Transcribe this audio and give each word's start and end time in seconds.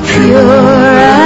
pure 0.00 1.25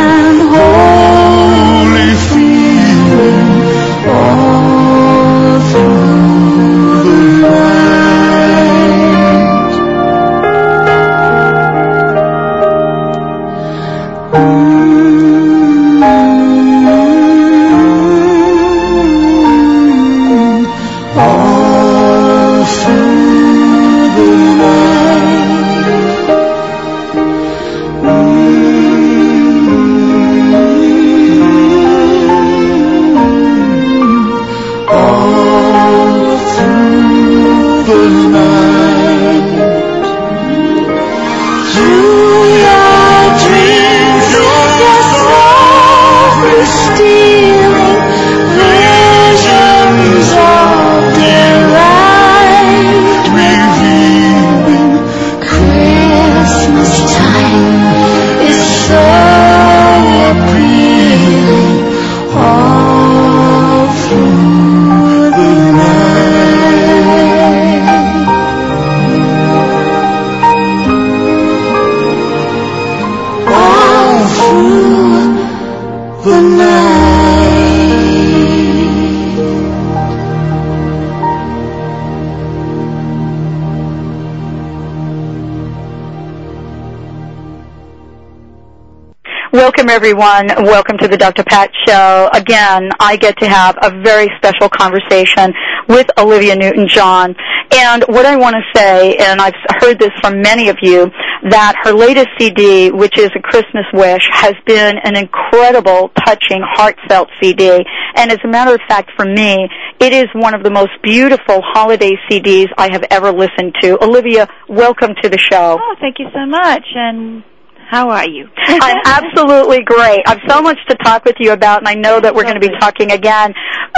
Welcome 89.81 89.97
everyone. 89.97 90.47
Welcome 90.65 90.99
to 90.99 91.09
the 91.09 91.17
Dr. 91.17 91.43
Pat 91.43 91.71
Show. 91.89 92.29
Again, 92.35 92.91
I 93.01 93.17
get 93.17 93.39
to 93.39 93.49
have 93.49 93.79
a 93.81 93.91
very 94.03 94.29
special 94.37 94.69
conversation 94.69 95.55
with 95.89 96.07
Olivia 96.19 96.55
Newton-John. 96.55 97.35
And 97.73 98.05
what 98.09 98.27
I 98.27 98.37
want 98.37 98.57
to 98.57 98.79
say, 98.79 99.17
and 99.17 99.41
I've 99.41 99.55
heard 99.81 99.99
this 99.99 100.11
from 100.21 100.43
many 100.43 100.69
of 100.69 100.77
you, 100.83 101.11
that 101.49 101.77
her 101.83 101.95
latest 101.95 102.29
CD, 102.39 102.91
which 102.91 103.17
is 103.17 103.31
A 103.35 103.41
Christmas 103.41 103.87
Wish, 103.95 104.29
has 104.31 104.53
been 104.67 104.99
an 104.99 105.17
incredible, 105.17 106.11
touching, 106.27 106.61
heartfelt 106.63 107.31
CD. 107.43 107.83
And 108.17 108.31
as 108.31 108.39
a 108.45 108.49
matter 108.49 108.75
of 108.75 108.83
fact, 108.87 109.13
for 109.17 109.25
me, 109.25 109.67
it 109.99 110.13
is 110.13 110.27
one 110.35 110.53
of 110.53 110.63
the 110.63 110.71
most 110.71 110.93
beautiful 111.03 111.63
holiday 111.63 112.19
CDs 112.31 112.67
I 112.77 112.93
have 112.93 113.05
ever 113.11 113.33
listened 113.33 113.77
to. 113.81 113.97
Olivia, 114.05 114.47
welcome 114.69 115.15
to 115.23 115.31
the 115.31 115.39
show. 115.39 115.79
Oh, 115.81 115.95
thank 116.03 116.19
you 116.19 116.27
so 116.35 116.45
much. 116.45 116.85
And 116.95 117.45
how 117.91 118.11
are 118.11 118.29
you? 118.29 118.49
I'm 118.57 118.99
absolutely 119.05 119.83
great. 119.83 120.21
I've 120.25 120.39
so 120.49 120.63
much 120.63 120.79
to 120.89 120.95
talk 121.03 121.25
with 121.25 121.35
you 121.41 121.51
about, 121.51 121.81
and 121.81 121.89
I 121.89 121.95
know 121.95 122.21
that 122.21 122.33
we're 122.33 122.45
going 122.45 122.55
to 122.55 122.61
be 122.61 122.71
talking 122.79 123.11
again. 123.11 123.53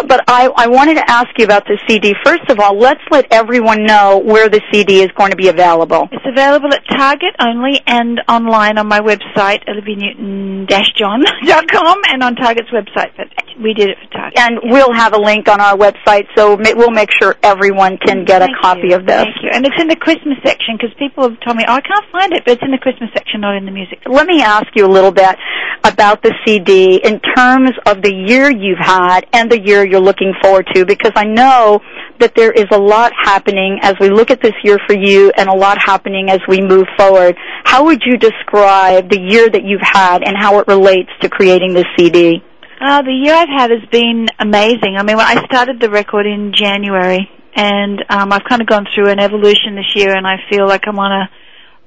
But 0.09 0.23
I, 0.27 0.49
I 0.57 0.69
wanted 0.69 0.95
to 0.95 1.05
ask 1.11 1.29
you 1.37 1.45
about 1.45 1.67
the 1.67 1.79
CD. 1.87 2.15
First 2.25 2.49
of 2.49 2.59
all, 2.59 2.79
let's 2.79 3.03
let 3.11 3.27
everyone 3.31 3.85
know 3.85 4.17
where 4.25 4.49
the 4.49 4.63
CD 4.73 5.03
is 5.03 5.11
going 5.13 5.31
to 5.31 5.37
be 5.37 5.49
available. 5.49 6.09
It's 6.11 6.25
available 6.25 6.73
at 6.73 6.81
Target 6.89 7.37
only 7.39 7.83
and 7.87 8.19
online 8.29 8.79
on 8.79 8.89
my 8.89 9.01
website, 9.01 9.63
olivianewton-john.com, 9.69 11.99
and 12.09 12.23
on 12.23 12.35
Target's 12.37 12.71
website. 12.71 13.15
But 13.19 13.29
we 13.61 13.75
did 13.75 13.91
it 13.91 13.99
for 14.01 14.09
Target. 14.11 14.39
And 14.39 14.59
we'll 14.63 14.95
have 14.95 15.13
a 15.13 15.21
link 15.21 15.49
on 15.49 15.61
our 15.61 15.77
website, 15.77 16.29
so 16.35 16.57
we'll 16.57 16.91
make 16.91 17.11
sure 17.21 17.37
everyone 17.43 17.99
can 17.99 18.25
mm, 18.25 18.27
get 18.27 18.41
a 18.41 18.49
copy 18.63 18.89
you. 18.89 18.97
of 18.97 19.05
this. 19.05 19.25
Thank 19.25 19.37
you. 19.43 19.51
And 19.53 19.67
it's 19.67 19.79
in 19.79 19.89
the 19.89 19.97
Christmas 19.97 20.39
section 20.43 20.79
because 20.79 20.95
people 20.99 21.29
have 21.29 21.39
told 21.41 21.59
me, 21.59 21.65
oh, 21.69 21.75
I 21.75 21.83
can't 21.83 22.07
find 22.11 22.33
it, 22.33 22.45
but 22.45 22.53
it's 22.53 22.63
in 22.63 22.71
the 22.71 22.79
Christmas 22.79 23.11
section, 23.13 23.43
not 23.43 23.57
in 23.57 23.67
the 23.67 23.73
music. 23.83 24.03
Let 24.09 24.27
me 24.27 24.43
ask 24.43 24.67
you 24.75 24.87
a 24.87 24.93
little 24.93 25.11
bit 25.11 25.37
about 25.85 26.23
the 26.23 26.33
CD 26.45 27.01
in 27.03 27.21
terms 27.35 27.73
of 27.87 28.03
the 28.03 28.13
year 28.13 28.51
you've 28.51 28.79
had 28.79 29.27
and 29.33 29.51
the 29.51 29.61
year 29.61 29.85
you're 29.85 30.01
looking 30.01 30.33
forward 30.41 30.67
to 30.75 30.85
because 30.85 31.13
I 31.17 31.25
know 31.25 31.81
that 32.21 32.35
there 32.37 32.53
is 32.53 32.67
a 32.71 32.79
lot 32.79 33.13
happening 33.21 33.79
as 33.83 33.95
we 34.01 34.09
look 34.09 34.31
at 34.31 34.41
this 34.41 34.55
year 34.63 34.79
for 34.87 34.95
you 34.95 35.33
and 35.37 35.49
a 35.49 35.55
lot 35.55 35.79
happening 35.79 36.31
as 36.31 36.39
we 36.47 36.61
move 36.61 36.87
forward. 36.97 37.37
How 37.65 37.85
would 37.85 38.03
you 38.05 38.17
describe 38.17 39.11
the 39.11 39.21
year 39.21 39.51
that 39.51 39.65
you've 39.65 39.83
had 39.83 40.23
and 40.23 40.37
how 40.37 40.59
it 40.61 40.69
relates 40.69 41.11
to 41.23 41.29
creating 41.29 41.75
this 41.75 41.87
CD? 41.99 42.43
Uh, 42.81 43.03
the 43.03 43.13
year 43.13 43.35
I've 43.35 43.49
had 43.49 43.71
has 43.71 43.89
been 43.91 44.29
amazing. 44.39 44.97
I 44.99 45.03
mean, 45.03 45.19
I 45.19 45.45
started 45.47 45.81
the 45.81 45.89
record 45.89 46.27
in 46.27 46.53
January, 46.53 47.31
and 47.55 48.05
um, 48.09 48.33
I've 48.33 48.43
kind 48.49 48.61
of 48.61 48.67
gone 48.67 48.87
through 48.93 49.09
an 49.09 49.21
evolution 49.21 49.77
this 49.77 49.95
year, 49.95 50.15
and 50.17 50.27
I 50.27 50.37
feel 50.51 50.67
like 50.67 50.83
I'm 50.89 50.99
on 50.99 51.13
a 51.13 51.31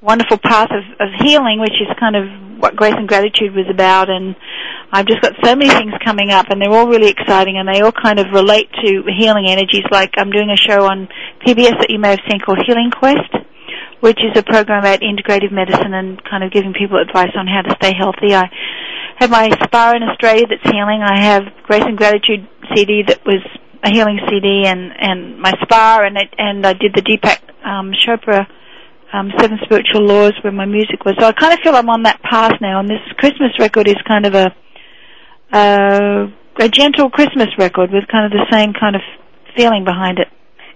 wonderful 0.06 0.38
path 0.38 0.70
of, 0.70 0.84
of 1.02 1.10
healing, 1.18 1.58
which 1.58 1.74
is 1.82 1.90
kind 1.98 2.14
of 2.14 2.24
what 2.62 2.76
Grace 2.76 2.94
and 2.96 3.08
Gratitude 3.08 3.54
was 3.54 3.66
about. 3.68 4.08
And 4.08 4.36
I've 4.92 5.06
just 5.06 5.20
got 5.20 5.34
so 5.44 5.56
many 5.56 5.68
things 5.68 5.92
coming 6.04 6.30
up, 6.30 6.46
and 6.48 6.62
they're 6.62 6.72
all 6.72 6.86
really 6.86 7.10
exciting, 7.10 7.58
and 7.58 7.68
they 7.68 7.82
all 7.82 7.92
kind 7.92 8.18
of 8.18 8.26
relate 8.32 8.70
to 8.84 9.02
healing 9.18 9.46
energies. 9.48 9.84
Like 9.90 10.14
I'm 10.16 10.30
doing 10.30 10.50
a 10.50 10.56
show 10.56 10.86
on 10.86 11.08
PBS 11.44 11.82
that 11.82 11.90
you 11.90 11.98
may 11.98 12.10
have 12.10 12.24
seen 12.30 12.40
called 12.40 12.62
Healing 12.64 12.90
Quest, 12.94 13.34
which 14.00 14.18
is 14.22 14.38
a 14.38 14.42
program 14.42 14.80
about 14.86 15.00
integrative 15.00 15.50
medicine 15.50 15.92
and 15.92 16.22
kind 16.24 16.44
of 16.44 16.52
giving 16.52 16.72
people 16.72 16.98
advice 16.98 17.34
on 17.36 17.46
how 17.46 17.62
to 17.62 17.74
stay 17.82 17.92
healthy. 17.92 18.32
I 18.34 18.48
have 19.18 19.30
my 19.30 19.50
spa 19.64 19.92
in 19.96 20.02
Australia 20.02 20.46
that's 20.48 20.70
healing. 20.70 21.02
I 21.02 21.20
have 21.24 21.42
Grace 21.64 21.82
and 21.84 21.98
Gratitude 21.98 22.46
CD 22.74 23.02
that 23.08 23.24
was 23.26 23.42
a 23.82 23.90
healing 23.90 24.20
CD, 24.30 24.66
and 24.66 24.92
and 24.96 25.38
my 25.40 25.52
spa, 25.62 26.00
and 26.06 26.16
it, 26.16 26.30
and 26.38 26.64
I 26.64 26.74
did 26.74 26.94
the 26.94 27.02
Deepak 27.02 27.42
um, 27.66 27.92
Chopra 27.92 28.46
um, 29.16 29.32
Seven 29.40 29.58
Spiritual 29.64 30.02
Laws 30.06 30.32
where 30.42 30.52
my 30.52 30.66
music 30.66 31.04
was. 31.04 31.14
So 31.18 31.26
I 31.26 31.32
kind 31.32 31.52
of 31.52 31.60
feel 31.60 31.74
I'm 31.74 31.88
on 31.88 32.02
that 32.02 32.20
path 32.22 32.52
now, 32.60 32.80
and 32.80 32.88
this 32.88 33.00
Christmas 33.16 33.52
record 33.58 33.88
is 33.88 33.96
kind 34.06 34.26
of 34.26 34.34
a 34.34 34.54
uh, 35.52 36.26
a 36.58 36.68
gentle 36.68 37.08
Christmas 37.10 37.48
record 37.58 37.90
with 37.92 38.04
kind 38.08 38.26
of 38.26 38.32
the 38.32 38.46
same 38.50 38.72
kind 38.72 38.96
of 38.96 39.02
feeling 39.56 39.84
behind 39.84 40.18
it. 40.18 40.28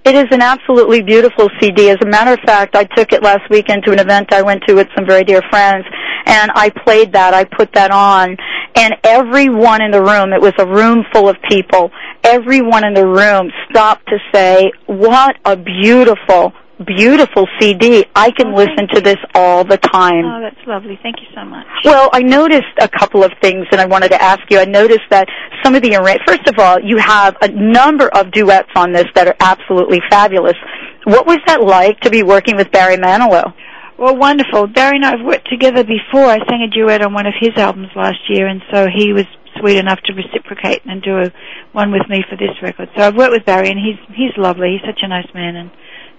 It 0.04 0.14
is 0.14 0.26
an 0.30 0.40
absolutely 0.40 1.02
beautiful 1.02 1.48
CD. 1.60 1.90
As 1.90 1.98
a 2.02 2.06
matter 2.06 2.32
of 2.32 2.40
fact, 2.46 2.74
I 2.74 2.84
took 2.84 3.12
it 3.12 3.22
last 3.22 3.50
weekend 3.50 3.84
to 3.84 3.92
an 3.92 3.98
event 3.98 4.32
I 4.32 4.40
went 4.40 4.62
to 4.66 4.74
with 4.74 4.88
some 4.96 5.06
very 5.06 5.24
dear 5.24 5.42
friends, 5.50 5.84
and 6.24 6.50
I 6.54 6.70
played 6.70 7.12
that. 7.12 7.34
I 7.34 7.44
put 7.44 7.72
that 7.75 7.90
on, 7.90 8.36
and 8.76 8.94
everyone 9.04 9.82
in 9.82 9.90
the 9.90 10.02
room, 10.02 10.32
it 10.32 10.40
was 10.40 10.54
a 10.58 10.66
room 10.66 11.04
full 11.12 11.28
of 11.28 11.36
people, 11.50 11.90
everyone 12.25 12.84
in 12.84 12.94
the 12.94 13.06
room 13.06 13.50
stopped 13.69 14.08
to 14.08 14.16
say, 14.32 14.72
what 14.86 15.36
a 15.44 15.56
beautiful, 15.56 16.52
beautiful 16.85 17.47
CD. 17.61 18.05
I 18.15 18.31
can 18.31 18.49
oh, 18.49 18.56
listen 18.56 18.88
to 18.94 19.00
this 19.00 19.19
all 19.35 19.65
the 19.65 19.77
time. 19.77 20.25
Oh, 20.25 20.41
that's 20.41 20.67
lovely. 20.67 20.99
Thank 21.03 21.17
you 21.21 21.27
so 21.35 21.44
much. 21.44 21.67
Well, 21.85 22.09
I 22.12 22.21
noticed 22.21 22.73
a 22.81 22.88
couple 22.88 23.23
of 23.23 23.32
things 23.43 23.67
and 23.71 23.81
I 23.81 23.87
wanted 23.87 24.09
to 24.11 24.23
ask 24.23 24.41
you. 24.50 24.59
I 24.59 24.65
noticed 24.65 25.09
that 25.11 25.29
some 25.62 25.75
of 25.75 25.82
the 25.82 25.91
first 26.27 26.47
of 26.49 26.59
all, 26.59 26.81
you 26.81 26.97
have 26.99 27.37
a 27.43 27.49
number 27.49 28.09
of 28.09 28.31
duets 28.32 28.71
on 28.77 28.93
this 28.93 29.06
that 29.15 29.29
are 29.29 29.37
absolutely 29.41 30.00
fabulous. 30.11 30.56
What 31.05 31.27
was 31.27 31.38
that 31.47 31.62
like 31.62 32.00
to 32.00 32.11
be 32.11 32.23
working 32.23 32.56
with 32.56 32.71
Barry 32.71 32.97
Manilow? 32.97 33.53
Well, 33.99 34.17
wonderful. 34.17 34.67
Barry 34.67 34.97
and 34.97 35.05
I 35.05 35.11
have 35.17 35.27
worked 35.27 35.50
together 35.50 35.85
before. 35.85 36.25
I 36.25 36.38
sang 36.49 36.62
a 36.62 36.75
duet 36.75 37.03
on 37.03 37.12
one 37.12 37.27
of 37.27 37.35
his 37.38 37.50
albums 37.56 37.88
last 37.94 38.19
year, 38.31 38.47
and 38.47 38.62
so 38.73 38.87
he 38.88 39.12
was 39.12 39.27
sweet 39.61 39.77
enough 39.77 40.00
to 40.05 40.15
reciprocate 40.15 40.81
and 40.87 41.03
do 41.03 41.19
a, 41.19 41.32
one 41.73 41.93
with 41.93 42.09
me 42.09 42.25
for 42.29 42.37
this 42.37 42.56
record. 42.62 42.88
So 42.97 43.03
I've 43.03 43.15
worked 43.15 43.32
with 43.32 43.44
Barry, 43.44 43.69
and 43.69 43.79
he's 43.79 43.99
he's 44.17 44.32
lovely. 44.38 44.79
He's 44.79 44.88
such 44.88 45.00
a 45.03 45.09
nice 45.09 45.29
man, 45.35 45.56
and 45.56 45.71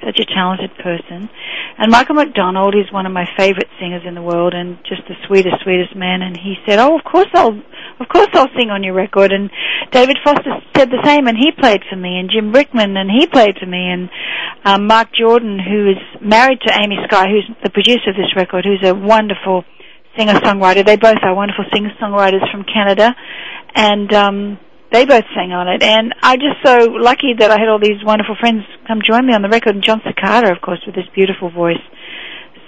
such 0.03 0.19
a 0.19 0.25
talented 0.25 0.71
person. 0.77 1.29
And 1.77 1.91
Michael 1.91 2.15
McDonald 2.15 2.75
is 2.75 2.91
one 2.91 3.05
of 3.05 3.13
my 3.13 3.25
favorite 3.37 3.69
singers 3.79 4.03
in 4.05 4.13
the 4.13 4.21
world 4.21 4.53
and 4.53 4.77
just 4.87 5.01
the 5.07 5.15
sweetest, 5.27 5.63
sweetest 5.63 5.95
man. 5.95 6.21
And 6.21 6.37
he 6.37 6.55
said, 6.67 6.79
"Oh, 6.79 6.97
of 6.97 7.03
course 7.03 7.29
I'll, 7.33 7.57
of 7.99 8.07
course 8.09 8.29
I'll 8.33 8.51
sing 8.57 8.69
on 8.69 8.83
your 8.83 8.93
record." 8.93 9.31
And 9.31 9.49
David 9.91 10.17
Foster 10.23 10.61
said 10.75 10.89
the 10.89 11.01
same, 11.03 11.27
and 11.27 11.37
he 11.37 11.51
played 11.51 11.81
for 11.89 11.95
me. 11.95 12.19
And 12.19 12.29
Jim 12.29 12.51
Brickman, 12.51 12.97
and 12.97 13.09
he 13.09 13.25
played 13.27 13.57
for 13.59 13.65
me. 13.65 13.89
And 13.89 14.09
um, 14.65 14.87
Marc 14.87 15.13
Jordan, 15.13 15.59
who 15.59 15.91
is 15.91 16.21
married 16.21 16.59
to 16.61 16.73
Amy 16.81 16.97
Sky, 17.07 17.27
who's 17.29 17.49
the 17.63 17.69
producer 17.69 18.09
of 18.11 18.15
this 18.15 18.35
record, 18.35 18.65
who's 18.65 18.87
a 18.87 18.93
wonderful 18.93 19.63
singer-songwriter. 20.17 20.85
They 20.85 20.97
both 20.97 21.23
are 21.23 21.33
wonderful 21.33 21.65
singer-songwriters 21.73 22.51
from 22.51 22.65
Canada, 22.65 23.15
and 23.75 24.13
um, 24.13 24.59
they 24.91 25.05
both 25.05 25.23
sang 25.35 25.51
on 25.51 25.67
it. 25.67 25.83
And 25.83 26.13
I'm 26.21 26.39
just 26.39 26.59
so 26.63 26.91
lucky 26.91 27.33
that 27.39 27.51
I 27.51 27.59
had 27.59 27.69
all 27.69 27.79
these 27.79 28.03
wonderful 28.03 28.35
friends 28.39 28.63
come 28.87 28.99
join 29.07 29.25
me 29.25 29.33
on 29.33 29.41
the 29.41 29.49
record. 29.49 29.75
And 29.75 29.83
Jon 29.83 30.01
Secada, 30.01 30.51
of 30.51 30.61
course, 30.61 30.81
with 30.85 30.95
his 30.95 31.07
beautiful 31.15 31.49
voice. 31.49 31.81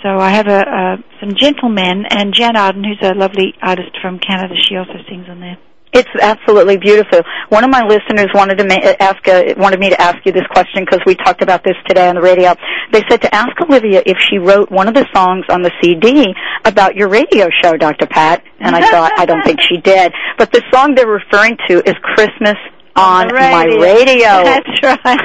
So 0.01 0.09
I 0.19 0.31
have 0.31 0.47
a, 0.47 0.59
a 0.59 0.97
some 1.19 1.31
gentlemen 1.35 2.05
and 2.09 2.33
Jann 2.33 2.57
Arden, 2.57 2.83
who's 2.83 2.99
a 3.01 3.13
lovely 3.13 3.53
artist 3.61 3.91
from 4.01 4.19
Canada. 4.19 4.55
She 4.57 4.75
also 4.75 4.99
sings 5.07 5.27
on 5.29 5.39
there. 5.39 5.57
It's 5.93 6.09
absolutely 6.21 6.77
beautiful. 6.77 7.21
One 7.49 7.63
of 7.63 7.69
my 7.69 7.83
listeners 7.85 8.27
wanted 8.33 8.57
to 8.57 8.65
ma- 8.65 8.95
ask 8.99 9.27
uh, 9.27 9.53
wanted 9.57 9.79
me 9.79 9.89
to 9.89 10.01
ask 10.01 10.25
you 10.25 10.31
this 10.31 10.47
question 10.49 10.85
because 10.85 11.01
we 11.05 11.15
talked 11.15 11.41
about 11.41 11.63
this 11.63 11.75
today 11.87 12.07
on 12.07 12.15
the 12.15 12.21
radio. 12.21 12.55
They 12.91 13.03
said 13.09 13.21
to 13.21 13.33
ask 13.33 13.49
Olivia 13.61 14.01
if 14.05 14.17
she 14.19 14.37
wrote 14.37 14.71
one 14.71 14.87
of 14.87 14.95
the 14.95 15.05
songs 15.13 15.45
on 15.49 15.61
the 15.61 15.71
CD 15.81 16.33
about 16.65 16.95
your 16.95 17.09
radio 17.09 17.47
show, 17.61 17.77
Dr. 17.77 18.07
Pat. 18.07 18.43
And 18.59 18.75
I 18.75 18.89
thought 18.89 19.11
I 19.17 19.25
don't 19.25 19.43
think 19.43 19.59
she 19.61 19.77
did. 19.77 20.11
But 20.37 20.51
the 20.51 20.63
song 20.73 20.95
they're 20.95 21.07
referring 21.07 21.57
to 21.67 21.87
is 21.87 21.95
Christmas 22.01 22.57
on, 22.95 23.27
the 23.27 23.33
my 23.33 23.65
radio. 23.65 23.81
radio. 23.81 24.43
That's 24.43 24.83
right. 24.83 25.19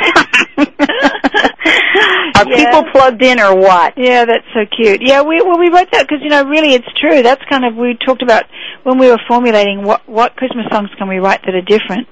Are 2.38 2.48
Yeah. 2.48 2.56
people 2.70 2.84
plugged 2.92 3.22
in 3.22 3.40
or 3.40 3.54
what? 3.56 3.94
Yeah, 3.96 4.24
that's 4.24 4.46
so 4.54 4.64
cute. 4.66 5.02
Yeah, 5.02 5.22
we 5.22 5.42
well 5.42 5.58
we 5.58 5.68
wrote 5.70 5.90
that 5.92 6.06
because 6.08 6.22
you 6.22 6.28
know 6.30 6.44
really 6.44 6.74
it's 6.74 6.86
true. 7.00 7.22
That's 7.22 7.42
kind 7.50 7.64
of 7.64 7.74
we 7.74 7.94
talked 8.06 8.22
about 8.22 8.44
when 8.84 8.98
we 8.98 9.08
were 9.10 9.18
formulating 9.26 9.82
what 9.82 10.08
what 10.08 10.36
Christmas 10.36 10.66
songs 10.70 10.90
can 10.98 11.08
we 11.08 11.18
write 11.18 11.40
that 11.46 11.54
are 11.54 11.62
different, 11.62 12.06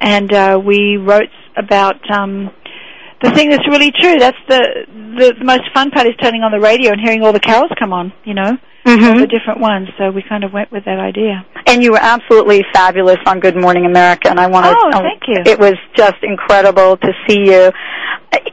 and 0.00 0.32
uh, 0.32 0.60
we 0.64 0.96
wrote 0.96 1.30
about 1.56 1.96
um, 2.10 2.50
the 3.22 3.30
thing 3.32 3.50
that's 3.50 3.66
really 3.68 3.90
true. 3.90 4.16
That's 4.18 4.38
the, 4.48 4.86
the 5.18 5.34
the 5.38 5.44
most 5.44 5.62
fun 5.74 5.90
part 5.90 6.06
is 6.06 6.14
turning 6.22 6.42
on 6.42 6.52
the 6.52 6.60
radio 6.60 6.92
and 6.92 7.00
hearing 7.00 7.22
all 7.22 7.32
the 7.32 7.40
carols 7.40 7.70
come 7.78 7.92
on. 7.92 8.12
You 8.24 8.34
know, 8.34 8.52
Mm-hmm. 8.84 9.20
the 9.20 9.26
different 9.26 9.60
ones. 9.60 9.88
So 9.96 10.10
we 10.10 10.22
kind 10.28 10.44
of 10.44 10.52
went 10.52 10.70
with 10.70 10.84
that 10.84 10.98
idea. 10.98 11.46
And 11.66 11.82
you 11.82 11.92
were 11.92 12.02
absolutely 12.02 12.62
fabulous 12.72 13.16
on 13.26 13.40
Good 13.40 13.56
Morning 13.56 13.86
America, 13.86 14.28
and 14.28 14.38
I 14.38 14.46
want 14.46 14.66
to. 14.66 14.74
Oh, 14.76 15.00
thank 15.00 15.22
you. 15.26 15.42
It 15.50 15.58
was 15.58 15.74
just 15.96 16.22
incredible 16.22 16.98
to 16.98 17.12
see 17.26 17.46
you. 17.46 17.72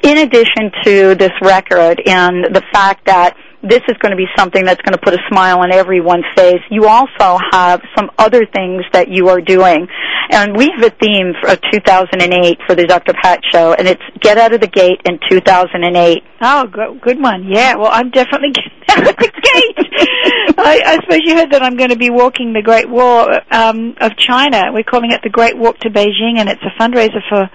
In 0.03 0.19
addition 0.19 0.71
to 0.85 1.15
this 1.15 1.31
record 1.41 2.01
and 2.05 2.45
the 2.45 2.63
fact 2.71 3.05
that 3.07 3.35
this 3.63 3.81
is 3.87 3.97
going 4.01 4.11
to 4.11 4.17
be 4.17 4.27
something 4.37 4.65
that's 4.65 4.81
going 4.81 4.93
to 4.93 5.01
put 5.01 5.13
a 5.13 5.21
smile 5.29 5.59
on 5.59 5.71
everyone's 5.71 6.25
face, 6.35 6.61
you 6.69 6.87
also 6.87 7.37
have 7.51 7.81
some 7.95 8.09
other 8.17 8.45
things 8.45 8.83
that 8.93 9.07
you 9.09 9.29
are 9.29 9.41
doing. 9.41 9.87
And 10.31 10.55
we 10.55 10.71
have 10.75 10.91
a 10.91 10.95
theme 10.95 11.33
for 11.41 11.55
2008 11.55 12.59
for 12.65 12.75
the 12.75 12.85
Dr. 12.87 13.13
Pat 13.13 13.41
Show, 13.51 13.73
and 13.73 13.87
it's 13.87 14.01
Get 14.19 14.37
Out 14.37 14.53
of 14.53 14.61
the 14.61 14.67
Gate 14.67 15.01
in 15.05 15.19
2008. 15.29 16.23
Oh, 16.41 16.67
good, 16.67 17.01
good 17.01 17.21
one. 17.21 17.45
Yeah, 17.47 17.75
well, 17.75 17.91
I'm 17.91 18.09
definitely 18.09 18.51
getting 18.55 18.71
out 18.89 19.09
of 19.09 19.15
the 19.17 19.31
gate. 19.31 20.57
I, 20.57 20.81
I 20.85 20.97
suppose 21.01 21.19
you 21.23 21.35
heard 21.35 21.51
that 21.51 21.61
I'm 21.61 21.77
going 21.77 21.89
to 21.89 21.97
be 21.97 22.09
walking 22.09 22.53
the 22.53 22.61
Great 22.61 22.89
Wall 22.89 23.27
um, 23.51 23.95
of 23.99 24.17
China. 24.17 24.71
We're 24.71 24.83
calling 24.83 25.11
it 25.11 25.21
the 25.23 25.29
Great 25.29 25.57
Walk 25.57 25.77
to 25.79 25.89
Beijing, 25.89 26.39
and 26.39 26.49
it's 26.49 26.61
a 26.63 26.81
fundraiser 26.81 27.21
for 27.29 27.49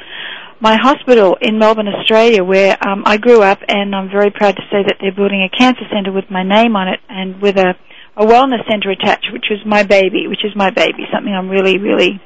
my 0.60 0.76
hospital 0.76 1.36
in 1.40 1.58
Melbourne, 1.58 1.88
Australia, 1.88 2.42
where 2.42 2.76
um, 2.86 3.02
I 3.06 3.16
grew 3.16 3.42
up, 3.42 3.60
and 3.68 3.94
I'm 3.94 4.10
very 4.10 4.30
proud 4.30 4.56
to 4.56 4.62
say 4.70 4.82
that 4.86 4.96
they're 5.00 5.12
building 5.14 5.42
a 5.42 5.56
cancer 5.56 5.84
centre 5.92 6.12
with 6.12 6.30
my 6.30 6.42
name 6.42 6.76
on 6.76 6.88
it, 6.88 7.00
and 7.08 7.40
with 7.40 7.56
a 7.56 7.74
a 8.16 8.24
wellness 8.24 8.66
centre 8.68 8.90
attached, 8.90 9.28
which 9.32 9.46
was 9.50 9.60
my 9.66 9.82
baby, 9.82 10.26
which 10.26 10.42
is 10.42 10.56
my 10.56 10.70
baby, 10.70 11.04
something 11.12 11.34
I'm 11.34 11.50
really, 11.50 11.78
really 11.78 12.18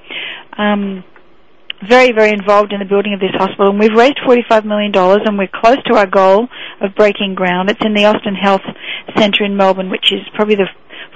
um, 0.57 1.03
very, 1.89 2.13
very 2.13 2.31
involved 2.31 2.73
in 2.73 2.79
the 2.79 2.85
building 2.85 3.15
of 3.15 3.21
this 3.21 3.35
hospital. 3.35 3.71
And 3.71 3.81
we've 3.81 3.97
raised 3.97 4.19
$45 4.27 4.65
million 4.65 4.93
and 4.95 5.39
we're 5.39 5.49
close 5.53 5.83
to 5.87 5.97
our 5.97 6.07
goal 6.07 6.49
of 6.81 6.95
breaking 6.95 7.35
ground. 7.35 7.71
It's 7.71 7.85
in 7.85 7.95
the 7.95 8.05
Austin 8.05 8.35
Health 8.35 8.63
Centre 9.17 9.45
in 9.45 9.57
Melbourne, 9.57 9.91
which 9.91 10.13
is 10.13 10.21
probably 10.35 10.57
the 10.57 10.69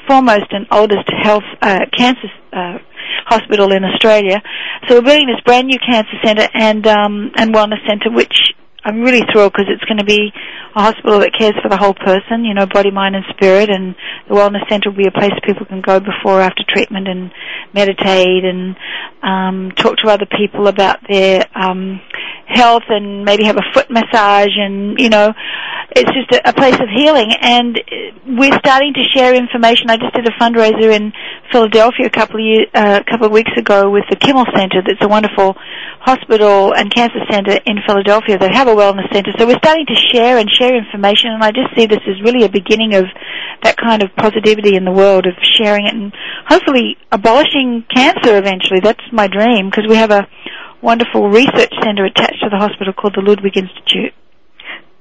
foremost 0.08 0.46
and 0.50 0.66
oldest 0.70 1.08
health, 1.22 1.44
uh, 1.62 1.80
cancer, 1.96 2.28
uh, 2.52 2.78
hospital 3.26 3.72
in 3.72 3.84
Australia. 3.84 4.42
So 4.88 4.96
we're 4.96 5.02
building 5.02 5.28
this 5.28 5.40
brand 5.44 5.68
new 5.68 5.78
cancer 5.78 6.16
centre 6.24 6.48
and, 6.54 6.86
um, 6.86 7.32
and 7.36 7.54
wellness 7.54 7.86
centre, 7.88 8.10
which 8.10 8.54
I'm 8.84 9.00
really 9.00 9.22
thrilled 9.32 9.52
because 9.52 9.66
it's 9.70 9.84
going 9.84 9.98
to 9.98 10.04
be 10.04 10.30
a 10.76 10.82
hospital 10.82 11.18
that 11.20 11.32
cares 11.32 11.54
for 11.62 11.70
the 11.70 11.76
whole 11.76 11.94
person, 11.94 12.44
you 12.44 12.52
know, 12.52 12.66
body, 12.66 12.90
mind, 12.90 13.16
and 13.16 13.24
spirit. 13.30 13.70
And 13.70 13.94
the 14.28 14.34
wellness 14.34 14.68
center 14.68 14.90
will 14.90 14.98
be 14.98 15.08
a 15.08 15.10
place 15.10 15.32
people 15.42 15.64
can 15.64 15.80
go 15.80 16.00
before 16.00 16.38
or 16.38 16.40
after 16.42 16.62
treatment 16.68 17.08
and 17.08 17.32
meditate 17.72 18.44
and 18.44 18.76
um, 19.22 19.72
talk 19.76 19.96
to 20.04 20.10
other 20.10 20.26
people 20.26 20.68
about 20.68 20.98
their 21.08 21.46
um, 21.54 22.00
health 22.46 22.84
and 22.88 23.24
maybe 23.24 23.44
have 23.44 23.56
a 23.56 23.72
foot 23.72 23.90
massage 23.90 24.56
and 24.56 24.98
you 24.98 25.08
know, 25.08 25.32
it's 25.96 26.10
just 26.12 26.32
a, 26.32 26.48
a 26.48 26.52
place 26.52 26.74
of 26.74 26.88
healing. 26.88 27.32
And 27.40 27.80
we're 28.26 28.56
starting 28.58 28.94
to 28.94 29.04
share 29.14 29.34
information. 29.34 29.90
I 29.90 29.96
just 29.96 30.14
did 30.14 30.26
a 30.26 30.32
fundraiser 30.32 30.92
in 30.92 31.12
Philadelphia 31.52 32.06
a 32.06 32.10
couple 32.10 32.36
of 32.36 32.44
years, 32.44 32.66
uh, 32.74 33.00
a 33.00 33.10
couple 33.10 33.26
of 33.26 33.32
weeks 33.32 33.52
ago 33.56 33.90
with 33.90 34.04
the 34.10 34.16
Kimmel 34.16 34.46
Center. 34.54 34.82
That's 34.84 35.02
a 35.02 35.08
wonderful 35.08 35.54
hospital 36.00 36.74
and 36.74 36.92
cancer 36.92 37.20
center 37.30 37.58
in 37.66 37.78
Philadelphia 37.86 38.38
that 38.38 38.52
have 38.52 38.68
a 38.68 38.74
wellness 38.74 39.10
center. 39.12 39.32
So 39.38 39.46
we're 39.46 39.58
starting 39.58 39.86
to 39.86 39.96
share 40.12 40.38
and 40.38 40.50
share 40.50 40.76
information, 40.76 41.30
and 41.30 41.42
I 41.42 41.50
just 41.50 41.74
see 41.76 41.86
this 41.86 42.00
as 42.06 42.20
really 42.22 42.44
a 42.44 42.48
beginning 42.48 42.94
of 42.94 43.04
that 43.62 43.76
kind 43.76 44.02
of 44.02 44.14
positivity 44.16 44.76
in 44.76 44.84
the 44.84 44.92
world 44.92 45.26
of 45.26 45.34
sharing 45.56 45.86
it 45.86 45.94
and 45.94 46.12
hopefully 46.46 46.96
abolishing 47.12 47.84
cancer 47.94 48.36
eventually. 48.36 48.80
That's 48.80 49.00
my 49.12 49.28
dream 49.28 49.70
because 49.70 49.88
we 49.88 49.96
have 49.96 50.10
a 50.10 50.26
wonderful 50.84 51.30
research 51.30 51.72
center 51.82 52.04
attached 52.04 52.40
to 52.42 52.50
the 52.50 52.58
hospital 52.58 52.92
called 52.92 53.14
the 53.16 53.22
Ludwig 53.22 53.56
Institute. 53.56 54.12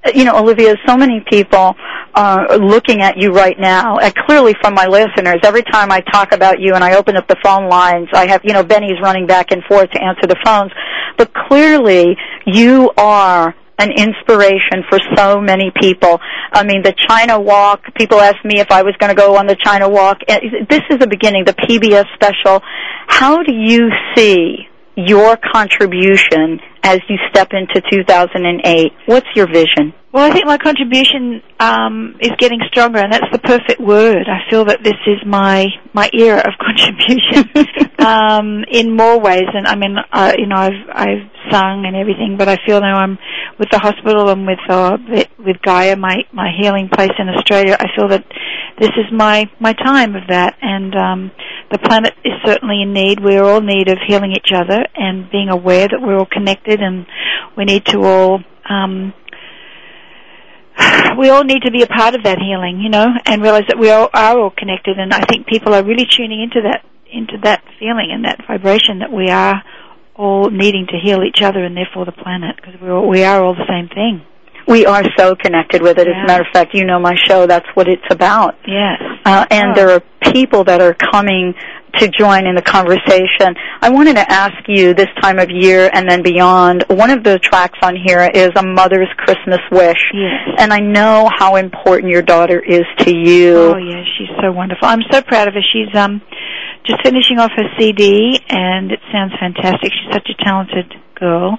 Uh, 0.05 0.11
you 0.15 0.23
know, 0.23 0.37
Olivia, 0.37 0.75
so 0.87 0.95
many 0.95 1.23
people 1.29 1.75
are 2.15 2.57
looking 2.57 3.01
at 3.01 3.17
you 3.17 3.31
right 3.31 3.59
now, 3.59 3.97
and 3.97 4.13
clearly 4.15 4.55
from 4.61 4.73
my 4.73 4.87
listeners, 4.87 5.39
every 5.43 5.63
time 5.63 5.91
I 5.91 5.99
talk 5.99 6.31
about 6.31 6.59
you 6.59 6.73
and 6.73 6.83
I 6.83 6.95
open 6.95 7.17
up 7.17 7.27
the 7.27 7.37
phone 7.43 7.67
lines, 7.69 8.07
I 8.13 8.27
have, 8.27 8.41
you 8.43 8.53
know, 8.53 8.63
Benny's 8.63 8.99
running 9.01 9.27
back 9.27 9.51
and 9.51 9.63
forth 9.65 9.91
to 9.91 10.01
answer 10.01 10.25
the 10.27 10.37
phones, 10.45 10.71
but 11.17 11.33
clearly 11.33 12.15
you 12.45 12.91
are 12.97 13.53
an 13.79 13.91
inspiration 13.91 14.83
for 14.89 14.99
so 15.17 15.41
many 15.41 15.71
people. 15.81 16.19
I 16.53 16.63
mean, 16.63 16.83
the 16.83 16.93
China 17.09 17.39
Walk, 17.39 17.81
people 17.95 18.19
asked 18.21 18.45
me 18.45 18.59
if 18.59 18.71
I 18.71 18.83
was 18.83 18.93
going 18.99 19.09
to 19.09 19.19
go 19.19 19.35
on 19.35 19.47
the 19.47 19.57
China 19.61 19.89
Walk. 19.89 20.19
And 20.27 20.67
This 20.69 20.81
is 20.91 20.99
the 20.99 21.07
beginning, 21.07 21.43
the 21.45 21.55
PBS 21.55 22.05
special. 22.13 22.61
How 23.07 23.41
do 23.41 23.51
you 23.51 23.89
see 24.15 24.69
your 24.95 25.37
contribution 25.37 26.59
as 26.83 26.99
you 27.09 27.17
step 27.29 27.49
into 27.51 27.81
2008? 27.91 28.91
What's 29.05 29.27
your 29.35 29.47
vision? 29.47 29.93
Well, 30.13 30.29
I 30.29 30.31
think 30.31 30.45
my 30.45 30.59
contribution 30.59 31.41
um, 31.59 32.17
is 32.21 32.29
getting 32.37 32.59
stronger, 32.67 32.99
and 32.99 33.11
that's 33.11 33.31
the 33.31 33.39
perfect 33.39 33.81
word. 33.81 34.27
I 34.29 34.47
feel 34.47 34.63
that 34.65 34.83
this 34.83 34.93
is 35.07 35.17
my 35.25 35.65
my 35.91 36.07
era 36.13 36.37
of 36.37 36.53
contribution 36.61 37.49
um, 37.97 38.63
in 38.69 38.95
more 38.95 39.19
ways. 39.19 39.49
And 39.51 39.65
I 39.65 39.75
mean, 39.75 39.95
uh, 40.11 40.33
you 40.37 40.45
know, 40.45 40.55
I've 40.55 40.85
I've 40.93 41.25
sung 41.49 41.85
and 41.87 41.95
everything, 41.95 42.35
but 42.37 42.47
I 42.47 42.57
feel 42.63 42.79
now 42.79 42.99
I'm 42.99 43.17
with 43.57 43.71
the 43.71 43.79
hospital 43.79 44.29
and 44.29 44.45
with 44.45 44.59
uh, 44.69 44.97
with 45.39 45.57
Gaia, 45.63 45.95
my 45.95 46.17
my 46.31 46.51
healing 46.61 46.89
place 46.93 47.17
in 47.17 47.27
Australia. 47.29 47.75
I 47.79 47.87
feel 47.97 48.07
that 48.09 48.23
this 48.79 48.89
is 48.89 49.11
my 49.11 49.49
my 49.59 49.73
time 49.73 50.15
of 50.15 50.27
that, 50.29 50.55
and 50.61 50.93
um, 50.95 51.31
the 51.71 51.79
planet 51.79 52.13
is 52.23 52.33
certainly 52.45 52.83
in 52.83 52.93
need. 52.93 53.19
We're 53.19 53.43
all 53.43 53.57
in 53.57 53.65
need 53.65 53.89
of 53.89 53.97
healing 54.07 54.33
each 54.33 54.53
other 54.53 54.85
and 54.93 55.31
being 55.31 55.49
aware 55.49 55.87
that 55.87 55.99
we're 55.99 56.19
all 56.19 56.29
connected, 56.31 56.81
and 56.81 57.07
we 57.57 57.65
need 57.65 57.87
to 57.87 58.03
all. 58.03 58.41
Um, 58.69 59.13
we 61.17 61.29
all 61.29 61.43
need 61.43 61.61
to 61.63 61.71
be 61.71 61.81
a 61.83 61.87
part 61.87 62.15
of 62.15 62.23
that 62.23 62.39
healing, 62.39 62.79
you 62.79 62.89
know, 62.89 63.07
and 63.25 63.41
realize 63.41 63.63
that 63.67 63.79
we 63.79 63.89
all 63.89 64.09
are 64.13 64.39
all 64.39 64.49
connected. 64.51 64.97
And 64.99 65.13
I 65.13 65.21
think 65.25 65.47
people 65.47 65.73
are 65.73 65.83
really 65.83 66.05
tuning 66.05 66.41
into 66.41 66.61
that, 66.63 66.83
into 67.11 67.37
that 67.43 67.63
feeling 67.79 68.09
and 68.11 68.25
that 68.25 68.45
vibration 68.47 68.99
that 68.99 69.11
we 69.11 69.29
are 69.29 69.63
all 70.15 70.49
needing 70.49 70.85
to 70.87 70.97
heal 71.01 71.23
each 71.23 71.41
other 71.41 71.63
and 71.63 71.75
therefore 71.75 72.05
the 72.05 72.11
planet 72.11 72.55
because 72.55 72.79
we're 72.81 72.93
all, 72.95 73.07
we 73.07 73.23
are 73.23 73.43
all 73.43 73.55
the 73.55 73.65
same 73.67 73.87
thing. 73.89 74.25
We 74.67 74.85
are 74.85 75.03
so 75.17 75.35
connected 75.35 75.81
with 75.81 75.97
it. 75.97 76.07
As 76.07 76.13
a 76.23 76.25
matter 76.27 76.43
of 76.43 76.47
fact, 76.53 76.73
you 76.73 76.85
know 76.85 76.97
my 76.99 77.15
show. 77.27 77.45
That's 77.45 77.67
what 77.73 77.87
it's 77.89 78.05
about. 78.09 78.55
Yes. 78.65 79.01
Uh, 79.25 79.45
and 79.51 79.71
Oh. 79.71 79.75
there 79.75 79.89
are 79.89 80.01
people 80.31 80.63
that 80.63 80.81
are 80.81 80.93
coming 80.93 81.53
to 81.99 82.07
join 82.07 82.47
in 82.47 82.55
the 82.55 82.61
conversation. 82.61 83.55
I 83.81 83.89
wanted 83.89 84.15
to 84.15 84.31
ask 84.31 84.55
you 84.67 84.93
this 84.93 85.09
time 85.21 85.39
of 85.39 85.49
year 85.49 85.89
and 85.93 86.09
then 86.09 86.23
beyond. 86.23 86.83
One 86.89 87.09
of 87.09 87.23
the 87.23 87.39
tracks 87.39 87.79
on 87.81 87.95
here 87.95 88.29
is 88.33 88.49
a 88.55 88.63
mother's 88.63 89.09
Christmas 89.17 89.59
wish. 89.71 90.03
Yes. 90.13 90.55
And 90.57 90.73
I 90.73 90.79
know 90.79 91.29
how 91.37 91.55
important 91.55 92.11
your 92.11 92.21
daughter 92.21 92.59
is 92.59 92.83
to 92.99 93.15
you. 93.15 93.57
Oh 93.57 93.77
yes, 93.77 94.05
she's 94.17 94.35
so 94.41 94.51
wonderful. 94.51 94.87
I'm 94.87 95.03
so 95.11 95.21
proud 95.21 95.47
of 95.47 95.53
her. 95.53 95.61
She's 95.73 95.95
um 95.95 96.21
just 96.85 97.01
finishing 97.03 97.39
off 97.39 97.51
her 97.55 97.67
CD, 97.79 98.39
and 98.49 98.91
it 98.91 98.99
sounds 99.11 99.31
fantastic. 99.39 99.91
She's 99.91 100.11
such 100.11 100.27
a 100.29 100.43
talented 100.43 100.93
girl, 101.15 101.57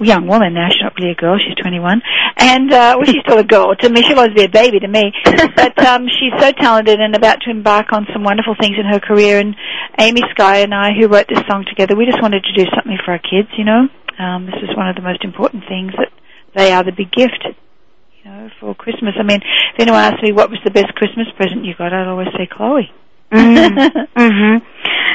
young 0.00 0.26
woman 0.26 0.54
now. 0.54 0.68
She's 0.70 0.82
not 0.82 0.94
really 0.98 1.12
a 1.12 1.14
girl; 1.14 1.38
she's 1.38 1.54
21, 1.62 2.02
and 2.38 2.72
uh, 2.72 2.94
well, 2.98 3.06
she's 3.06 3.22
still 3.22 3.38
a 3.38 3.44
girl 3.44 3.74
to 3.74 3.88
me. 3.88 4.02
She'll 4.02 4.18
always 4.18 4.34
be 4.34 4.44
a 4.44 4.48
baby 4.48 4.80
to 4.80 4.88
me, 4.88 5.12
but 5.56 5.78
um, 5.86 6.06
she's 6.10 6.34
so 6.42 6.50
talented 6.52 7.00
and 7.00 7.14
about 7.14 7.40
to 7.42 7.50
embark 7.50 7.92
on 7.92 8.06
some 8.12 8.24
wonderful 8.24 8.56
things 8.60 8.76
in 8.78 8.86
her 8.86 8.98
career. 8.98 9.38
And 9.38 9.54
Amy 9.98 10.22
Sky 10.32 10.58
and 10.58 10.74
I, 10.74 10.90
who 10.98 11.06
wrote 11.06 11.28
this 11.28 11.44
song 11.48 11.64
together, 11.68 11.94
we 11.94 12.06
just 12.06 12.22
wanted 12.22 12.42
to 12.44 12.52
do 12.52 12.68
something 12.74 12.98
for 13.04 13.12
our 13.12 13.22
kids. 13.22 13.48
You 13.56 13.64
know, 13.64 13.86
um, 14.18 14.46
this 14.46 14.58
is 14.62 14.76
one 14.76 14.88
of 14.88 14.96
the 14.96 15.02
most 15.02 15.24
important 15.24 15.64
things 15.68 15.92
that 15.98 16.10
they 16.54 16.72
are 16.72 16.82
the 16.82 16.92
big 16.92 17.12
gift. 17.12 17.46
You 18.24 18.30
know, 18.30 18.50
for 18.58 18.74
Christmas. 18.74 19.14
I 19.20 19.22
mean, 19.22 19.40
if 19.44 19.80
anyone 19.80 20.00
asks 20.00 20.22
me 20.22 20.32
what 20.32 20.48
was 20.48 20.58
the 20.64 20.70
best 20.70 20.94
Christmas 20.96 21.26
present 21.36 21.64
you 21.64 21.74
got, 21.76 21.92
I'd 21.92 22.08
always 22.08 22.28
say 22.36 22.48
Chloe. 22.50 22.90
Hmm 23.34 24.56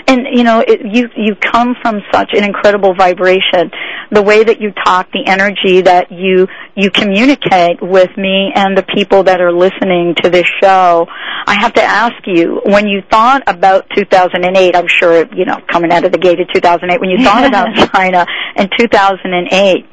And 0.07 0.27
you 0.31 0.43
know, 0.43 0.63
it, 0.65 0.81
you 0.83 1.09
you 1.15 1.35
come 1.35 1.75
from 1.81 2.01
such 2.11 2.31
an 2.33 2.43
incredible 2.43 2.95
vibration. 2.95 3.71
The 4.11 4.23
way 4.23 4.43
that 4.43 4.59
you 4.59 4.71
talk, 4.71 5.11
the 5.11 5.25
energy 5.27 5.81
that 5.81 6.11
you 6.11 6.47
you 6.75 6.89
communicate 6.89 7.81
with 7.81 8.09
me 8.17 8.51
and 8.55 8.77
the 8.77 8.83
people 8.83 9.23
that 9.23 9.39
are 9.39 9.51
listening 9.51 10.15
to 10.23 10.29
this 10.29 10.45
show. 10.61 11.05
I 11.45 11.55
have 11.59 11.73
to 11.73 11.83
ask 11.83 12.15
you, 12.25 12.61
when 12.65 12.88
you 12.88 13.01
thought 13.09 13.43
about 13.47 13.89
2008, 13.95 14.75
I'm 14.75 14.88
sure 14.88 15.25
you 15.33 15.45
know 15.45 15.57
coming 15.71 15.91
out 15.91 16.05
of 16.05 16.11
the 16.11 16.17
gate 16.17 16.39
of 16.39 16.47
2008, 16.53 16.99
when 16.99 17.09
you 17.09 17.23
thought 17.23 17.45
about 17.45 17.67
China 17.93 18.25
in 18.55 18.69
2008, 18.79 19.85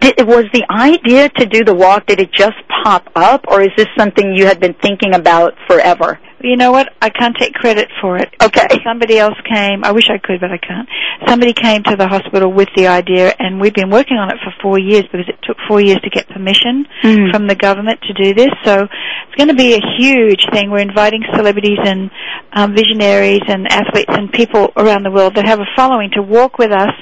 did, 0.00 0.26
was 0.26 0.44
the 0.52 0.64
idea 0.70 1.28
to 1.28 1.46
do 1.46 1.64
the 1.64 1.74
walk? 1.74 2.06
Did 2.06 2.20
it 2.20 2.32
just 2.32 2.56
pop 2.84 3.08
up, 3.14 3.44
or 3.48 3.62
is 3.62 3.70
this 3.76 3.88
something 3.98 4.34
you 4.34 4.46
had 4.46 4.60
been 4.60 4.74
thinking 4.82 5.14
about 5.14 5.54
forever? 5.68 6.18
You 6.42 6.56
know 6.56 6.72
what? 6.72 6.88
I 7.02 7.10
can't 7.10 7.36
take 7.38 7.52
credit 7.52 7.88
for 8.00 8.16
it. 8.16 8.28
Okay. 8.42 8.66
Somebody 8.82 9.18
else 9.18 9.34
came. 9.44 9.84
I 9.84 9.92
wish 9.92 10.08
I 10.08 10.16
could, 10.16 10.40
but 10.40 10.50
I 10.50 10.56
can't. 10.56 10.88
Somebody 11.28 11.52
came 11.52 11.82
to 11.82 11.96
the 11.96 12.08
hospital 12.08 12.50
with 12.50 12.68
the 12.76 12.86
idea, 12.86 13.34
and 13.38 13.60
we've 13.60 13.74
been 13.74 13.90
working 13.90 14.16
on 14.16 14.30
it 14.30 14.38
for 14.42 14.52
four 14.62 14.78
years 14.78 15.02
because 15.12 15.28
it 15.28 15.36
took 15.42 15.58
four 15.68 15.82
years 15.82 15.98
to 16.02 16.10
get 16.10 16.28
permission 16.28 16.86
Mm. 17.02 17.30
from 17.32 17.46
the 17.46 17.54
government 17.54 18.00
to 18.02 18.12
do 18.14 18.34
this. 18.34 18.50
So 18.64 18.84
it's 18.84 19.36
going 19.36 19.48
to 19.48 19.54
be 19.54 19.74
a 19.74 19.80
huge 19.98 20.40
thing. 20.52 20.70
We're 20.70 20.78
inviting 20.80 21.22
celebrities 21.34 21.78
and 21.84 22.10
um, 22.52 22.74
visionaries 22.74 23.42
and 23.46 23.66
athletes 23.70 24.10
and 24.12 24.32
people 24.32 24.72
around 24.76 25.04
the 25.04 25.10
world 25.10 25.34
that 25.36 25.46
have 25.46 25.60
a 25.60 25.66
following 25.76 26.10
to 26.14 26.22
walk 26.22 26.58
with 26.58 26.72
us, 26.72 26.92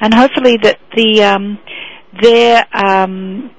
and 0.00 0.14
hopefully 0.14 0.56
that 0.62 0.78
the 0.96 1.22
um, 1.22 1.58
their 2.20 2.64
um, 2.72 3.50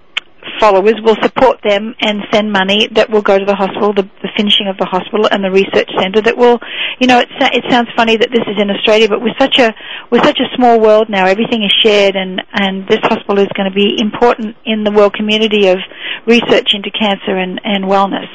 followers 0.59 0.95
will 1.03 1.15
support 1.21 1.59
them 1.63 1.95
and 1.99 2.21
send 2.31 2.51
money 2.51 2.87
that 2.93 3.09
will 3.09 3.21
go 3.21 3.37
to 3.37 3.45
the 3.45 3.55
hospital, 3.55 3.93
the, 3.93 4.03
the 4.21 4.29
finishing 4.37 4.67
of 4.67 4.77
the 4.77 4.85
hospital 4.85 5.27
and 5.31 5.43
the 5.43 5.51
research 5.51 5.89
centre 5.99 6.21
that 6.21 6.37
will, 6.37 6.59
you 6.99 7.07
know, 7.07 7.19
it, 7.19 7.27
it 7.53 7.63
sounds 7.69 7.89
funny 7.95 8.17
that 8.17 8.29
this 8.31 8.43
is 8.47 8.61
in 8.61 8.69
Australia, 8.69 9.07
but 9.09 9.21
we're 9.21 9.37
such 9.39 9.59
a, 9.59 9.73
we're 10.11 10.23
such 10.23 10.39
a 10.39 10.55
small 10.55 10.79
world 10.79 11.09
now. 11.09 11.25
Everything 11.25 11.63
is 11.63 11.73
shared 11.83 12.15
and, 12.15 12.41
and 12.53 12.87
this 12.87 12.99
hospital 13.03 13.39
is 13.39 13.49
going 13.55 13.69
to 13.69 13.75
be 13.75 13.99
important 13.99 14.55
in 14.65 14.83
the 14.83 14.91
world 14.91 15.13
community 15.13 15.67
of 15.67 15.77
research 16.25 16.73
into 16.73 16.89
cancer 16.91 17.37
and, 17.37 17.59
and 17.63 17.85
wellness. 17.85 18.29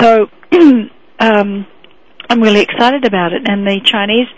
So, 0.00 0.28
um, 1.20 1.66
I'm 2.28 2.40
really 2.40 2.60
excited 2.60 3.04
about 3.04 3.32
it, 3.32 3.42
and 3.48 3.66
the 3.66 3.80
Chinese 3.84 4.28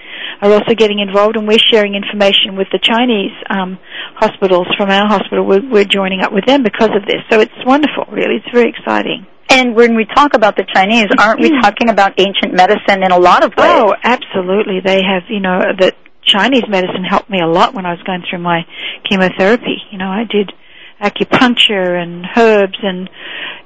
are 0.42 0.52
also 0.52 0.74
getting 0.74 0.98
involved, 0.98 1.36
and 1.36 1.46
we're 1.46 1.58
sharing 1.58 1.94
information 1.94 2.56
with 2.56 2.68
the 2.72 2.78
Chinese 2.78 3.32
um, 3.48 3.78
hospitals 4.14 4.66
from 4.76 4.90
our 4.90 5.06
hospital. 5.06 5.46
We're, 5.46 5.64
we're 5.68 5.84
joining 5.84 6.20
up 6.20 6.32
with 6.32 6.46
them 6.46 6.62
because 6.62 6.90
of 6.94 7.06
this, 7.06 7.22
so 7.30 7.40
it's 7.40 7.54
wonderful. 7.64 8.04
Really, 8.10 8.36
it's 8.36 8.52
very 8.52 8.68
exciting. 8.68 9.26
And 9.48 9.74
when 9.74 9.94
we 9.94 10.04
talk 10.04 10.34
about 10.34 10.56
the 10.56 10.66
Chinese, 10.74 11.06
aren't 11.18 11.40
we 11.40 11.50
talking 11.62 11.88
about 11.88 12.18
ancient 12.18 12.52
medicine 12.52 13.04
in 13.04 13.12
a 13.12 13.18
lot 13.18 13.44
of 13.44 13.50
ways? 13.56 13.70
Oh, 13.70 13.94
absolutely. 14.02 14.80
They 14.84 15.00
have, 15.02 15.22
you 15.30 15.40
know, 15.40 15.60
that 15.78 15.94
Chinese 16.26 16.64
medicine 16.68 17.04
helped 17.08 17.30
me 17.30 17.40
a 17.40 17.46
lot 17.46 17.72
when 17.72 17.86
I 17.86 17.92
was 17.92 18.02
going 18.02 18.24
through 18.28 18.40
my 18.40 18.66
chemotherapy. 19.08 19.78
You 19.92 19.98
know, 19.98 20.10
I 20.10 20.24
did 20.28 20.52
acupuncture 21.00 22.00
and 22.00 22.24
herbs 22.36 22.78
and 22.82 23.10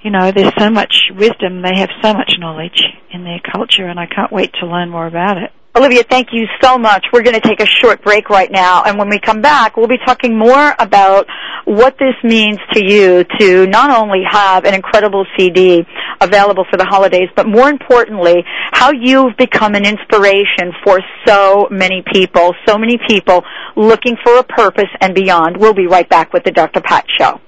you 0.03 0.11
know 0.11 0.33
there's 0.33 0.53
so 0.59 0.71
much 0.71 1.11
wisdom. 1.15 1.63
They 1.63 1.79
have 1.79 1.91
so 2.03 2.13
much 2.13 2.35
knowledge 2.39 2.83
in 3.13 3.25
their 3.25 3.41
culture 3.41 3.87
and 3.87 4.01
I 4.01 4.07
can't 4.07 4.33
wait 4.33 4.53
to 4.61 4.67
learn 4.67 4.91
more 4.91 5.07
about 5.07 5.39
it 5.39 5.53
Olivia, 5.77 6.03
thank 6.03 6.29
you 6.33 6.47
so 6.61 6.77
much. 6.77 7.07
We're 7.13 7.23
going 7.23 7.41
to 7.41 7.47
take 7.47 7.61
a 7.61 7.67
short 7.67 8.03
break 8.03 8.29
right 8.29 8.51
now, 8.51 8.83
and 8.83 8.99
when 8.99 9.09
we 9.09 9.21
come 9.21 9.41
back, 9.41 9.77
we'll 9.77 9.87
be 9.87 9.99
talking 10.05 10.37
more 10.37 10.75
about 10.81 11.27
what 11.65 11.97
this 11.99 12.15
means 12.25 12.59
to 12.73 12.85
you 12.85 13.25
to 13.39 13.67
not 13.69 13.97
only 13.97 14.23
have 14.29 14.65
an 14.65 14.75
incredible 14.75 15.25
CD 15.37 15.87
available 16.21 16.65
for 16.69 16.77
the 16.77 16.85
holidays, 16.85 17.29
but 17.37 17.47
more 17.47 17.69
importantly, 17.69 18.43
how 18.73 18.91
you've 18.91 19.37
become 19.37 19.77
an 19.77 19.87
inspiration 19.87 20.73
for 20.85 20.99
so 21.25 21.69
many 21.71 22.03
people, 22.13 22.53
so 22.67 22.77
many 22.77 22.99
people 23.09 23.45
looking 23.77 24.17
for 24.25 24.39
a 24.39 24.43
purpose 24.43 24.91
and 25.01 25.15
beyond. 25.15 25.57
We'll 25.57 25.73
be 25.73 25.87
right 25.87 26.09
back 26.09 26.33
with 26.33 26.43
the 26.43 26.51
Dr. 26.51 26.81
Pat 26.81 27.07
Show. 27.17 27.41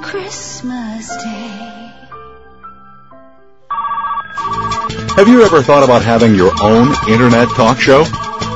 Christmas 0.00 1.08
Day. 1.22 1.92
Have 5.16 5.28
you 5.28 5.42
ever 5.42 5.62
thought 5.62 5.84
about 5.84 6.02
having 6.02 6.34
your 6.34 6.52
own 6.62 6.94
internet 7.08 7.48
talk 7.50 7.78
show? 7.80 8.04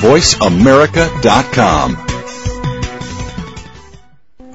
VoiceAmerica.com. 0.00 2.03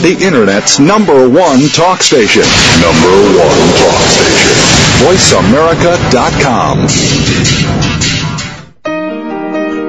The 0.00 0.16
Internet's 0.24 0.78
number 0.78 1.28
one 1.28 1.68
talk 1.68 2.00
station. 2.02 2.40
Number 2.80 3.12
one 3.36 3.68
talk 3.76 4.00
station. 4.08 4.56
VoiceAmerica.com. 5.04 6.88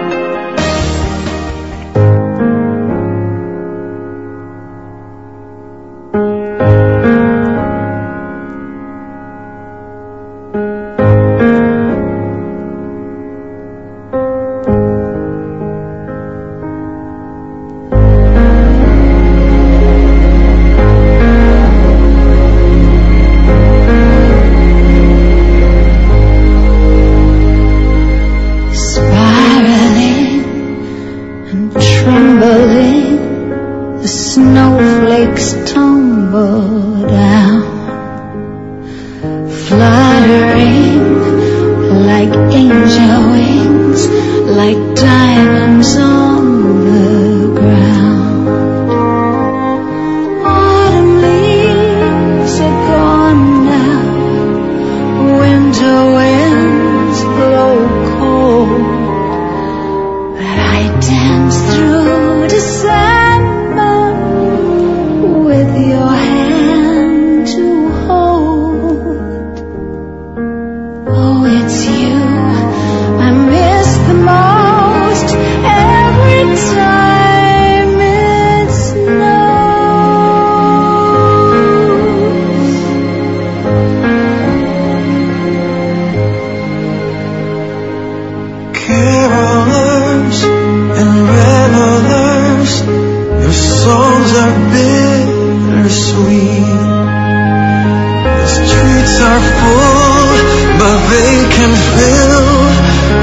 Can 101.56 101.72
fill 101.96 102.44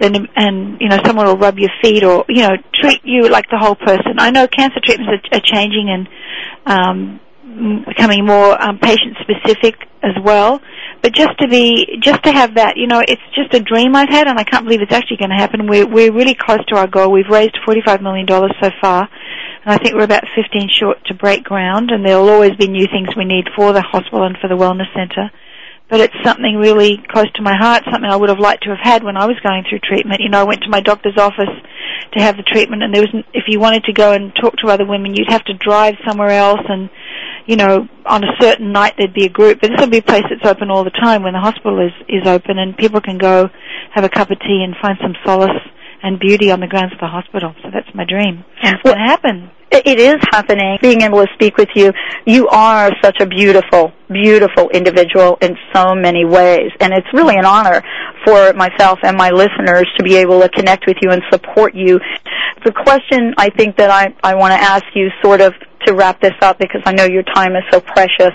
then, 0.00 0.26
and, 0.34 0.80
you 0.80 0.88
know, 0.88 0.98
someone 1.06 1.26
will 1.26 1.36
rub 1.36 1.60
your 1.60 1.70
feet 1.80 2.02
or, 2.02 2.24
you 2.28 2.42
know, 2.42 2.56
treat 2.82 3.00
you 3.04 3.28
like 3.28 3.48
the 3.50 3.58
whole 3.58 3.76
person. 3.76 4.18
I 4.18 4.30
know 4.30 4.48
cancer 4.48 4.80
treatments 4.84 5.12
are, 5.12 5.38
are 5.38 5.42
changing 5.42 5.88
and, 5.88 6.08
um, 6.66 7.20
becoming 7.86 8.24
more 8.24 8.60
um, 8.60 8.78
patient 8.78 9.16
specific 9.20 9.76
as 10.02 10.12
well. 10.22 10.60
But 11.02 11.12
just 11.12 11.38
to 11.40 11.48
be, 11.48 11.98
just 12.00 12.22
to 12.24 12.32
have 12.32 12.54
that, 12.54 12.76
you 12.76 12.86
know, 12.86 13.02
it's 13.06 13.22
just 13.34 13.52
a 13.52 13.60
dream 13.60 13.94
I've 13.94 14.08
had, 14.08 14.26
and 14.26 14.38
I 14.38 14.44
can't 14.44 14.64
believe 14.64 14.80
it's 14.80 14.92
actually 14.92 15.18
going 15.18 15.30
to 15.30 15.36
happen. 15.36 15.66
We're 15.66 15.86
we're 15.86 16.12
really 16.12 16.34
close 16.34 16.64
to 16.68 16.76
our 16.76 16.86
goal. 16.86 17.12
We've 17.12 17.28
raised 17.28 17.58
forty-five 17.64 18.00
million 18.00 18.24
dollars 18.24 18.54
so 18.62 18.70
far, 18.80 19.08
and 19.64 19.74
I 19.74 19.76
think 19.76 19.94
we're 19.94 20.04
about 20.04 20.24
fifteen 20.34 20.68
short 20.70 21.04
to 21.06 21.14
break 21.14 21.44
ground. 21.44 21.90
And 21.90 22.06
there'll 22.06 22.30
always 22.30 22.56
be 22.56 22.68
new 22.68 22.86
things 22.86 23.14
we 23.16 23.26
need 23.26 23.44
for 23.54 23.72
the 23.74 23.82
hospital 23.82 24.24
and 24.24 24.38
for 24.40 24.48
the 24.48 24.56
wellness 24.56 24.92
center. 24.94 25.30
But 25.90 26.00
it's 26.00 26.14
something 26.24 26.56
really 26.56 26.96
close 27.12 27.30
to 27.34 27.42
my 27.42 27.54
heart, 27.54 27.84
something 27.84 28.10
I 28.10 28.16
would 28.16 28.30
have 28.30 28.38
liked 28.38 28.62
to 28.64 28.70
have 28.70 28.80
had 28.82 29.04
when 29.04 29.18
I 29.18 29.26
was 29.26 29.36
going 29.44 29.64
through 29.68 29.80
treatment. 29.80 30.22
You 30.22 30.30
know, 30.30 30.40
I 30.40 30.44
went 30.44 30.62
to 30.62 30.70
my 30.70 30.80
doctor's 30.80 31.18
office 31.18 31.52
to 32.12 32.22
have 32.22 32.38
the 32.38 32.42
treatment, 32.42 32.82
and 32.82 32.94
there 32.94 33.02
was, 33.02 33.12
if 33.34 33.44
you 33.48 33.60
wanted 33.60 33.84
to 33.84 33.92
go 33.92 34.12
and 34.12 34.34
talk 34.34 34.56
to 34.56 34.68
other 34.68 34.86
women, 34.86 35.14
you'd 35.14 35.30
have 35.30 35.44
to 35.44 35.52
drive 35.52 35.96
somewhere 36.08 36.30
else, 36.30 36.62
and 36.66 36.88
you 37.46 37.56
know, 37.56 37.88
on 38.06 38.24
a 38.24 38.32
certain 38.40 38.72
night 38.72 38.94
there'd 38.96 39.14
be 39.14 39.26
a 39.26 39.30
group. 39.30 39.60
But 39.60 39.70
this 39.70 39.80
will 39.80 39.90
be 39.90 39.98
a 39.98 40.02
place 40.02 40.24
that's 40.28 40.44
open 40.44 40.70
all 40.70 40.84
the 40.84 40.90
time 40.90 41.22
when 41.22 41.34
the 41.34 41.40
hospital 41.40 41.80
is 41.80 41.92
is 42.08 42.26
open, 42.26 42.58
and 42.58 42.76
people 42.76 43.00
can 43.00 43.18
go 43.18 43.48
have 43.92 44.04
a 44.04 44.08
cup 44.08 44.30
of 44.30 44.38
tea 44.40 44.64
and 44.64 44.74
find 44.80 44.98
some 45.02 45.14
solace 45.24 45.62
and 46.04 46.20
beauty 46.20 46.50
on 46.52 46.60
the 46.60 46.66
grounds 46.68 46.92
of 46.92 47.00
the 47.00 47.08
hospital. 47.08 47.54
So 47.62 47.70
that's 47.72 47.88
my 47.94 48.04
dream, 48.04 48.44
and 48.62 48.76
to. 48.84 49.50
It 49.72 49.86
it 49.86 49.98
is 49.98 50.16
happening. 50.30 50.78
Being 50.80 51.00
able 51.00 51.24
to 51.24 51.32
speak 51.34 51.56
with 51.56 51.70
you, 51.74 51.90
you 52.26 52.46
are 52.48 52.92
such 53.02 53.16
a 53.20 53.26
beautiful, 53.26 53.92
beautiful 54.08 54.68
individual 54.70 55.38
in 55.40 55.56
so 55.74 55.94
many 55.94 56.24
ways, 56.24 56.70
and 56.80 56.92
it's 56.92 57.08
really 57.12 57.36
an 57.36 57.46
honor 57.46 57.82
for 58.24 58.52
myself 58.52 58.98
and 59.02 59.16
my 59.16 59.30
listeners 59.30 59.86
to 59.96 60.04
be 60.04 60.16
able 60.16 60.40
to 60.40 60.48
connect 60.50 60.86
with 60.86 60.98
you 61.02 61.10
and 61.10 61.22
support 61.32 61.74
you. 61.74 61.98
The 62.64 62.72
question 62.72 63.34
I 63.36 63.50
think 63.50 63.76
that 63.78 63.90
I 63.90 64.14
I 64.22 64.34
want 64.36 64.52
to 64.52 64.60
ask 64.60 64.84
you, 64.94 65.08
sort 65.22 65.40
of 65.40 65.54
to 65.86 65.94
wrap 65.94 66.20
this 66.20 66.36
up, 66.40 66.58
because 66.58 66.82
I 66.86 66.92
know 66.92 67.04
your 67.04 67.24
time 67.24 67.56
is 67.56 67.64
so 67.72 67.80
precious. 67.80 68.32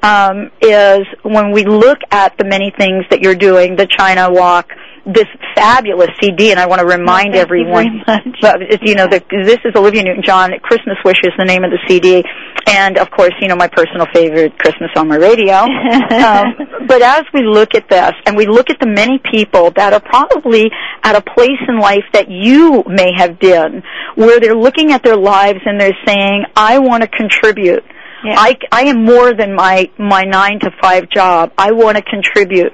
Um, 0.00 0.52
is 0.62 1.04
when 1.22 1.50
we 1.50 1.64
look 1.64 1.98
at 2.12 2.38
the 2.38 2.44
many 2.44 2.72
things 2.78 3.04
that 3.10 3.20
you're 3.20 3.34
doing, 3.34 3.74
the 3.74 3.86
China 3.86 4.30
Walk, 4.30 4.70
this 5.08 5.26
fabulous 5.54 6.10
CD, 6.20 6.50
and 6.50 6.60
I 6.60 6.66
want 6.66 6.80
to 6.80 6.86
remind 6.86 7.32
Thank 7.32 7.36
you 7.36 7.40
everyone, 7.40 8.04
very 8.06 8.22
much. 8.24 8.38
but 8.42 8.86
you 8.86 8.94
know, 8.94 9.06
the, 9.06 9.24
this 9.30 9.58
is 9.64 9.72
Olivia 9.74 10.02
Newton-John. 10.02 10.52
Christmas 10.62 10.96
Wish 11.04 11.20
is 11.24 11.32
the 11.38 11.44
name 11.44 11.64
of 11.64 11.70
the 11.70 11.78
CD, 11.88 12.24
and 12.66 12.98
of 12.98 13.10
course, 13.10 13.32
you 13.40 13.48
know, 13.48 13.56
my 13.56 13.68
personal 13.68 14.06
favorite, 14.12 14.58
Christmas 14.58 14.90
on 14.96 15.08
my 15.08 15.16
radio. 15.16 15.54
um, 15.56 16.86
but 16.86 17.00
as 17.02 17.24
we 17.32 17.42
look 17.42 17.74
at 17.74 17.88
this, 17.88 18.12
and 18.26 18.36
we 18.36 18.46
look 18.46 18.70
at 18.70 18.78
the 18.80 18.86
many 18.86 19.18
people 19.32 19.70
that 19.76 19.92
are 19.92 20.00
probably 20.00 20.70
at 21.02 21.16
a 21.16 21.22
place 21.22 21.60
in 21.66 21.78
life 21.78 22.04
that 22.12 22.30
you 22.30 22.84
may 22.86 23.12
have 23.16 23.38
been, 23.38 23.82
where 24.14 24.38
they're 24.40 24.56
looking 24.56 24.92
at 24.92 25.02
their 25.02 25.16
lives 25.16 25.60
and 25.64 25.80
they're 25.80 25.98
saying, 26.06 26.44
"I 26.54 26.78
want 26.78 27.02
to 27.02 27.08
contribute." 27.08 27.84
I, 28.24 28.56
I 28.72 28.82
am 28.86 29.04
more 29.04 29.32
than 29.32 29.54
my 29.54 29.90
my 29.96 30.22
nine 30.22 30.58
to 30.60 30.70
five 30.82 31.08
job. 31.08 31.52
I 31.56 31.70
want 31.70 31.96
to 31.96 32.02
contribute, 32.02 32.72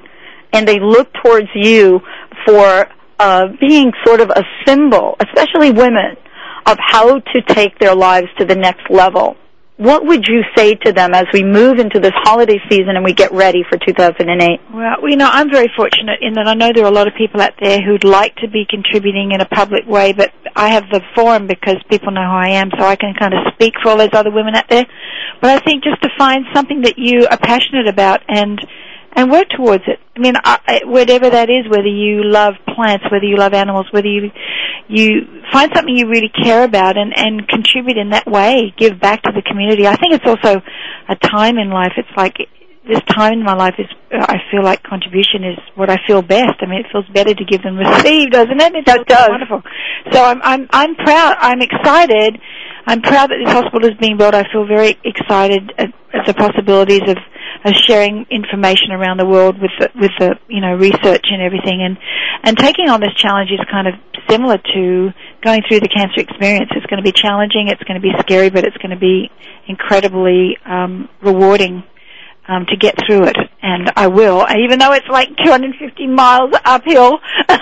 and 0.51 0.67
they 0.67 0.79
look 0.79 1.13
towards 1.23 1.47
you 1.53 2.01
for 2.45 2.87
uh, 3.19 3.47
being 3.59 3.91
sort 4.05 4.21
of 4.21 4.29
a 4.29 4.43
symbol, 4.65 5.15
especially 5.19 5.71
women, 5.71 6.17
of 6.65 6.77
how 6.79 7.19
to 7.19 7.41
take 7.47 7.77
their 7.79 7.95
lives 7.95 8.27
to 8.39 8.45
the 8.45 8.55
next 8.55 8.89
level. 8.89 9.37
What 9.77 10.05
would 10.05 10.23
you 10.25 10.41
say 10.55 10.75
to 10.85 10.93
them 10.93 11.13
as 11.13 11.25
we 11.33 11.43
move 11.43 11.79
into 11.79 11.99
this 11.99 12.13
holiday 12.23 12.59
season 12.69 12.95
and 12.95 13.03
we 13.03 13.11
get 13.11 13.33
ready 13.33 13.61
for 13.69 13.77
2008? 13.77 14.61
Well, 14.73 15.09
you 15.09 15.17
know, 15.17 15.29
I'm 15.29 15.51
very 15.51 15.69
fortunate 15.75 16.19
in 16.21 16.33
that 16.35 16.47
I 16.47 16.53
know 16.53 16.71
there 16.73 16.85
are 16.85 16.91
a 16.91 16.95
lot 16.95 17.09
of 17.09 17.13
people 17.15 17.41
out 17.41 17.55
there 17.61 17.81
who'd 17.81 18.05
like 18.05 18.37
to 18.37 18.47
be 18.47 18.65
contributing 18.69 19.33
in 19.33 19.41
a 19.41 19.45
public 19.45 19.85
way, 19.85 20.13
but 20.13 20.31
I 20.55 20.69
have 20.69 20.85
the 20.91 21.01
forum 21.13 21.47
because 21.47 21.75
people 21.89 22.11
know 22.11 22.23
who 22.23 22.37
I 22.37 22.51
am, 22.51 22.69
so 22.79 22.85
I 22.85 22.95
can 22.95 23.13
kind 23.19 23.33
of 23.33 23.51
speak 23.53 23.73
for 23.83 23.89
all 23.89 23.97
those 23.97 24.13
other 24.13 24.31
women 24.31 24.55
out 24.55 24.69
there. 24.69 24.85
But 25.41 25.49
I 25.51 25.59
think 25.59 25.83
just 25.83 26.01
to 26.03 26.09
find 26.17 26.45
something 26.53 26.83
that 26.83 26.97
you 26.97 27.27
are 27.29 27.37
passionate 27.37 27.89
about 27.89 28.21
and 28.29 28.57
and 29.15 29.31
work 29.31 29.47
towards 29.55 29.83
it. 29.87 29.99
I 30.15 30.19
mean, 30.19 30.35
I, 30.43 30.81
whatever 30.85 31.29
that 31.29 31.49
is, 31.49 31.69
whether 31.69 31.87
you 31.87 32.23
love 32.23 32.55
plants, 32.75 33.05
whether 33.11 33.25
you 33.25 33.37
love 33.37 33.53
animals, 33.53 33.87
whether 33.91 34.07
you 34.07 34.31
you 34.87 35.41
find 35.51 35.71
something 35.73 35.95
you 35.95 36.07
really 36.07 36.29
care 36.29 36.63
about 36.63 36.97
and 36.97 37.13
and 37.15 37.47
contribute 37.47 37.97
in 37.97 38.09
that 38.11 38.27
way, 38.27 38.73
give 38.77 38.99
back 38.99 39.23
to 39.23 39.31
the 39.31 39.41
community. 39.41 39.87
I 39.87 39.95
think 39.95 40.13
it's 40.13 40.27
also 40.27 40.61
a 41.09 41.15
time 41.15 41.57
in 41.57 41.69
life. 41.69 41.93
It's 41.97 42.15
like 42.17 42.37
this 42.87 43.01
time 43.09 43.33
in 43.33 43.43
my 43.43 43.55
life 43.55 43.75
is 43.79 43.87
I 44.11 44.37
feel 44.51 44.63
like 44.63 44.83
contribution 44.83 45.43
is 45.43 45.57
what 45.75 45.89
I 45.89 45.97
feel 46.05 46.21
best. 46.21 46.61
I 46.61 46.67
mean, 46.67 46.81
it 46.81 46.87
feels 46.91 47.07
better 47.09 47.33
to 47.33 47.45
give 47.45 47.63
than 47.63 47.75
receive, 47.77 48.31
doesn't 48.31 48.61
it? 48.61 48.75
It 48.75 48.85
That 48.85 49.07
does. 49.07 49.29
Wonderful. 49.29 49.63
So 50.11 50.23
I'm 50.23 50.41
I'm 50.43 50.67
I'm 50.71 50.95
proud. 50.95 51.37
I'm 51.39 51.61
excited. 51.61 52.39
I'm 52.87 53.01
proud 53.01 53.31
that 53.31 53.41
this 53.43 53.51
hospital 53.51 53.89
is 53.89 53.97
being 53.99 54.17
built. 54.17 54.35
I 54.35 54.43
feel 54.51 54.67
very 54.67 54.97
excited 55.03 55.73
at, 55.77 55.89
at 56.13 56.25
the 56.27 56.33
possibilities 56.35 57.01
of, 57.07 57.17
of 57.65 57.73
sharing 57.73 58.25
information 58.29 58.91
around 58.91 59.19
the 59.19 59.25
world 59.25 59.59
with 59.59 59.71
the, 59.79 59.89
with 59.99 60.11
the 60.19 60.35
you 60.47 60.61
know 60.61 60.75
research 60.75 61.25
and 61.31 61.41
everything, 61.41 61.81
and 61.81 61.97
and 62.43 62.57
taking 62.57 62.89
on 62.89 63.01
this 63.01 63.13
challenge 63.17 63.49
is 63.51 63.59
kind 63.69 63.87
of 63.87 63.95
similar 64.29 64.57
to 64.57 65.11
going 65.43 65.61
through 65.67 65.79
the 65.79 65.89
cancer 65.89 66.21
experience. 66.21 66.69
It's 66.75 66.85
going 66.85 67.03
to 67.03 67.03
be 67.03 67.11
challenging. 67.11 67.67
It's 67.67 67.83
going 67.83 67.99
to 67.99 68.05
be 68.05 68.13
scary, 68.19 68.49
but 68.49 68.63
it's 68.63 68.77
going 68.77 68.91
to 68.91 69.01
be 69.01 69.29
incredibly 69.67 70.57
um, 70.65 71.09
rewarding 71.21 71.83
um, 72.47 72.65
to 72.67 72.77
get 72.77 72.95
through 73.05 73.25
it, 73.25 73.37
and 73.61 73.91
I 73.95 74.07
will, 74.07 74.45
even 74.57 74.79
though 74.79 74.93
it's 74.93 75.07
like 75.09 75.29
250 75.43 76.07
miles 76.07 76.53
uphill, 76.63 77.19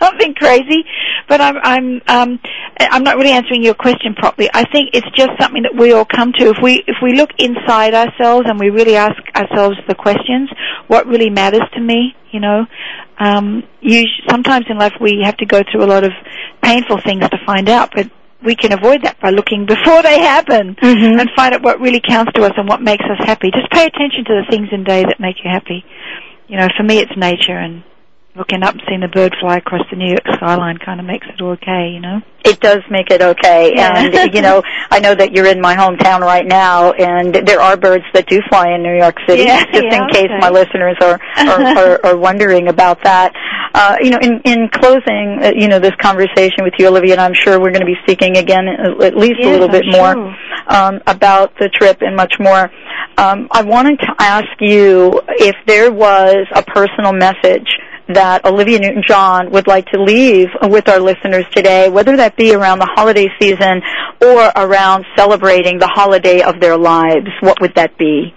something 0.00 0.34
crazy. 0.34 0.84
But 1.28 1.40
I'm 1.40 1.56
I'm 1.62 2.02
um, 2.08 2.40
I'm 2.78 3.02
not 3.02 3.16
really 3.16 3.32
answering 3.32 3.62
your 3.62 3.74
question 3.74 4.14
properly. 4.14 4.50
I 4.52 4.64
think 4.64 4.90
it's 4.92 5.08
just 5.16 5.30
something 5.40 5.62
that 5.62 5.74
we 5.74 5.92
all 5.92 6.04
come 6.04 6.32
to. 6.32 6.48
If 6.48 6.58
we 6.62 6.84
if 6.86 6.96
we 7.02 7.14
look 7.14 7.30
inside 7.38 7.94
ourselves 7.94 8.46
and 8.48 8.58
we 8.58 8.70
really 8.70 8.96
ask 8.96 9.16
ourselves 9.34 9.76
the 9.88 9.94
questions, 9.94 10.50
what 10.88 11.06
really 11.06 11.30
matters 11.30 11.64
to 11.74 11.80
me, 11.80 12.14
you 12.30 12.40
know, 12.40 12.66
um, 13.18 13.62
you 13.80 14.04
sometimes 14.28 14.66
in 14.68 14.78
life 14.78 14.92
we 15.00 15.22
have 15.24 15.36
to 15.38 15.46
go 15.46 15.62
through 15.70 15.84
a 15.84 15.86
lot 15.86 16.04
of 16.04 16.12
painful 16.62 17.00
things 17.00 17.26
to 17.28 17.38
find 17.46 17.68
out, 17.68 17.90
but 17.94 18.10
we 18.44 18.54
can 18.54 18.72
avoid 18.72 19.02
that 19.02 19.18
by 19.20 19.30
looking 19.30 19.64
before 19.66 20.02
they 20.02 20.20
happen 20.20 20.76
Mhm. 20.76 21.20
and 21.20 21.30
find 21.34 21.54
out 21.54 21.62
what 21.62 21.80
really 21.80 22.00
counts 22.00 22.32
to 22.34 22.44
us 22.44 22.52
and 22.56 22.68
what 22.68 22.82
makes 22.82 23.04
us 23.04 23.18
happy. 23.26 23.50
Just 23.50 23.70
pay 23.70 23.86
attention 23.86 24.24
to 24.26 24.34
the 24.34 24.44
things 24.50 24.68
in 24.70 24.84
day 24.84 25.02
that 25.02 25.18
make 25.18 25.36
you 25.42 25.50
happy. 25.50 25.84
You 26.48 26.58
know, 26.58 26.68
for 26.76 26.82
me 26.82 26.98
it's 26.98 27.16
nature 27.16 27.56
and 27.58 27.82
looking 28.36 28.64
up 28.64 28.74
and 28.74 28.82
seeing 28.88 29.02
a 29.04 29.08
bird 29.08 29.32
fly 29.40 29.58
across 29.58 29.82
the 29.90 29.96
New 29.96 30.08
York 30.08 30.26
skyline 30.34 30.76
kind 30.78 30.98
of 30.98 31.06
makes 31.06 31.26
it 31.28 31.40
okay, 31.40 31.90
you 31.92 32.00
know. 32.00 32.20
It 32.44 32.60
does 32.60 32.82
make 32.90 33.10
it 33.10 33.22
okay. 33.22 33.72
Yeah. 33.74 33.92
And, 33.96 34.34
you 34.34 34.42
know, 34.42 34.62
I 34.90 34.98
know 34.98 35.14
that 35.14 35.32
you're 35.32 35.46
in 35.46 35.60
my 35.60 35.76
hometown 35.76 36.20
right 36.20 36.44
now, 36.44 36.92
and 36.92 37.34
there 37.34 37.60
are 37.60 37.76
birds 37.76 38.04
that 38.12 38.26
do 38.26 38.40
fly 38.50 38.74
in 38.74 38.82
New 38.82 38.96
York 38.96 39.16
City, 39.26 39.44
Yeah, 39.44 39.64
just 39.72 39.84
yeah, 39.84 40.02
in 40.02 40.10
case 40.10 40.24
okay. 40.24 40.38
my 40.40 40.50
listeners 40.50 40.96
are, 41.00 41.20
are, 41.36 41.62
are, 41.62 42.06
are 42.06 42.16
wondering 42.16 42.68
about 42.68 43.02
that. 43.04 43.32
Uh, 43.72 43.96
you 44.00 44.10
know, 44.10 44.18
in, 44.20 44.40
in 44.44 44.68
closing, 44.68 45.38
uh, 45.42 45.52
you 45.54 45.68
know, 45.68 45.78
this 45.78 45.94
conversation 46.00 46.64
with 46.64 46.74
you, 46.78 46.88
Olivia, 46.88 47.12
and 47.12 47.20
I'm 47.20 47.34
sure 47.34 47.58
we're 47.60 47.72
going 47.72 47.86
to 47.86 47.86
be 47.86 47.96
speaking 48.02 48.36
again 48.36 48.66
uh, 48.68 49.02
at 49.04 49.16
least 49.16 49.40
a 49.40 49.50
little 49.50 49.70
I'm 49.70 49.72
bit 49.72 49.84
more 49.90 50.36
um, 50.68 51.00
about 51.06 51.56
the 51.58 51.68
trip 51.68 52.02
and 52.02 52.14
much 52.16 52.34
more. 52.38 52.70
Um, 53.16 53.48
I 53.52 53.62
wanted 53.62 54.00
to 54.00 54.14
ask 54.18 54.48
you 54.60 55.20
if 55.28 55.54
there 55.66 55.92
was 55.92 56.46
a 56.54 56.62
personal 56.62 57.12
message 57.12 57.68
that 58.08 58.44
Olivia 58.44 58.78
Newton-John 58.78 59.50
would 59.50 59.66
like 59.66 59.86
to 59.86 60.02
leave 60.02 60.48
with 60.62 60.88
our 60.88 61.00
listeners 61.00 61.44
today, 61.52 61.88
whether 61.88 62.16
that 62.16 62.36
be 62.36 62.54
around 62.54 62.78
the 62.78 62.90
holiday 62.94 63.28
season 63.40 63.80
or 64.20 64.52
around 64.56 65.06
celebrating 65.16 65.78
the 65.78 65.88
holiday 65.88 66.42
of 66.42 66.60
their 66.60 66.76
lives. 66.76 67.28
What 67.40 67.60
would 67.60 67.74
that 67.76 67.96
be? 67.96 68.34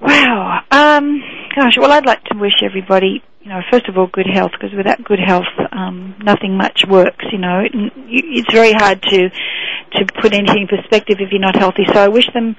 Wow. 0.00 0.60
Um, 0.70 1.22
gosh, 1.54 1.74
well, 1.78 1.92
I'd 1.92 2.06
like 2.06 2.24
to 2.24 2.38
wish 2.38 2.62
everybody, 2.62 3.22
you 3.42 3.48
know, 3.48 3.60
first 3.70 3.86
of 3.88 3.96
all, 3.96 4.06
good 4.06 4.26
health, 4.32 4.52
because 4.52 4.74
without 4.76 5.04
good 5.04 5.20
health, 5.24 5.44
um, 5.72 6.16
nothing 6.22 6.56
much 6.56 6.84
works. 6.88 7.24
You 7.30 7.38
know, 7.38 7.60
it, 7.60 7.92
it's 8.08 8.52
very 8.52 8.72
hard 8.72 9.02
to 9.02 9.30
to 9.92 10.06
put 10.22 10.32
anything 10.32 10.62
in 10.62 10.68
perspective 10.68 11.16
if 11.20 11.30
you're 11.32 11.40
not 11.40 11.56
healthy. 11.56 11.84
So 11.92 11.98
I 12.00 12.08
wish 12.08 12.26
them 12.32 12.56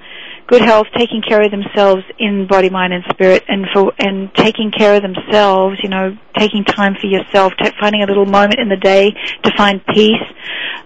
good 0.52 0.62
health, 0.62 0.86
taking 0.94 1.22
care 1.26 1.42
of 1.42 1.50
themselves 1.50 2.02
in 2.18 2.46
body, 2.46 2.68
mind, 2.68 2.92
and 2.92 3.02
spirit, 3.08 3.42
and 3.48 3.66
for 3.72 3.92
and 3.98 4.32
taking 4.34 4.70
care 4.70 4.94
of 4.96 5.02
themselves. 5.02 5.78
You 5.82 5.88
know, 5.88 6.16
taking 6.36 6.62
time 6.62 6.94
for 7.00 7.06
yourself, 7.06 7.54
ta 7.58 7.70
finding 7.80 8.02
a 8.02 8.06
little 8.06 8.26
moment 8.26 8.56
in 8.60 8.68
the 8.68 8.76
day 8.76 9.10
to 9.44 9.50
find 9.56 9.80
peace 9.86 10.26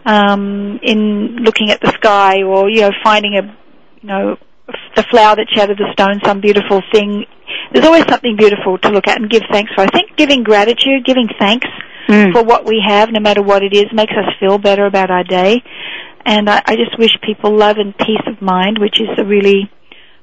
um, 0.05 0.79
in 0.83 1.38
looking 1.42 1.70
at 1.70 1.81
the 1.81 1.90
sky, 1.98 2.44
or 2.44 2.70
you 2.70 2.83
know, 2.83 2.92
finding 3.02 3.35
a 3.35 3.42
you 4.00 4.09
know 4.09 4.37
the 4.94 5.02
flower 5.11 5.35
that 5.35 5.48
shattered 5.52 5.79
the 5.79 5.90
stone, 5.92 6.20
some 6.24 6.40
beautiful 6.40 6.81
thing. 6.92 7.26
There's 7.72 7.85
always 7.85 8.05
something 8.09 8.37
beautiful 8.37 8.79
to 8.79 8.88
look 8.90 9.09
at 9.09 9.20
and 9.20 9.29
give 9.29 9.42
thanks 9.50 9.72
for. 9.74 9.81
I 9.83 9.88
think 9.88 10.16
giving 10.16 10.44
gratitude, 10.44 11.05
giving 11.05 11.29
thanks 11.38 11.66
Mm. 12.09 12.33
for 12.33 12.44
what 12.44 12.64
we 12.64 12.81
have, 12.87 13.11
no 13.11 13.18
matter 13.18 13.42
what 13.42 13.64
it 13.64 13.74
is, 13.74 13.87
makes 13.92 14.12
us 14.12 14.33
feel 14.38 14.59
better 14.59 14.87
about 14.87 15.11
our 15.11 15.24
day. 15.24 15.61
And 16.27 16.51
I, 16.51 16.61
I 16.67 16.75
just 16.75 16.99
wish 16.99 17.12
people 17.23 17.57
love 17.57 17.77
and 17.79 17.97
peace 17.97 18.27
of 18.27 18.43
mind, 18.43 18.79
which 18.81 19.01
is 19.01 19.09
a 19.17 19.25
really 19.25 19.71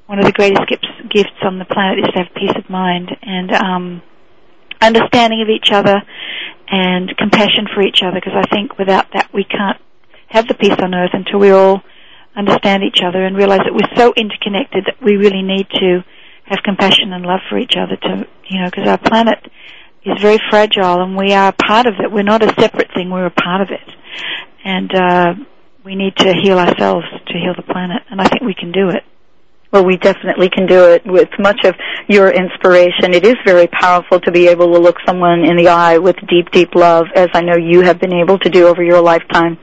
one 0.06 0.20
of 0.20 0.26
the 0.26 0.34
greatest 0.34 0.68
gifts, 0.68 0.88
gifts 1.10 1.40
on 1.44 1.60
the 1.60 1.66
planet 1.66 2.00
is 2.00 2.12
to 2.12 2.20
have 2.20 2.36
peace 2.36 2.52
of 2.58 2.70
mind 2.70 3.10
and 3.22 3.52
um, 3.54 4.02
understanding 4.82 5.42
of 5.42 5.48
each 5.48 5.72
other 5.72 5.96
and 6.68 7.16
compassion 7.18 7.68
for 7.74 7.82
each 7.82 8.04
other. 8.04 8.20
Because 8.20 8.36
I 8.36 8.44
think 8.54 8.78
without 8.78 9.08
that, 9.14 9.34
we 9.34 9.46
can't 9.46 9.80
have 10.28 10.46
the 10.48 10.56
peace 10.56 10.76
on 10.78 10.94
earth 10.94 11.12
until 11.14 11.40
we 11.40 11.52
all 11.52 11.82
understand 12.36 12.84
each 12.84 13.00
other 13.02 13.24
and 13.24 13.38
realize 13.38 13.62
that 13.64 13.74
we're 13.74 13.96
so 13.96 14.14
interconnected 14.18 14.84
that 14.86 15.02
we 15.02 15.16
really 15.16 15.42
need 15.42 15.70
to 15.70 16.04
have 16.46 16.60
compassion 16.66 17.14
and 17.14 17.26
love 17.26 17.40
for 17.50 17.58
each 17.58 17.78
other 17.78 17.96
to, 17.96 18.28
you 18.50 18.60
know, 18.60 18.70
because 18.70 18.90
our 18.90 18.98
planet 18.98 19.40
is 20.04 20.22
very 20.22 20.40
fragile 20.50 21.02
and 21.02 21.16
we 21.16 21.32
are 21.32 21.54
part 21.54 21.88
of 21.88 21.94
it. 22.04 22.12
We're 22.12 22.24
not 22.24 22.44
a 22.44 22.54
separate 22.60 22.92
thing, 22.94 23.10
we're 23.10 23.28
a 23.28 23.32
part 23.32 23.62
of 23.62 23.70
it. 23.70 23.88
And, 24.66 24.94
uh, 24.94 25.34
we 25.84 25.96
need 25.96 26.16
to 26.18 26.34
heal 26.44 26.60
ourselves 26.60 27.06
to 27.28 27.34
heal 27.34 27.54
the 27.56 27.64
planet 27.64 28.04
and 28.10 28.22
I 28.22 28.28
think 28.28 28.42
we 28.42 28.54
can 28.54 28.72
do 28.72 28.90
it. 28.90 29.04
Well, 29.72 29.86
we 29.86 29.98
definitely 29.98 30.50
can 30.50 30.68
do 30.68 30.92
it 30.92 31.02
with 31.04 31.30
much 31.40 31.66
of 31.66 31.74
your 32.08 32.30
inspiration. 32.30 33.14
It 33.14 33.26
is 33.26 33.36
very 33.44 33.66
powerful 33.66 34.20
to 34.20 34.32
be 34.32 34.48
able 34.48 34.72
to 34.72 34.80
look 34.80 34.98
someone 35.04 35.44
in 35.44 35.58
the 35.58 35.68
eye 35.68 35.98
with 35.98 36.16
deep, 36.30 36.52
deep 36.52 36.76
love, 36.76 37.08
as 37.16 37.30
I 37.34 37.42
know 37.42 37.58
you 37.58 37.82
have 37.82 38.00
been 38.00 38.14
able 38.14 38.38
to 38.38 38.50
do 38.50 38.68
over 38.68 38.84
your 38.84 39.02
lifetime. 39.02 39.58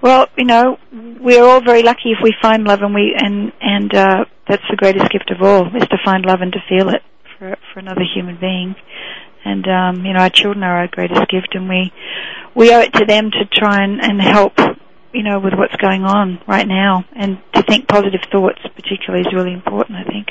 Well, 0.00 0.28
you 0.38 0.46
know, 0.46 0.78
we're 1.20 1.44
all 1.44 1.60
very 1.60 1.82
lucky 1.82 2.12
if 2.12 2.18
we 2.22 2.34
find 2.40 2.64
love 2.64 2.80
and 2.80 2.94
we, 2.94 3.14
and, 3.18 3.52
and, 3.60 3.94
uh, 3.94 4.24
that's 4.48 4.62
the 4.70 4.76
greatest 4.76 5.10
gift 5.10 5.30
of 5.30 5.42
all, 5.42 5.66
is 5.76 5.86
to 5.88 5.98
find 6.06 6.24
love 6.24 6.40
and 6.40 6.52
to 6.54 6.60
feel 6.66 6.88
it 6.88 7.02
for, 7.38 7.54
for 7.72 7.80
another 7.80 8.04
human 8.14 8.38
being. 8.40 8.74
And, 9.44 9.66
um, 9.68 10.06
you 10.06 10.14
know, 10.14 10.20
our 10.20 10.30
children 10.30 10.64
are 10.64 10.78
our 10.78 10.88
greatest 10.88 11.28
gift 11.28 11.54
and 11.54 11.68
we, 11.68 11.92
we 12.54 12.74
owe 12.74 12.80
it 12.80 12.94
to 12.94 13.04
them 13.04 13.30
to 13.30 13.44
try 13.52 13.84
and, 13.84 14.00
and 14.00 14.20
help, 14.22 14.54
you 15.12 15.22
know, 15.22 15.38
with 15.40 15.54
what's 15.56 15.76
going 15.76 16.02
on 16.04 16.40
right 16.46 16.66
now. 16.66 17.04
And 17.14 17.38
to 17.54 17.62
think 17.62 17.88
positive 17.88 18.20
thoughts 18.30 18.60
particularly 18.74 19.26
is 19.26 19.32
really 19.34 19.52
important, 19.52 19.96
I 19.98 20.04
think. 20.04 20.28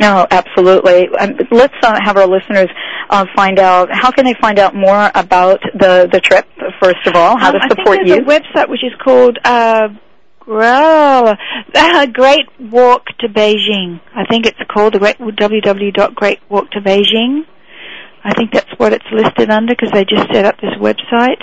No, 0.00 0.26
absolutely. 0.30 1.08
Um, 1.18 1.34
let's 1.50 1.74
uh, 1.82 1.98
have 2.04 2.16
our 2.16 2.26
listeners 2.28 2.68
uh, 3.10 3.24
find 3.34 3.58
out. 3.58 3.88
How 3.90 4.12
can 4.12 4.24
they 4.24 4.34
find 4.40 4.58
out 4.58 4.74
more 4.74 5.10
about 5.14 5.60
the 5.74 6.08
the 6.12 6.20
trip? 6.20 6.46
First 6.80 7.04
of 7.06 7.16
all, 7.16 7.36
how 7.38 7.48
Um, 7.48 7.54
to 7.54 7.60
I 7.64 7.68
support 7.68 7.96
think 7.98 8.08
you? 8.08 8.24
there's 8.24 8.26
a 8.26 8.40
website 8.40 8.68
which 8.68 8.84
is 8.84 8.92
called 9.02 9.38
uh, 9.44 9.88
well, 10.46 11.36
Great 12.12 12.46
Walk 12.58 13.06
to 13.20 13.28
Beijing. 13.28 14.00
I 14.14 14.24
think 14.30 14.46
it's 14.46 14.58
called 14.72 14.94
the 14.94 14.98
Great 14.98 15.18
www.greatwalk 15.18 16.70
to 16.70 16.80
Beijing. 16.80 17.42
I 18.24 18.34
think 18.34 18.52
that's 18.52 18.70
what 18.78 18.92
it's 18.92 19.04
listed 19.12 19.50
under 19.50 19.74
because 19.74 19.90
they 19.92 20.04
just 20.04 20.32
set 20.32 20.44
up 20.44 20.56
this 20.60 20.74
website. 20.80 21.42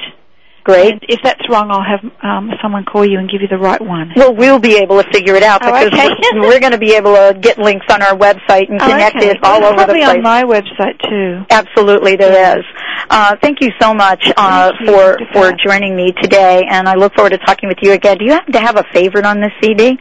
Great. 0.65 0.93
And 0.93 1.01
if 1.07 1.19
that's 1.23 1.47
wrong, 1.47 1.69
I'll 1.69 1.85
have 1.85 2.01
um, 2.23 2.49
someone 2.61 2.83
call 2.85 3.05
you 3.05 3.19
and 3.19 3.29
give 3.29 3.39
you 3.41 3.47
the 3.47 3.57
right 3.57 3.79
one. 3.79 4.11
Well, 4.15 4.35
we'll 4.35 4.57
be 4.59 4.77
able 4.77 5.01
to 5.01 5.07
figure 5.13 5.35
it 5.35 5.43
out 5.43 5.61
Oh, 5.63 5.67
because 5.71 5.93
okay. 5.93 6.09
we're, 6.33 6.41
we're 6.49 6.59
going 6.59 6.71
to 6.73 6.79
be 6.79 6.95
able 6.95 7.13
to 7.13 7.37
get 7.39 7.59
links 7.59 7.85
on 7.89 8.01
our 8.01 8.17
website 8.17 8.67
and 8.69 8.81
Oh, 8.81 8.87
connect 8.89 9.15
okay. 9.17 9.29
it 9.29 9.37
all 9.43 9.61
Well, 9.61 9.73
over 9.73 9.81
the 9.81 9.93
place. 9.93 10.03
probably 10.03 10.17
on 10.17 10.23
my 10.23 10.43
website 10.43 10.97
too. 11.07 11.45
Absolutely, 11.51 12.15
there 12.15 12.57
is. 12.57 12.65
Uh, 13.11 13.35
thank 13.43 13.61
you 13.61 13.69
so 13.79 13.93
much 13.93 14.25
uh, 14.37 14.71
for 14.87 15.19
for 15.31 15.51
Pat. 15.51 15.59
joining 15.63 15.95
me 15.95 16.11
today, 16.19 16.63
and 16.67 16.89
I 16.89 16.95
look 16.95 17.13
forward 17.13 17.29
to 17.33 17.37
talking 17.37 17.69
with 17.69 17.77
you 17.83 17.91
again. 17.91 18.17
Do 18.17 18.25
you 18.25 18.31
happen 18.31 18.53
to 18.53 18.59
have 18.59 18.75
a 18.77 18.83
favorite 18.91 19.25
on 19.25 19.39
this 19.41 19.51
CD? 19.61 19.99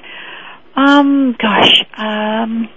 Um, 0.77 1.37
gosh, 1.40 1.85
um, 1.96 2.68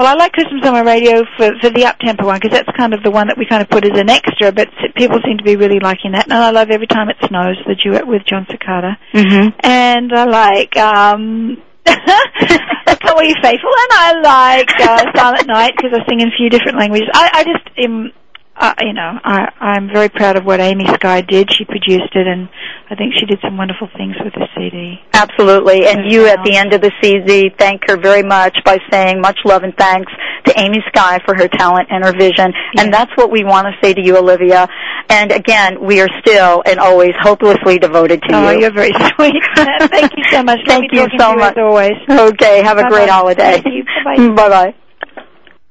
well, 0.00 0.08
I 0.08 0.14
like 0.14 0.32
Christmas 0.32 0.64
on 0.64 0.72
my 0.72 0.80
radio 0.80 1.24
for 1.36 1.52
for 1.60 1.68
the 1.68 1.84
up-tempo 1.84 2.24
one 2.24 2.40
because 2.40 2.56
that's 2.56 2.74
kind 2.74 2.94
of 2.94 3.02
the 3.02 3.10
one 3.10 3.28
that 3.28 3.36
we 3.36 3.44
kind 3.44 3.60
of 3.60 3.68
put 3.68 3.84
as 3.84 4.00
an 4.00 4.08
extra, 4.08 4.50
but 4.50 4.68
people 4.96 5.20
seem 5.22 5.36
to 5.36 5.44
be 5.44 5.56
really 5.56 5.78
liking 5.78 6.12
that. 6.12 6.24
And 6.24 6.32
I 6.32 6.50
love 6.52 6.70
every 6.70 6.86
time 6.86 7.10
it 7.10 7.16
snows, 7.28 7.60
the 7.66 7.76
duet 7.76 8.06
with 8.06 8.24
Jon 8.24 8.46
Secada. 8.48 8.96
Mm-hmm. 9.12 9.60
And 9.60 10.10
I 10.10 10.24
like 10.24 10.74
um, 10.78 11.60
Come 11.84 13.12
All 13.12 13.22
You 13.22 13.36
Faithful, 13.44 13.76
and 13.76 13.92
I 13.92 14.08
like 14.24 14.72
uh, 14.80 15.04
Silent 15.14 15.46
Night 15.46 15.72
because 15.76 15.92
I 15.92 16.08
sing 16.08 16.20
in 16.20 16.28
a 16.28 16.36
few 16.36 16.48
different 16.48 16.78
languages. 16.78 17.08
I, 17.12 17.30
I 17.34 17.44
just 17.44 17.68
am. 17.76 18.12
Uh, 18.60 18.74
you 18.82 18.92
know, 18.92 19.18
I, 19.24 19.48
I'm 19.58 19.88
very 19.88 20.10
proud 20.10 20.36
of 20.36 20.44
what 20.44 20.60
Amy 20.60 20.84
Sky 20.86 21.22
did. 21.22 21.48
She 21.50 21.64
produced 21.64 22.14
it, 22.14 22.26
and 22.26 22.46
I 22.90 22.94
think 22.94 23.14
she 23.18 23.24
did 23.24 23.38
some 23.42 23.56
wonderful 23.56 23.88
things 23.96 24.14
with 24.22 24.34
the 24.34 24.46
CD. 24.54 25.00
Absolutely. 25.14 25.86
And 25.86 26.12
you 26.12 26.26
at 26.26 26.44
the 26.44 26.56
end 26.56 26.74
of 26.74 26.82
the 26.82 26.92
CD 27.02 27.50
thank 27.58 27.88
her 27.88 27.96
very 27.96 28.22
much 28.22 28.58
by 28.66 28.76
saying 28.92 29.22
much 29.22 29.38
love 29.46 29.62
and 29.62 29.74
thanks 29.78 30.12
to 30.44 30.60
Amy 30.60 30.84
Sky 30.88 31.20
for 31.24 31.34
her 31.36 31.48
talent 31.48 31.88
and 31.90 32.04
her 32.04 32.12
vision. 32.12 32.52
And 32.76 32.92
that's 32.92 33.10
what 33.16 33.30
we 33.30 33.44
want 33.44 33.66
to 33.66 33.72
say 33.82 33.94
to 33.94 34.00
you, 34.02 34.18
Olivia. 34.18 34.68
And 35.08 35.32
again, 35.32 35.82
we 35.82 36.02
are 36.02 36.08
still 36.20 36.62
and 36.66 36.78
always 36.78 37.12
hopelessly 37.22 37.78
devoted 37.78 38.20
to 38.28 38.34
Oh, 38.34 38.42
you. 38.42 38.46
Oh, 38.48 38.60
you're 38.60 38.74
very 38.74 38.92
sweet. 39.16 39.42
Thank 39.56 40.12
you 40.18 40.24
so 40.30 40.42
much. 40.42 40.60
Thank 40.66 40.92
you 40.92 41.06
so 41.18 41.28
to 41.28 41.30
you 41.30 41.36
much. 41.38 41.56
As 41.56 41.62
always. 41.62 41.92
Okay, 42.10 42.62
have 42.62 42.76
a 42.76 42.86
great 42.90 43.08
holiday. 43.08 43.62
Bye-bye. 43.62 44.74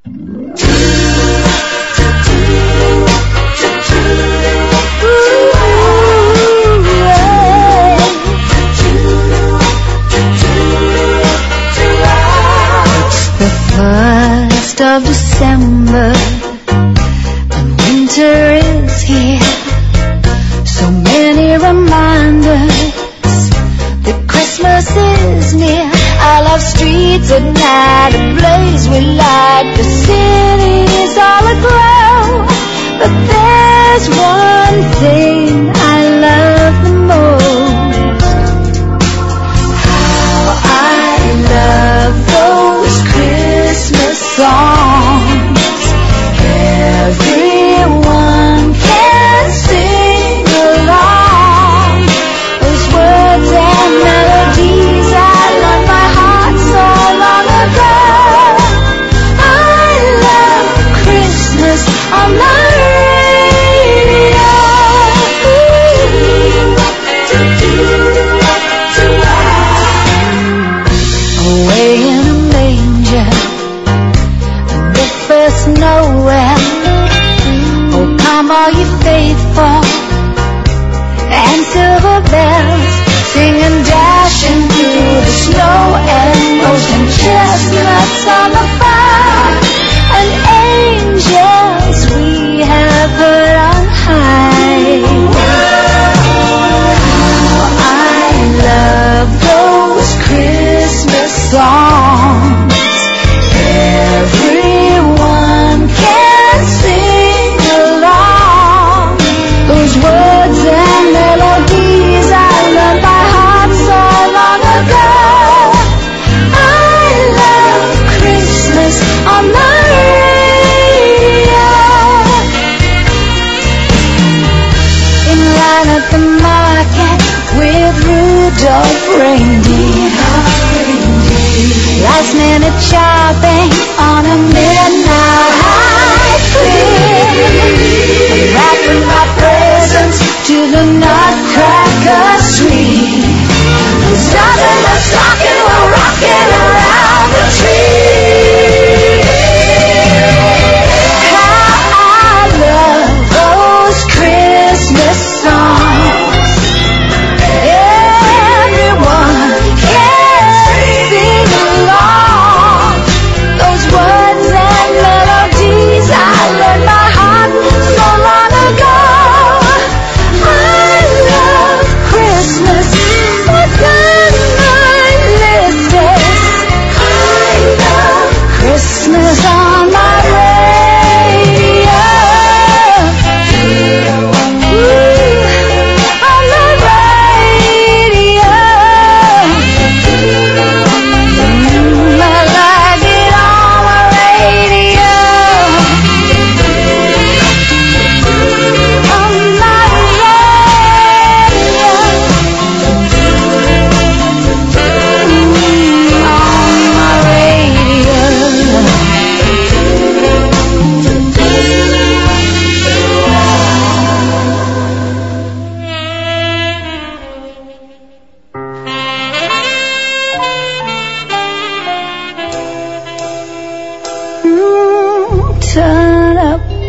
Thank 0.06 0.18
you. 0.18 0.36
here. 19.10 19.39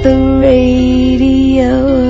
The 0.02 0.16
radio. 0.40 2.09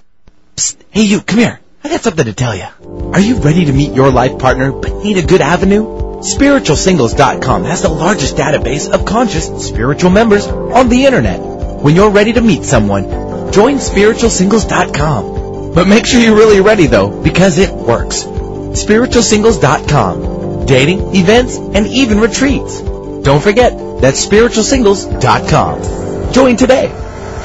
Hey, 0.91 1.03
you, 1.03 1.21
come 1.21 1.39
here. 1.39 1.59
I 1.85 1.89
got 1.89 2.01
something 2.01 2.25
to 2.25 2.33
tell 2.33 2.53
you. 2.53 2.65
Are 3.13 3.19
you 3.21 3.37
ready 3.37 3.63
to 3.63 3.71
meet 3.71 3.93
your 3.93 4.11
life 4.11 4.37
partner 4.37 4.73
but 4.73 5.01
need 5.01 5.15
a 5.15 5.25
good 5.25 5.39
avenue? 5.39 5.85
SpiritualSingles.com 6.19 7.63
has 7.63 7.81
the 7.81 7.87
largest 7.87 8.35
database 8.35 8.91
of 8.91 9.05
conscious 9.05 9.45
spiritual 9.65 10.09
members 10.09 10.47
on 10.47 10.89
the 10.89 11.05
internet. 11.05 11.39
When 11.39 11.95
you're 11.95 12.09
ready 12.09 12.33
to 12.33 12.41
meet 12.41 12.65
someone, 12.65 13.53
join 13.53 13.77
SpiritualSingles.com. 13.77 15.73
But 15.73 15.87
make 15.87 16.05
sure 16.05 16.19
you're 16.19 16.35
really 16.35 16.59
ready 16.59 16.87
though, 16.87 17.23
because 17.23 17.57
it 17.57 17.71
works. 17.71 18.25
SpiritualSingles.com. 18.25 20.65
Dating, 20.65 21.15
events, 21.15 21.55
and 21.55 21.87
even 21.87 22.19
retreats. 22.19 22.81
Don't 22.81 23.41
forget, 23.41 24.01
that's 24.01 24.25
SpiritualSingles.com. 24.25 26.33
Join 26.33 26.57
today. 26.57 26.89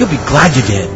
You'll 0.01 0.09
be 0.09 0.17
glad 0.17 0.57
you 0.57 0.63
did. 0.63 0.96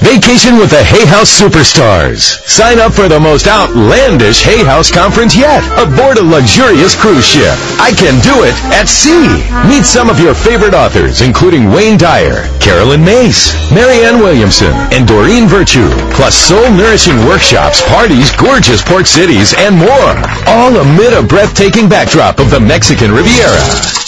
Vacation 0.00 0.56
with 0.56 0.70
the 0.70 0.82
Hay 0.82 1.04
House 1.04 1.28
Superstars. 1.28 2.40
Sign 2.48 2.78
up 2.78 2.92
for 2.92 3.08
the 3.08 3.20
most 3.20 3.46
outlandish 3.46 4.42
Hay 4.42 4.64
House 4.64 4.90
conference 4.90 5.36
yet 5.36 5.62
aboard 5.76 6.16
a 6.18 6.22
luxurious 6.22 6.94
cruise 6.94 7.26
ship. 7.26 7.54
I 7.76 7.92
can 7.92 8.20
do 8.22 8.44
it 8.44 8.54
at 8.72 8.88
sea. 8.88 9.28
Meet 9.68 9.84
some 9.84 10.08
of 10.08 10.18
your 10.18 10.34
favorite 10.34 10.74
authors, 10.74 11.20
including 11.20 11.70
Wayne 11.70 11.98
Dyer, 11.98 12.48
Caroline 12.58 13.04
Myss, 13.04 13.52
Marianne 13.72 14.18
Williamson, 14.18 14.72
and 14.92 15.06
Doreen 15.06 15.46
Virtue. 15.46 15.90
Plus 16.14 16.34
soul-nourishing 16.34 17.26
workshops, 17.26 17.82
parties, 17.88 18.30
gorgeous 18.32 18.80
port 18.82 19.06
cities, 19.06 19.52
and 19.58 19.76
more. 19.76 20.16
All 20.46 20.74
amid 20.76 21.12
a 21.12 21.22
breathtaking 21.22 21.88
backdrop 21.88 22.38
of 22.38 22.50
the 22.50 22.60
Mexican 22.60 23.12
Riviera. 23.12 23.60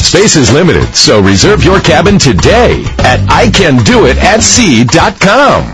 Space 0.05 0.37
is 0.37 0.53
limited, 0.53 0.95
so 0.95 1.21
reserve 1.21 1.65
your 1.65 1.81
cabin 1.81 2.19
today 2.19 2.85
at 2.99 3.21
icandoitatSea.com. 3.29 5.74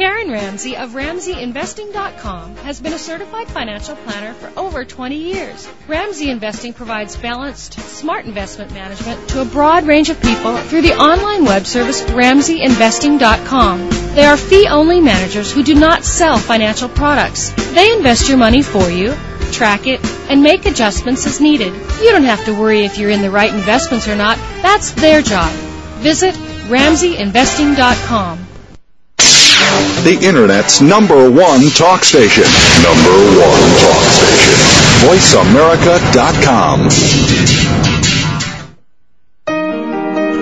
Karen 0.00 0.30
Ramsey 0.30 0.76
of 0.78 0.92
RamseyInvesting.com 0.92 2.56
has 2.56 2.80
been 2.80 2.94
a 2.94 2.98
certified 2.98 3.48
financial 3.48 3.96
planner 3.96 4.32
for 4.32 4.50
over 4.58 4.82
20 4.82 5.14
years. 5.14 5.68
Ramsey 5.88 6.30
Investing 6.30 6.72
provides 6.72 7.18
balanced, 7.18 7.74
smart 7.74 8.24
investment 8.24 8.72
management 8.72 9.28
to 9.28 9.42
a 9.42 9.44
broad 9.44 9.84
range 9.86 10.08
of 10.08 10.18
people 10.22 10.56
through 10.56 10.80
the 10.80 10.94
online 10.94 11.44
web 11.44 11.66
service 11.66 12.00
RamseyInvesting.com. 12.00 13.90
They 14.14 14.24
are 14.24 14.38
fee-only 14.38 15.02
managers 15.02 15.52
who 15.52 15.62
do 15.62 15.74
not 15.74 16.02
sell 16.02 16.38
financial 16.38 16.88
products. 16.88 17.50
They 17.74 17.92
invest 17.92 18.26
your 18.26 18.38
money 18.38 18.62
for 18.62 18.88
you, 18.88 19.14
track 19.52 19.86
it, 19.86 20.02
and 20.30 20.42
make 20.42 20.64
adjustments 20.64 21.26
as 21.26 21.42
needed. 21.42 21.74
You 22.00 22.10
don't 22.10 22.24
have 22.24 22.46
to 22.46 22.58
worry 22.58 22.86
if 22.86 22.96
you're 22.96 23.10
in 23.10 23.20
the 23.20 23.30
right 23.30 23.52
investments 23.52 24.08
or 24.08 24.16
not. 24.16 24.38
That's 24.62 24.92
their 24.92 25.20
job. 25.20 25.69
Visit 26.00 26.34
RamseyInvesting.com. 26.68 28.38
The 30.02 30.18
Internet's 30.22 30.80
number 30.80 31.30
one 31.30 31.68
talk 31.76 32.04
station. 32.04 32.44
Number 32.82 33.12
one 33.36 33.70
talk 33.84 34.02
station. 34.16 34.56
VoiceAmerica.com. 35.04 36.88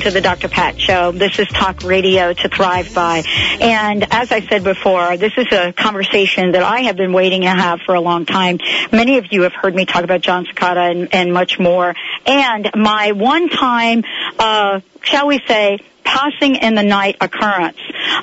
To 0.10 0.14
the 0.14 0.22
Dr. 0.22 0.50
Pat 0.50 0.82
Show. 0.82 1.12
This 1.12 1.38
is 1.38 1.48
Talk 1.50 1.84
Radio 1.84 2.34
to 2.34 2.50
Thrive 2.50 2.96
By. 2.96 3.22
And 3.62 4.08
as 4.10 4.32
I 4.32 4.42
said 4.42 4.64
before, 4.64 5.18
this 5.18 5.34
is 5.38 5.46
a 5.52 5.72
conversation 5.72 6.54
that 6.54 6.64
I 6.64 6.82
have 6.82 6.98
been 6.98 7.14
waiting 7.14 7.42
to 7.42 7.50
have 7.50 7.82
for 7.86 7.94
a 7.94 8.02
long 8.02 8.26
time. 8.26 8.58
Many 8.92 9.20
of 9.20 9.32
you 9.32 9.44
have 9.44 9.54
heard 9.54 9.76
me 9.76 9.86
talk 9.86 10.04
about 10.04 10.22
Jon 10.22 10.48
Secada 10.48 10.90
and, 10.90 11.14
and 11.14 11.32
much 11.32 11.60
more. 11.60 11.94
And 12.26 12.72
my 12.76 13.12
one 13.12 13.50
time, 13.50 14.04
uh, 14.40 14.80
shall 15.04 15.28
we 15.28 15.42
say, 15.48 15.78
passing 16.10 16.56
in 16.56 16.74
the 16.74 16.84
night 16.84 17.18
occurrence 17.22 17.78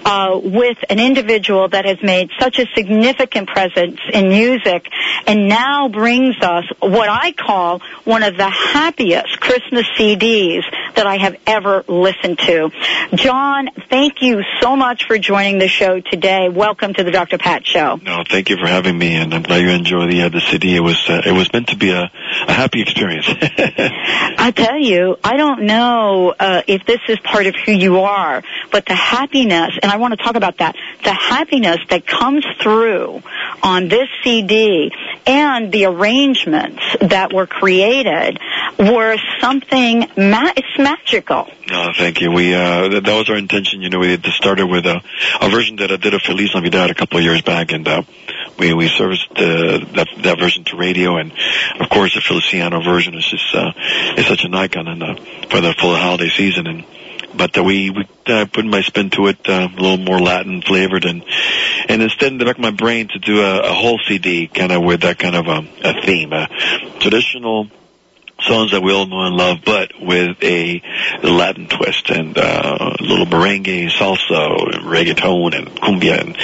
uh, 0.04 0.40
with 0.42 0.78
an 0.90 0.98
individual 0.98 1.68
that 1.68 1.84
has 1.84 2.02
made 2.02 2.30
such 2.40 2.58
a 2.58 2.66
significant 2.74 3.48
presence 3.48 4.00
in 4.12 4.28
music 4.28 4.88
and 5.26 5.48
now 5.48 5.88
brings 5.88 6.36
us 6.42 6.64
what 6.80 7.08
I 7.08 7.32
call 7.32 7.80
one 8.04 8.24
of 8.24 8.36
the 8.36 8.48
happiest 8.48 9.38
Christmas 9.40 9.86
CDs 9.98 10.62
that 10.96 11.06
I 11.06 11.18
have 11.18 11.36
ever 11.46 11.84
listened 11.86 12.38
to. 12.40 12.70
John, 13.14 13.68
thank 13.88 14.20
you 14.20 14.42
so 14.60 14.74
much 14.74 15.06
for 15.06 15.18
joining 15.18 15.58
the 15.58 15.68
show 15.68 16.00
today. 16.00 16.48
Welcome 16.48 16.94
to 16.94 17.04
the 17.04 17.12
Dr. 17.12 17.38
Pat 17.38 17.66
Show. 17.66 17.96
No, 18.02 18.24
thank 18.28 18.50
you 18.50 18.56
for 18.56 18.66
having 18.66 18.98
me, 18.98 19.14
and 19.14 19.32
I'm 19.32 19.42
glad 19.42 19.62
you 19.62 19.70
enjoy 19.70 20.06
the 20.10 20.22
uh, 20.22 20.28
the 20.28 20.40
CD. 20.40 20.74
It 20.74 20.80
was 20.80 20.98
uh, 21.08 21.22
it 21.24 21.32
was 21.32 21.52
meant 21.52 21.68
to 21.68 21.76
be 21.76 21.90
a, 21.90 22.10
a 22.48 22.52
happy 22.52 22.82
experience. 22.82 23.26
I 23.30 24.52
tell 24.54 24.78
you, 24.78 25.16
I 25.22 25.36
don't 25.36 25.62
know 25.62 26.34
uh, 26.38 26.62
if 26.66 26.84
this 26.84 27.00
is 27.08 27.18
part 27.20 27.46
of 27.46 27.54
who 27.64 27.75
you 27.80 28.00
are, 28.00 28.42
but 28.70 28.86
the 28.86 28.94
happiness, 28.94 29.78
and 29.82 29.90
I 29.90 29.96
want 29.96 30.16
to 30.18 30.22
talk 30.22 30.36
about 30.36 30.58
that, 30.58 30.76
the 31.04 31.12
happiness 31.12 31.78
that 31.90 32.06
comes 32.06 32.44
through 32.60 33.22
on 33.62 33.88
this 33.88 34.08
CD 34.22 34.92
and 35.26 35.72
the 35.72 35.86
arrangements 35.86 36.82
that 37.00 37.32
were 37.32 37.46
created 37.46 38.38
were 38.78 39.16
something, 39.40 40.00
ma- 40.16 40.52
it's 40.56 40.78
magical. 40.78 41.48
no, 41.68 41.92
thank 41.96 42.20
you. 42.20 42.30
We 42.30 42.54
uh, 42.54 43.00
that, 43.00 43.04
was 43.06 43.30
our 43.30 43.36
intention. 43.36 43.82
You 43.82 43.90
know, 43.90 43.98
we 43.98 44.18
started 44.32 44.66
with 44.66 44.86
a, 44.86 45.00
a 45.40 45.48
version 45.48 45.76
that 45.76 45.90
I 45.90 45.96
did 45.96 46.14
of 46.14 46.22
Feliz 46.22 46.54
Navidad 46.54 46.90
a 46.90 46.94
couple 46.94 47.18
of 47.18 47.24
years 47.24 47.42
back, 47.42 47.72
and 47.72 47.86
uh, 47.88 48.02
we 48.58 48.72
we 48.74 48.88
serviced 48.88 49.30
uh, 49.32 49.78
that 49.94 50.08
that 50.22 50.38
version 50.38 50.64
to 50.64 50.76
radio, 50.76 51.16
and 51.16 51.32
of 51.80 51.88
course 51.88 52.14
the 52.14 52.20
Feliciano 52.20 52.82
version 52.82 53.14
is 53.14 53.26
just 53.26 53.54
uh, 53.54 53.72
is 54.16 54.26
such 54.26 54.44
an 54.44 54.54
icon 54.54 54.86
and 54.86 55.02
uh, 55.02 55.14
for 55.50 55.60
the 55.60 55.74
full 55.80 55.96
holiday 55.96 56.28
season 56.28 56.66
and. 56.66 56.84
But 57.34 57.56
uh, 57.58 57.64
we, 57.64 57.90
we 57.90 58.08
uh, 58.26 58.46
put 58.46 58.64
my 58.64 58.82
spin 58.82 59.10
to 59.10 59.26
it, 59.28 59.38
uh, 59.48 59.68
a 59.70 59.80
little 59.80 59.98
more 59.98 60.18
Latin 60.18 60.62
flavored, 60.62 61.04
and 61.04 61.24
and 61.88 62.02
instead 62.02 62.32
in 62.32 62.38
the 62.38 62.44
back 62.44 62.56
of 62.56 62.62
my 62.62 62.70
brain 62.70 63.08
to 63.08 63.18
do 63.18 63.40
a, 63.40 63.60
a 63.60 63.72
whole 63.72 63.98
CD, 64.06 64.48
kind 64.48 64.72
of 64.72 64.82
with 64.82 65.02
that 65.02 65.18
kind 65.18 65.36
of 65.36 65.46
a, 65.46 65.66
a 65.84 66.02
theme, 66.02 66.32
a 66.32 66.48
traditional 67.00 67.68
songs 68.40 68.72
that 68.72 68.82
we 68.82 68.92
all 68.92 69.06
know 69.06 69.22
and 69.22 69.36
love, 69.36 69.58
but 69.64 69.92
with 70.00 70.36
a 70.42 70.82
Latin 71.22 71.68
twist 71.68 72.10
and 72.10 72.36
uh, 72.36 72.94
a 73.00 73.02
little 73.02 73.26
merengue, 73.26 73.90
salsa, 73.90 74.74
and 74.74 74.84
reggaeton, 74.84 75.56
and 75.56 75.68
cumbia 75.68 76.20
and 76.20 76.36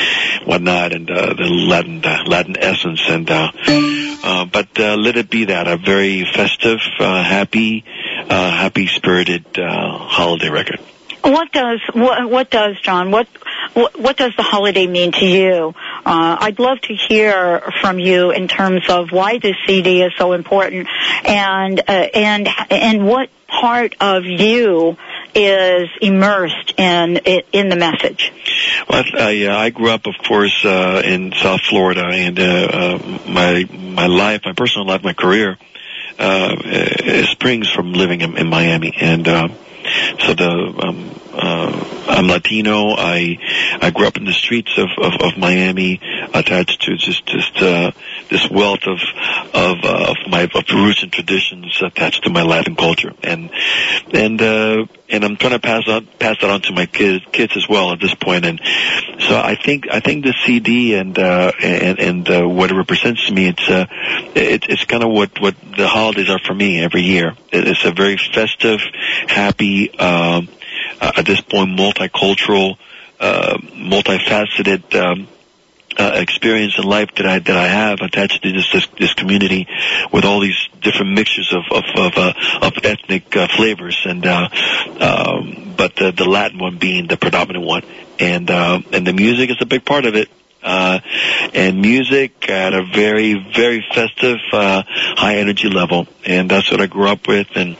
whatnot, 0.47 0.93
and 0.93 1.11
uh, 1.11 1.35
the 1.35 1.45
Latin 1.45 2.05
uh, 2.05 2.22
Latin 2.26 2.57
essence. 2.59 3.03
And 3.09 3.30
uh, 3.30 3.53
uh, 4.24 4.45
but 4.47 4.68
uh, 4.78 4.97
let 4.97 5.16
it 5.16 5.30
be 5.30 5.47
that 5.47 5.68
a 5.68 5.76
very 5.76 6.24
festive, 6.24 6.80
uh, 6.99 7.22
happy, 7.22 7.85
uh, 8.28 8.50
happy 8.50 8.86
spirited 8.86 9.58
uh, 9.58 9.98
holiday 9.98 10.50
record. 10.50 10.80
What 11.22 11.52
does 11.52 11.80
what, 11.92 12.28
what 12.28 12.50
does 12.50 12.80
John? 12.80 13.12
What, 13.12 13.28
what 13.74 13.98
what 13.98 14.16
does 14.16 14.32
the 14.36 14.42
holiday 14.42 14.88
mean 14.88 15.12
to 15.12 15.24
you? 15.24 15.72
Uh, 16.04 16.36
I'd 16.40 16.58
love 16.58 16.80
to 16.80 16.94
hear 16.94 17.62
from 17.80 18.00
you 18.00 18.32
in 18.32 18.48
terms 18.48 18.88
of 18.88 19.12
why 19.12 19.38
this 19.38 19.54
CD 19.66 20.02
is 20.02 20.12
so 20.18 20.32
important, 20.32 20.88
and 21.24 21.78
uh, 21.78 21.92
and 21.92 22.48
and 22.70 23.06
what 23.06 23.30
part 23.46 23.94
of 24.00 24.24
you 24.24 24.96
is 25.34 25.88
immersed 26.00 26.74
in 26.76 27.18
in 27.18 27.68
the 27.68 27.76
message. 27.76 28.32
Well, 28.88 29.04
I, 29.14 29.46
uh, 29.46 29.56
I 29.56 29.70
grew 29.70 29.90
up, 29.90 30.06
of 30.06 30.14
course, 30.26 30.64
uh, 30.64 31.02
in 31.04 31.32
South 31.32 31.60
Florida, 31.60 32.04
and 32.04 32.38
uh, 32.40 32.42
uh, 32.42 32.98
my 33.28 33.64
my 33.70 34.06
life, 34.06 34.42
my 34.44 34.54
personal 34.54 34.88
life, 34.88 35.04
my 35.04 35.12
career 35.12 35.56
uh, 36.18 36.56
uh, 36.64 37.24
springs 37.26 37.70
from 37.70 37.92
living 37.92 38.20
in, 38.20 38.36
in 38.36 38.48
Miami, 38.48 38.92
and 39.00 39.26
uh, 39.28 39.48
so 40.20 40.34
the 40.34 40.50
um, 40.84 41.21
uh, 41.33 42.05
I'm 42.09 42.26
Latino. 42.26 42.91
I 42.91 43.39
I 43.80 43.91
grew 43.91 44.07
up 44.07 44.16
in 44.16 44.24
the 44.24 44.33
streets 44.33 44.76
of 44.76 44.89
of, 44.99 45.20
of 45.20 45.39
Miami, 45.39 46.01
attached 46.35 46.83
to 46.83 46.97
just 46.97 47.26
just 47.26 47.57
uh, 47.62 47.93
this 48.30 48.49
wealth 48.51 48.87
of 48.87 48.99
of 49.55 49.76
uh, 49.85 50.11
of 50.11 50.16
my 50.28 50.43
of 50.43 50.64
roots 50.70 51.03
and 51.03 51.12
traditions 51.12 51.80
attached 51.83 52.24
to 52.24 52.30
my 52.30 52.43
Latin 52.43 52.76
culture, 52.76 53.12
and 53.22 53.51
and 54.12 54.41
uh, 54.43 54.87
and 55.09 55.24
I'm 55.24 55.37
trying 55.37 55.53
to 55.53 55.59
pass 55.59 55.87
on 55.89 56.07
pass 56.18 56.37
that 56.41 56.51
on 56.51 56.62
to 56.62 56.72
my 56.72 56.87
kids 56.87 57.24
kids 57.33 57.57
as 57.57 57.68
well 57.68 57.93
at 57.93 58.01
this 58.01 58.14
point. 58.14 58.45
And 58.45 58.61
so 59.20 59.37
I 59.37 59.55
think 59.55 59.87
I 59.91 60.01
think 60.01 60.24
the 60.24 60.35
CD 60.45 60.95
and 60.95 61.18
uh, 61.18 61.53
and 61.62 61.99
and 61.99 62.30
uh, 62.30 62.49
what 62.49 62.70
it 62.70 62.74
represents 62.74 63.26
to 63.26 63.35
me, 63.35 63.49
it's 63.49 63.68
uh, 63.68 63.87
it, 64.35 64.64
it's 64.68 64.85
kind 64.85 65.03
of 65.03 65.11
what 65.11 65.41
what 65.41 65.55
the 65.76 65.87
holidays 65.87 66.30
are 66.30 66.41
for 66.41 66.55
me 66.55 66.83
every 66.83 67.03
year. 67.03 67.37
It's 67.53 67.85
a 67.85 67.93
very 67.93 68.16
festive, 68.16 68.80
happy. 69.28 69.91
Um, 69.99 70.49
at 71.16 71.26
this 71.26 71.40
point, 71.40 71.70
multicultural, 71.78 72.76
uh, 73.20 73.59
multifaceted. 73.59 74.94
Um, 74.94 75.28
uh, 75.94 76.12
experience 76.14 76.78
in 76.78 76.84
life 76.84 77.11
that 77.16 77.26
I 77.26 77.38
that 77.38 77.55
I 77.55 77.66
have 77.66 77.98
attached 78.00 78.42
to 78.42 78.50
this 78.50 78.72
this, 78.72 78.86
this 78.98 79.12
community 79.12 79.68
with 80.11 80.24
all 80.24 80.40
these 80.40 80.57
different 80.80 81.12
mixtures 81.12 81.53
of 81.53 81.64
of 81.70 81.84
of, 81.94 82.12
uh, 82.16 82.32
of 82.62 82.72
ethnic 82.82 83.36
uh, 83.36 83.46
flavors 83.48 84.00
and 84.07 84.24
uh, 84.24 84.48
um, 85.00 85.74
but 85.76 85.94
the 85.96 86.11
the 86.11 86.24
Latin 86.24 86.59
one 86.59 86.78
being 86.78 87.09
the 87.09 87.18
predominant 87.18 87.66
one 87.66 87.82
and 88.18 88.50
uh, 88.50 88.80
and 88.92 89.07
the 89.07 89.12
music 89.12 89.50
is 89.50 89.57
a 89.61 89.66
big 89.66 89.84
part 89.84 90.07
of 90.07 90.14
it 90.14 90.30
uh, 90.62 91.00
and 91.54 91.80
music 91.80 92.48
at 92.48 92.74
a 92.74 92.84
very, 92.84 93.34
very 93.54 93.84
festive, 93.94 94.38
uh, 94.52 94.82
high 94.86 95.36
energy 95.36 95.68
level. 95.68 96.06
And 96.24 96.50
that's 96.50 96.70
what 96.70 96.80
I 96.80 96.86
grew 96.86 97.08
up 97.08 97.26
with. 97.26 97.48
And, 97.54 97.76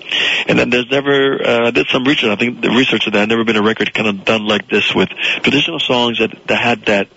and 0.47 0.59
then 0.59 0.70
there's 0.70 0.91
never, 0.91 1.43
uh, 1.43 1.66
I 1.68 1.70
did 1.70 1.89
some 1.89 2.05
research. 2.05 2.30
I 2.30 2.37
think 2.37 2.61
the 2.61 2.70
research 2.70 3.07
of 3.07 3.12
that 3.14 3.22
I've 3.22 3.28
never 3.28 3.45
been 3.45 3.57
a 3.57 3.62
record 3.62 3.93
kind 3.95 4.09
of 4.09 4.24
done 4.24 4.47
like 4.47 4.68
this 4.68 4.95
with 4.95 5.09
traditional 5.43 5.80
songs 5.80 6.18
that, 6.18 6.47
that 6.49 6.61
had 6.61 6.87
that, 6.87 7.09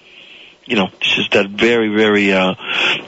you 0.66 0.76
know, 0.76 0.88
it's 1.00 1.16
just 1.16 1.32
that 1.32 1.50
very, 1.50 1.96
very, 1.96 2.34
uh, 2.34 2.56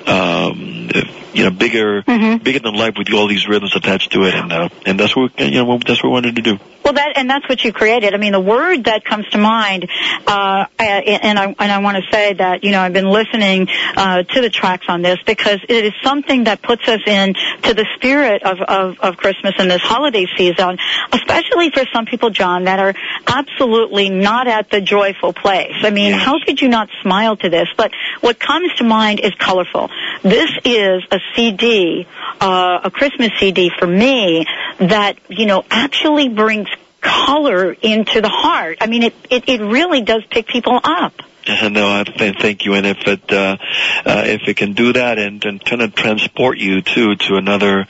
um, 0.06 0.90
you 1.34 1.44
know, 1.44 1.52
bigger, 1.52 2.04
bigger 2.04 2.60
than 2.60 2.76
life 2.76 2.96
with 2.98 3.12
all 3.14 3.28
these 3.28 3.48
rhythms 3.48 3.76
attached 3.76 4.12
to 4.14 4.24
it. 4.24 4.34
And, 4.34 4.52
uh, 4.52 4.70
and 4.86 5.00
that's 5.00 5.16
what, 5.16 5.40
you 5.40 5.52
know, 5.52 5.78
that's 5.80 6.04
what 6.04 6.10
we 6.10 6.14
wanted 6.14 6.36
to 6.36 6.42
do. 6.42 6.60
Well, 6.88 6.94
that 6.94 7.18
and 7.18 7.30
that's 7.30 7.50
what 7.50 7.66
you 7.66 7.74
created. 7.74 8.14
I 8.14 8.18
mean, 8.18 8.32
the 8.32 8.40
word 8.40 8.86
that 8.86 9.04
comes 9.04 9.28
to 9.32 9.38
mind, 9.38 9.90
uh, 10.26 10.68
and 10.80 11.38
I 11.38 11.54
and 11.60 11.70
I 11.70 11.80
want 11.80 11.98
to 11.98 12.04
say 12.10 12.32
that 12.36 12.64
you 12.64 12.72
know 12.72 12.80
I've 12.80 12.94
been 12.94 13.10
listening 13.10 13.68
uh, 13.98 14.24
to 14.24 14.40
the 14.40 14.50
tracks 14.50 14.86
on 14.88 15.02
this 15.02 15.18
because 15.26 15.60
it 15.68 15.84
is 15.84 15.92
something 16.02 16.46
that 16.46 16.62
puts 16.62 16.88
us 16.88 17.02
in 17.06 17.34
to 17.64 17.74
the 17.74 17.86
spirit 17.98 18.44
of, 18.44 18.62
of 18.62 19.00
of 19.02 19.18
Christmas 19.18 19.56
and 19.60 19.70
this 19.70 19.82
holiday 19.82 20.28
season, 20.38 20.78
especially 21.12 21.72
for 21.72 21.84
some 21.92 22.06
people, 22.06 22.30
John, 22.30 22.64
that 22.64 22.80
are 22.80 22.94
absolutely 23.28 24.10
not 24.10 24.48
at 24.48 24.70
the 24.70 24.80
joyful 24.80 25.34
place. 25.34 25.76
I 25.82 25.90
mean, 25.90 26.14
how 26.14 26.36
could 26.46 26.62
you 26.62 26.70
not 26.70 26.88
smile 27.02 27.36
to 27.36 27.47
this? 27.50 27.68
But 27.76 27.92
what 28.22 28.40
comes 28.40 28.74
to 28.76 28.84
mind 28.84 29.20
is 29.20 29.34
colorful. 29.36 29.90
This 30.24 30.52
is 30.66 31.04
a 31.12 31.20
CD, 31.36 32.08
uh, 32.40 32.80
a 32.84 32.92
Christmas 32.92 33.32
CD 33.40 33.72
for 33.78 33.88
me 33.88 34.46
that 34.80 35.18
you 35.30 35.46
know 35.46 35.64
actually 35.70 36.30
brings 36.30 36.68
color 37.02 37.72
into 37.74 38.22
the 38.22 38.30
heart. 38.30 38.80
I 38.82 38.88
mean, 38.88 39.04
it, 39.04 39.16
it, 39.30 39.48
it 39.48 39.62
really 39.62 40.02
does 40.02 40.24
pick 40.30 40.48
people 40.48 40.80
up. 40.84 41.14
No, 41.72 42.00
I 42.00 42.04
th- 42.04 42.36
thank 42.40 42.66
you. 42.66 42.74
And 42.74 42.86
if 42.86 42.98
it 43.08 43.32
uh, 43.32 43.58
uh, 44.06 44.24
if 44.26 44.48
it 44.48 44.58
can 44.58 44.74
do 44.74 44.94
that 44.94 45.18
and, 45.18 45.44
and 45.46 45.64
kind 45.64 45.82
of 45.82 45.96
transport 45.96 46.58
you 46.58 46.82
to 46.82 47.16
to 47.16 47.36
another 47.36 47.86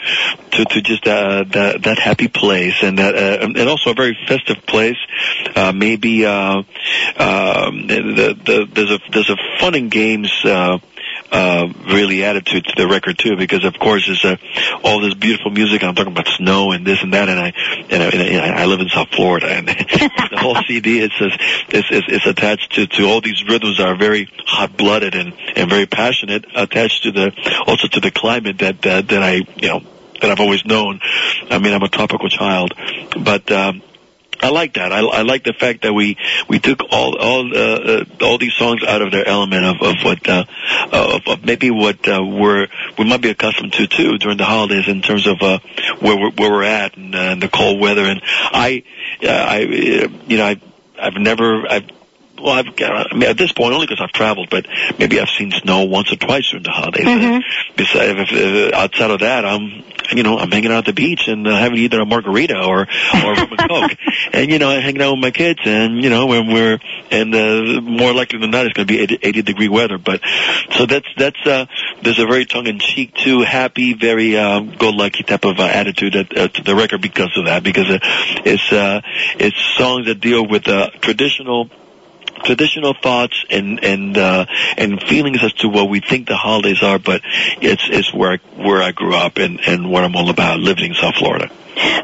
to 0.52 0.66
to 0.66 0.82
just 0.82 1.08
uh, 1.08 1.44
that 1.44 1.84
that 1.84 2.00
happy 2.00 2.28
place 2.28 2.76
and 2.82 3.00
that 3.00 3.16
uh, 3.16 3.46
and 3.46 3.70
also 3.70 3.92
a 3.92 3.94
very 3.94 4.18
festive 4.28 4.66
place, 4.66 4.98
uh, 5.56 5.72
maybe 5.74 6.26
uh, 6.26 6.58
um, 6.58 7.88
the, 7.88 8.36
the, 8.46 8.68
there's 8.72 8.92
a 8.92 9.00
there's 9.12 9.30
a 9.30 9.38
fun 9.60 9.76
and 9.76 9.92
games. 9.92 10.32
Uh, 10.44 10.80
uh, 11.32 11.68
really 11.94 12.24
attitude 12.24 12.66
to 12.66 12.74
the 12.78 12.88
record 12.88 13.18
too, 13.18 13.36
because 13.38 13.66
of 13.66 13.78
course 13.80 14.08
it's 14.08 14.24
uh, 14.24 14.38
all 14.84 15.02
this 15.02 15.14
beautiful 15.14 15.52
music. 15.52 15.82
And 15.82 15.90
I'm 15.90 15.96
talking 15.96 16.12
about 16.12 16.28
snow 16.38 16.72
and 16.72 16.86
this 16.86 17.02
and 17.02 17.14
that, 17.14 17.30
and 17.30 17.40
I 17.40 17.54
and 17.90 18.04
I, 18.04 18.08
and 18.08 18.42
I, 18.42 18.64
I 18.64 18.66
live 18.66 18.80
in 18.80 18.90
South 18.90 19.10
Florida, 19.10 19.48
and 19.48 19.68
the 19.68 20.38
whole 20.38 20.56
CD 20.68 21.00
it's 21.00 21.16
it's, 21.20 21.88
it's 21.92 22.08
it's 22.08 22.26
attached 22.26 22.74
to 22.76 22.88
to 22.88 23.06
all 23.06 23.22
these 23.22 23.44
rhythms 23.48 23.78
that 23.78 23.88
are 23.88 23.98
very 23.98 24.30
hot 24.46 24.78
blooded 24.78 25.16
and 25.16 25.34
and 25.56 25.70
very 25.70 25.86
passionate, 25.86 26.46
attached 26.56 27.04
to 27.04 27.12
the 27.12 27.32
also 27.68 27.88
to 27.88 28.00
the 28.00 28.12
climate 28.12 28.60
that 28.60 28.82
that 28.84 29.08
that 29.10 29.24
I 29.24 29.36
you 29.56 29.68
know 29.68 29.82
that 30.22 30.32
I've 30.32 30.40
always 30.40 30.66
known. 30.66 31.00
I 31.50 31.60
mean, 31.60 31.74
I'm 31.74 31.84
a 31.84 31.90
tropical 31.90 32.30
child, 32.30 32.74
but. 33.24 33.52
um 33.52 33.82
I 34.42 34.50
like 34.50 34.74
that. 34.74 34.94
I, 34.94 35.00
I 35.00 35.22
like 35.24 35.44
the 35.44 35.54
fact 35.54 35.82
that 35.82 35.94
we 35.94 36.18
we 36.48 36.60
took 36.60 36.82
all 36.92 37.18
all 37.18 37.58
uh, 37.58 37.60
uh, 37.60 38.06
all 38.22 38.38
these 38.38 38.54
songs 38.54 38.84
out 38.84 39.02
of 39.02 39.12
their 39.12 39.28
element 39.28 39.66
of 39.66 39.82
of 39.82 39.96
what 40.04 40.30
uh, 40.30 40.46
of, 40.92 41.22
of 41.28 41.46
maybe 41.46 41.72
what 41.72 42.08
uh, 42.08 42.24
we're 42.24 42.68
we 42.98 43.06
might 43.06 43.22
be 43.22 43.30
accustomed 43.30 43.74
to 43.74 43.88
too 43.88 44.18
during 44.18 44.38
the 44.38 44.46
holidays 44.46 44.88
in 44.88 45.02
terms 45.02 45.26
of 45.28 45.38
uh, 45.42 45.60
where 46.00 46.18
we're, 46.18 46.32
where 46.32 46.52
we're 46.52 46.64
at 46.64 46.96
and, 46.98 47.16
uh, 47.16 47.18
and 47.18 47.42
the 47.42 47.50
cold 47.50 47.80
weather. 47.80 48.04
And 48.04 48.22
I 48.24 48.84
uh, 49.24 49.28
I 49.28 49.64
uh, 49.64 50.08
you 50.28 50.38
know 50.38 50.46
I 50.46 50.62
I've 51.00 51.16
never 51.16 51.68
I've 51.68 51.97
well, 52.40 52.54
I've 52.54 52.76
got, 52.76 53.14
I 53.14 53.16
mean, 53.16 53.30
at 53.30 53.38
this 53.38 53.52
point, 53.52 53.74
only 53.74 53.88
because 53.88 54.02
I've 54.02 54.12
traveled, 54.12 54.50
but 54.50 54.68
maybe 54.98 55.20
I've 55.20 55.30
seen 55.30 55.52
snow 55.52 55.86
once 55.86 56.12
or 56.12 56.16
twice 56.16 56.50
during 56.50 56.64
the 56.64 56.72
holidays. 56.72 57.06
Mm-hmm. 57.06 57.74
Besides, 57.76 58.20
if, 58.20 58.30
if, 58.32 58.74
outside 58.74 59.12
of 59.12 59.20
that, 59.22 59.46
I'm, 59.46 59.84
you 60.12 60.24
know, 60.24 60.38
I'm 60.38 60.52
hanging 60.52 60.72
out 60.72 60.80
at 60.80 60.86
the 60.86 60.94
beach 60.94 61.28
and 61.28 61.48
uh, 61.48 61.56
having 61.58 61.80
either 61.80 62.00
a 62.00 62.06
margarita 62.06 62.58
or 62.58 62.82
or 62.82 63.34
rum 63.34 63.50
and 63.52 63.70
coke, 63.70 63.92
and 64.34 64.52
you 64.52 64.60
know, 64.60 64.70
hanging 64.70 65.02
out 65.02 65.12
with 65.12 65.22
my 65.22 65.32
kids, 65.32 65.60
and 65.66 66.04
you 66.04 66.10
know, 66.10 66.28
when 66.28 66.48
we're 66.48 66.80
and 67.12 67.34
uh, 67.34 67.82
more 67.82 68.14
likely 68.14 68.40
than 68.40 68.52
not, 68.52 68.66
it's 68.66 68.74
going 68.74 68.88
to 68.88 68.94
be 68.94 69.00
80, 69.00 69.20
80 69.22 69.42
degree 69.42 69.70
weather. 69.70 69.98
But 69.98 70.22
so 70.72 70.86
that's 70.86 71.08
that's 71.18 71.46
uh, 71.46 71.66
there's 72.02 72.20
a 72.20 72.26
very 72.26 72.46
tongue 72.46 72.68
in 72.68 72.80
cheek, 72.80 73.14
too, 73.16 73.42
happy, 73.42 73.94
very 73.94 74.38
uh, 74.38 74.60
go 74.62 74.90
lucky 74.90 75.24
type 75.24 75.46
of 75.46 75.60
uh, 75.60 75.64
attitude 75.64 76.16
at, 76.16 76.38
uh, 76.38 76.48
to 76.48 76.64
the 76.64 76.76
record 76.76 77.02
because 77.02 77.36
of 77.38 77.46
that, 77.46 77.64
because 77.64 77.90
uh, 77.90 78.00
it's 78.46 78.72
uh, 78.72 79.02
it's 79.40 79.58
songs 79.78 80.08
that 80.08 80.20
deal 80.20 80.48
with 80.48 80.68
uh, 80.68 80.90
traditional 81.02 81.70
traditional 82.44 82.94
thoughts 83.02 83.46
and 83.50 83.84
and 83.84 84.18
uh, 84.18 84.46
and 84.78 85.02
feelings 85.02 85.40
as 85.44 85.54
to 85.54 85.70
what 85.70 85.90
we 85.90 86.00
think 86.00 86.28
the 86.28 86.36
holidays 86.36 86.82
are, 86.84 87.00
but 87.00 87.22
it's 87.62 87.88
it's 87.90 88.14
where 88.14 88.34
I, 88.34 88.38
where 88.56 88.82
I 88.82 88.92
grew 88.92 89.16
up 89.16 89.38
and 89.38 89.60
and 89.62 89.90
what 89.92 90.04
I'm 90.04 90.16
all 90.16 90.30
about, 90.30 90.60
living 90.60 90.86
in 90.86 90.94
South 90.94 91.16
Florida. 91.16 91.52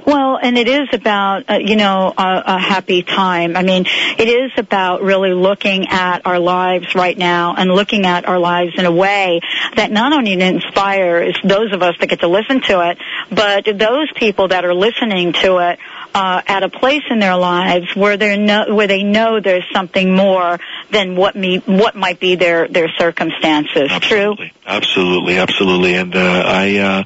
Well, 0.06 0.38
and 0.38 0.58
it 0.58 0.68
is 0.68 0.90
about, 0.92 1.50
uh, 1.50 1.56
you 1.56 1.76
know, 1.76 2.14
a, 2.16 2.44
a 2.46 2.60
happy 2.60 3.04
time. 3.04 3.56
I 3.56 3.64
mean, 3.64 3.86
it 4.18 4.28
is 4.28 4.52
about 4.58 5.02
really 5.02 5.34
looking 5.34 5.88
at 5.88 6.26
our 6.26 6.40
lives 6.40 6.94
right 6.94 7.18
now 7.18 7.56
and 7.56 7.72
looking 7.72 8.06
at 8.06 8.28
our 8.28 8.38
lives 8.38 8.74
in 8.78 8.86
a 8.86 8.92
way 8.92 9.40
that 9.76 9.92
not 9.92 10.14
only 10.14 10.34
inspires 10.34 11.36
those 11.44 11.74
of 11.74 11.82
us 11.82 11.96
that 12.00 12.08
get 12.08 12.20
to 12.20 12.28
listen 12.28 12.62
to 12.62 12.92
it, 12.92 12.98
but 13.32 13.66
those 13.66 14.12
people 14.16 14.50
that 14.50 14.66
are 14.66 14.76
listening 14.76 15.34
to 15.34 15.58
it 15.58 15.80
uh, 16.14 16.42
at 16.46 16.64
a 16.64 16.70
place 16.70 17.04
in 17.10 17.20
their 17.20 17.38
lives 17.38 17.96
where 17.96 18.18
they 18.18 18.38
know 18.38 18.74
where 18.74 18.88
they 18.88 19.04
know 19.04 19.40
there's 19.40 19.66
something 19.74 20.16
more 20.16 20.60
than 20.92 21.16
what 21.16 21.36
me 21.36 21.58
what 21.66 21.96
might 21.96 22.20
be 22.20 22.36
their 22.36 22.68
their 22.68 22.90
circumstances. 22.98 23.92
True. 24.02 24.36
Absolutely, 24.66 25.38
absolutely, 25.38 25.96
and 25.96 26.16
uh, 26.16 26.44
I, 26.46 26.78
uh, 26.78 27.04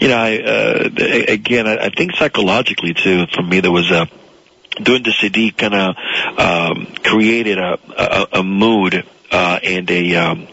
you 0.00 0.08
know, 0.08 0.16
I 0.16 0.38
uh, 0.38 0.88
again, 1.28 1.66
I, 1.66 1.86
I 1.86 1.90
think 1.90 2.12
psychologically 2.16 2.94
too. 2.94 3.26
For 3.34 3.42
me, 3.42 3.60
there 3.60 3.72
was 3.72 3.90
a 3.90 4.08
doing 4.82 5.02
the 5.02 5.12
CD 5.12 5.50
kind 5.50 5.74
of 5.74 5.96
um, 6.38 6.86
created 7.02 7.58
a, 7.58 7.78
a 7.96 8.40
a 8.40 8.42
mood 8.42 9.04
uh, 9.30 9.60
and 9.62 9.90
a 9.90 10.16
um, 10.16 10.48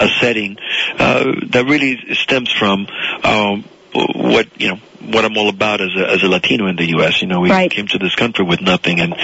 a 0.00 0.08
setting 0.20 0.56
uh, 0.98 1.24
that 1.50 1.64
really 1.66 2.14
stems 2.14 2.52
from 2.52 2.86
um, 3.22 3.64
what 3.94 4.60
you 4.60 4.68
know 4.68 4.80
what 5.12 5.24
I'm 5.24 5.36
all 5.36 5.48
about 5.48 5.80
as 5.80 5.90
a 5.96 6.10
as 6.10 6.22
a 6.22 6.28
Latino 6.28 6.66
in 6.66 6.76
the 6.76 6.88
U.S. 6.98 7.20
You 7.22 7.28
know, 7.28 7.40
we 7.40 7.50
Right. 7.50 7.70
came 7.70 7.86
to 7.88 7.98
this 7.98 8.14
country 8.14 8.44
with 8.44 8.60
nothing, 8.60 9.00
and 9.00 9.14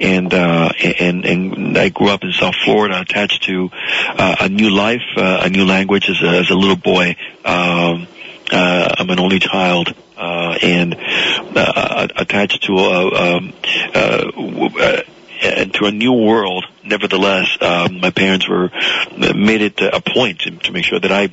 and 0.00 0.32
uh, 0.34 0.70
and 1.00 1.24
and 1.24 1.78
I 1.78 1.88
grew 1.90 2.08
up 2.08 2.22
in 2.22 2.32
South 2.32 2.54
Florida, 2.64 3.00
attached 3.00 3.44
to 3.44 3.70
uh, 3.72 4.36
a 4.40 4.48
new 4.48 4.70
life, 4.70 5.02
uh, 5.16 5.40
a 5.44 5.48
new 5.50 5.64
language 5.64 6.08
as 6.10 6.20
a 6.22 6.28
as 6.40 6.50
a 6.50 6.54
little 6.54 6.76
boy. 6.76 7.16
Um, 7.44 8.06
uh, 8.52 8.94
I'm 8.98 9.10
an 9.10 9.18
only 9.20 9.38
child. 9.38 9.94
Uh, 10.20 10.58
and 10.62 10.96
uh, 10.98 12.08
attached 12.16 12.64
to 12.64 12.72
a, 12.76 13.36
um, 13.36 13.52
uh, 13.94 14.24
w- 14.32 14.78
uh, 14.80 15.00
and 15.44 15.72
to 15.72 15.84
a 15.84 15.92
new 15.92 16.12
world. 16.12 16.64
Nevertheless, 16.82 17.46
um, 17.60 18.00
my 18.00 18.10
parents 18.10 18.48
were 18.48 18.70
made 19.16 19.62
it 19.62 19.80
a 19.80 20.00
point 20.00 20.40
to, 20.40 20.50
to 20.50 20.72
make 20.72 20.84
sure 20.84 20.98
that 20.98 21.12
I 21.12 21.28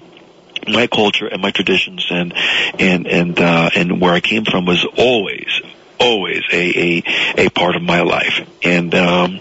my 0.68 0.88
culture 0.88 1.28
and 1.28 1.42
my 1.42 1.52
traditions 1.52 2.06
and 2.10 2.34
and 2.80 3.08
and 3.08 3.40
uh, 3.40 3.70
and 3.76 4.02
where 4.02 4.14
I 4.14 4.20
came 4.20 4.46
from 4.46 4.66
was 4.66 4.86
always 4.98 5.62
always 6.00 6.44
a 6.52 7.04
a, 7.38 7.46
a 7.46 7.50
part 7.50 7.76
of 7.76 7.82
my 7.82 8.02
life. 8.02 8.48
And 8.64 8.94
um 8.96 9.40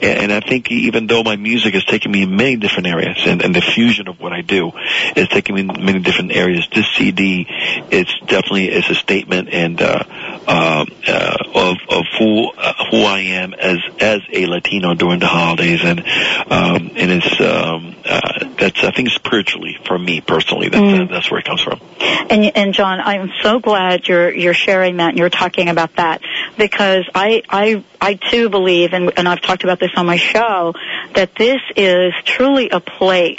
and 0.00 0.32
I 0.32 0.40
think 0.40 0.70
even 0.70 1.06
though 1.06 1.22
my 1.22 1.36
music 1.36 1.74
has 1.74 1.84
taken 1.84 2.12
me 2.12 2.22
in 2.22 2.36
many 2.36 2.56
different 2.56 2.86
areas 2.86 3.18
and, 3.26 3.42
and 3.42 3.54
the 3.54 3.60
fusion 3.60 4.08
of 4.08 4.20
what 4.20 4.32
I 4.32 4.42
do 4.42 4.72
is 5.16 5.28
taking 5.28 5.54
me 5.54 5.62
in 5.62 5.66
many 5.84 5.98
different 6.00 6.32
areas 6.32 6.66
this 6.72 6.86
CD 6.96 7.46
it's 7.90 8.12
definitely 8.20 8.68
is 8.68 8.88
a 8.88 8.94
statement 8.94 9.48
and 9.52 9.80
uh, 9.80 10.04
um, 10.48 10.86
uh, 11.06 11.36
of 11.54 11.76
of 11.90 12.04
who 12.18 12.50
uh, 12.56 12.72
who 12.90 13.02
I 13.02 13.20
am 13.20 13.52
as 13.52 13.78
as 14.00 14.20
a 14.32 14.46
Latino 14.46 14.94
during 14.94 15.18
the 15.20 15.26
holidays. 15.26 15.80
And 15.84 16.00
um 16.00 16.90
and 16.96 17.12
it's 17.12 17.40
um 17.40 17.94
uh, 18.04 18.54
that's 18.58 18.82
I 18.82 18.90
think 18.92 19.10
spiritually 19.10 19.76
for 19.86 19.98
me 19.98 20.20
personally 20.22 20.68
that's 20.70 20.78
Mm. 20.88 21.10
that's 21.10 21.30
where 21.30 21.40
it 21.40 21.44
comes 21.44 21.60
from. 21.60 21.80
And 22.00 22.56
and 22.56 22.72
John, 22.72 23.00
I'm 23.00 23.30
so 23.42 23.58
glad 23.60 24.08
you're 24.08 24.32
you're 24.34 24.54
sharing 24.54 24.96
that 24.98 25.10
and 25.10 25.18
you're 25.18 25.28
talking 25.28 25.68
about 25.68 25.96
that 25.96 26.22
because 26.56 27.04
I 27.14 27.42
I 27.48 27.84
I 28.00 28.14
too 28.14 28.48
believe 28.48 28.94
and 28.94 29.12
and 29.18 29.28
I've 29.28 29.42
talked 29.42 29.64
about 29.64 29.80
this 29.80 29.90
on 29.96 30.06
my 30.06 30.16
show 30.16 30.72
that 31.14 31.34
this 31.34 31.60
is 31.76 32.14
truly 32.24 32.70
a 32.70 32.80
place 32.80 33.38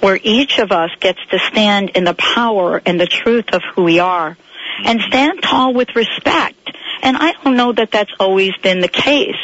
where 0.00 0.18
each 0.20 0.58
of 0.58 0.72
us 0.72 0.90
gets 0.98 1.20
to 1.30 1.38
stand 1.38 1.90
in 1.90 2.04
the 2.04 2.14
power 2.14 2.80
and 2.84 2.98
the 2.98 3.06
truth 3.06 3.52
of 3.52 3.62
who 3.74 3.84
we 3.84 4.00
are 4.00 4.36
and 4.84 5.00
stand 5.00 5.42
tall 5.42 5.74
with 5.74 5.94
respect. 5.94 6.56
And 7.02 7.16
I 7.16 7.32
don't 7.32 7.56
know 7.56 7.72
that 7.72 7.90
that's 7.90 8.12
always 8.18 8.56
been 8.62 8.80
the 8.80 8.88
case 8.88 9.36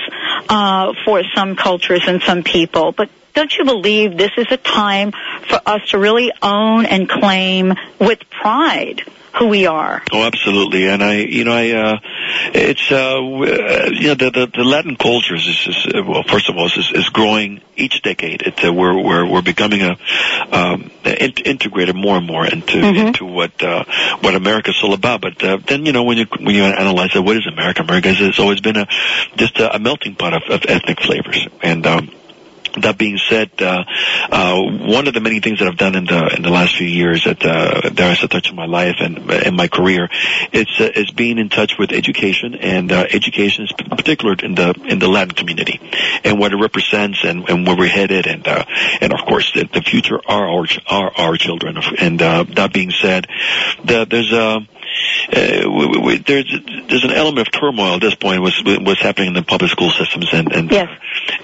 uh, 0.48 0.92
for 1.04 1.22
some 1.34 1.56
cultures 1.56 2.02
and 2.06 2.22
some 2.22 2.42
people, 2.42 2.92
but 2.92 3.08
don't 3.34 3.52
you 3.56 3.64
believe 3.64 4.16
this 4.16 4.32
is 4.36 4.46
a 4.50 4.56
time 4.56 5.12
for 5.48 5.60
us 5.66 5.90
to 5.90 5.98
really 5.98 6.32
own 6.42 6.86
and 6.86 7.08
claim 7.08 7.74
with 7.98 8.18
pride 8.30 9.02
who 9.38 9.46
we 9.48 9.66
are. 9.66 10.02
Oh, 10.12 10.24
absolutely. 10.24 10.88
And 10.88 11.02
I, 11.02 11.16
you 11.16 11.44
know, 11.44 11.52
I, 11.52 11.70
uh, 11.72 11.96
it's, 12.54 12.90
uh, 12.90 13.16
uh, 13.16 13.90
you 13.92 14.08
know, 14.08 14.14
the, 14.14 14.30
the, 14.30 14.50
the 14.54 14.64
Latin 14.64 14.96
cultures 14.96 15.46
is, 15.46 15.76
is 15.76 15.94
well, 16.06 16.22
first 16.22 16.48
of 16.48 16.56
all, 16.56 16.66
is, 16.66 16.90
is 16.92 17.08
growing 17.10 17.60
each 17.76 18.02
decade. 18.02 18.42
It's, 18.42 18.64
uh, 18.64 18.72
we're, 18.72 18.96
we're, 19.00 19.30
we're 19.30 19.42
becoming 19.42 19.82
a, 19.82 19.96
um, 20.50 20.90
in, 21.04 21.32
integrated 21.44 21.94
more 21.94 22.16
and 22.16 22.26
more 22.26 22.46
into, 22.46 22.78
Mhm. 22.78 23.08
into 23.08 23.24
what, 23.26 23.62
uh, 23.62 23.84
what 24.20 24.34
America's 24.34 24.80
all 24.82 24.94
about. 24.94 25.20
But, 25.20 25.42
uh, 25.42 25.58
then, 25.66 25.84
you 25.86 25.92
know, 25.92 26.04
when 26.04 26.16
you, 26.18 26.26
when 26.40 26.54
you 26.54 26.64
analyze 26.64 27.14
it, 27.14 27.20
what 27.20 27.36
is 27.36 27.46
America? 27.46 27.82
America 27.82 28.12
has 28.12 28.38
always 28.38 28.60
been 28.60 28.76
a, 28.76 28.86
just 29.36 29.58
a, 29.58 29.74
a 29.74 29.78
melting 29.78 30.14
pot 30.14 30.32
of, 30.34 30.42
of 30.50 30.64
ethnic 30.66 31.00
flavors. 31.00 31.46
And, 31.62 31.86
um, 31.86 32.10
that 32.82 32.98
being 32.98 33.18
said, 33.18 33.50
uh, 33.60 33.84
uh, 34.30 34.62
one 34.86 35.08
of 35.08 35.14
the 35.14 35.20
many 35.20 35.40
things 35.40 35.58
that 35.58 35.68
I've 35.68 35.76
done 35.76 35.94
in 35.94 36.04
the 36.04 36.34
in 36.36 36.42
the 36.42 36.50
last 36.50 36.76
few 36.76 36.86
years 36.86 37.24
that 37.24 37.44
uh, 37.44 37.88
that 37.90 37.98
has 37.98 38.22
a 38.22 38.28
touch 38.28 38.50
on 38.50 38.56
my 38.56 38.66
life 38.66 38.96
and 39.00 39.30
in 39.30 39.56
my 39.56 39.68
career, 39.68 40.08
it's 40.52 40.80
uh, 40.80 40.90
is 40.94 41.10
being 41.10 41.38
in 41.38 41.48
touch 41.48 41.78
with 41.78 41.92
education 41.92 42.54
and 42.54 42.92
uh, 42.92 43.06
education 43.10 43.64
is 43.64 43.72
in 43.78 43.96
particular 43.96 44.34
in 44.42 44.54
the 44.54 44.74
in 44.84 44.98
the 44.98 45.08
Latin 45.08 45.34
community 45.34 45.80
and 46.24 46.38
what 46.38 46.52
it 46.52 46.56
represents 46.56 47.24
and, 47.24 47.48
and 47.48 47.66
where 47.66 47.76
we're 47.76 47.88
headed 47.88 48.26
and 48.26 48.46
uh, 48.46 48.64
and 49.00 49.12
of 49.12 49.20
course 49.20 49.52
the, 49.52 49.68
the 49.72 49.82
future 49.82 50.20
are 50.26 50.48
our 50.48 50.66
are 50.88 51.12
our 51.16 51.36
children. 51.36 51.76
And 51.98 52.20
uh, 52.20 52.44
that 52.54 52.72
being 52.72 52.90
said, 52.90 53.26
the, 53.84 54.06
there's 54.08 54.32
a 54.32 54.66
uh, 55.32 55.68
we, 55.68 55.98
we, 55.98 56.18
there's 56.18 56.60
there's 56.88 57.04
an 57.04 57.10
element 57.10 57.48
of 57.48 57.52
turmoil 57.52 57.94
at 57.94 58.00
this 58.00 58.14
point 58.14 58.40
was 58.40 58.60
what's 58.64 59.00
happening 59.00 59.28
in 59.28 59.34
the 59.34 59.42
public 59.42 59.70
school 59.70 59.90
systems 59.90 60.28
and 60.32 60.52
and 60.52 60.70
yes. 60.70 60.88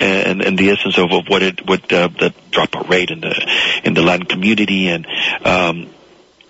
and, 0.01 0.43
and 0.43 0.59
the 0.59 0.70
essence 0.70 0.99
of, 0.99 1.12
of 1.12 1.26
what 1.28 1.43
it 1.43 1.66
what 1.66 1.93
uh, 1.93 2.09
the 2.09 2.35
dropout 2.51 2.89
rate 2.89 3.11
in 3.11 3.20
the 3.20 3.80
in 3.85 3.95
the 3.95 4.03
Latin 4.03 4.26
community 4.26 4.89
and 4.89 5.07
um, 5.45 5.89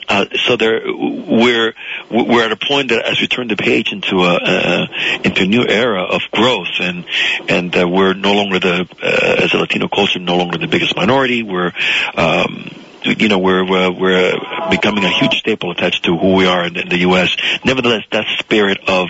uh, 0.09 0.27
so 0.47 0.57
there, 0.57 0.83
we're 0.85 1.75
we're 2.11 2.45
at 2.45 2.53
a 2.53 2.57
point 2.57 2.91
that 2.91 3.03
as 3.05 3.21
we 3.21 3.29
turn 3.29 3.49
the 3.49 3.57
page 3.57 3.93
into 3.93 4.19
a 4.19 4.35
uh, 4.35 4.87
into 5.25 5.43
a 5.43 5.47
new 5.47 5.65
era 5.67 6.03
of 6.03 6.21
growth, 6.33 6.81
and 6.81 7.07
and 7.49 7.75
uh, 7.77 7.89
we're 7.89 8.13
no 8.13 8.33
longer 8.35 8.59
the 8.59 8.89
uh, 9.03 9.45
as 9.45 9.55
a 9.55 9.59
Latino 9.59 9.89
culture, 9.89 10.19
no 10.19 10.37
longer 10.37 10.59
the 10.59 10.67
biggest 10.67 10.97
minority. 10.97 11.43
We're 11.43 11.73
um, 12.15 12.82
you 13.05 13.29
know 13.29 13.39
we're 13.39 13.65
we're, 13.69 13.91
we're 13.91 14.33
becoming 14.71 15.05
a 15.05 15.11
huge 15.11 15.39
staple 15.39 15.71
attached 15.71 16.05
to 16.05 16.17
who 16.17 16.35
we 16.35 16.47
are 16.47 16.67
in, 16.67 16.77
in 16.77 16.89
the 16.89 16.99
U.S. 16.99 17.37
Nevertheless, 17.65 18.03
that 18.11 18.27
spirit 18.39 18.79
of 18.89 19.09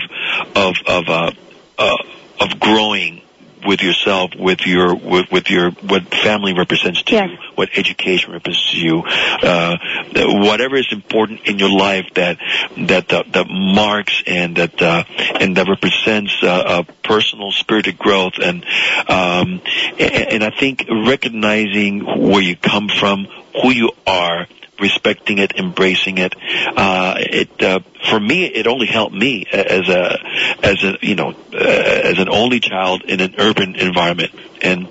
of 0.55 0.75
of 0.85 1.03
uh, 1.07 1.31
uh, 1.77 1.97
of 2.39 2.59
growing 2.59 3.22
with 3.65 3.81
yourself, 3.81 4.31
with 4.37 4.65
your 4.65 4.95
with, 4.95 5.31
with 5.31 5.49
your 5.49 5.71
what 5.71 6.03
family 6.13 6.53
represents 6.53 7.03
to 7.03 7.15
you, 7.15 7.37
what 7.55 7.69
education 7.75 8.31
represents 8.31 8.71
to 8.71 8.77
you, 8.77 9.03
uh, 9.03 9.77
whatever 10.15 10.75
is 10.75 10.87
important 10.91 11.41
in 11.47 11.59
your 11.59 11.69
life 11.69 12.05
that 12.15 12.37
that 12.77 13.11
uh, 13.11 13.23
that 13.31 13.47
marks 13.49 14.23
and 14.27 14.57
that 14.57 14.81
uh, 14.81 15.03
and 15.39 15.57
that 15.57 15.67
represents 15.67 16.41
uh, 16.43 16.83
a 16.87 17.07
personal 17.07 17.51
spirited 17.51 17.97
growth 17.97 18.33
and 18.41 18.63
um, 19.07 19.61
and, 19.99 20.13
and 20.33 20.43
I 20.43 20.51
think 20.57 20.85
recognizing 20.89 22.05
where 22.05 22.41
you 22.41 22.55
come 22.55 22.89
from, 22.89 23.27
who 23.61 23.71
you 23.71 23.91
are, 24.05 24.47
respecting 24.83 25.37
it, 25.39 25.55
embracing 25.55 26.17
it. 26.17 26.35
Uh, 26.75 27.15
it 27.17 27.63
uh, 27.63 27.79
for 28.09 28.19
me, 28.19 28.45
it 28.45 28.67
only 28.67 28.87
helped 28.87 29.15
me 29.15 29.45
as 29.51 29.87
a 29.89 30.19
as 30.61 30.83
a 30.83 30.97
you 31.01 31.15
know 31.15 31.29
uh, 31.53 32.09
as 32.11 32.19
an 32.19 32.29
only 32.29 32.59
child 32.59 33.03
in 33.03 33.21
an 33.21 33.35
urban 33.37 33.75
environment, 33.75 34.31
and 34.61 34.87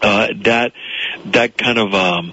uh, 0.00 0.28
that 0.42 0.72
that 1.26 1.58
kind 1.58 1.78
of 1.78 1.94
um, 1.94 2.32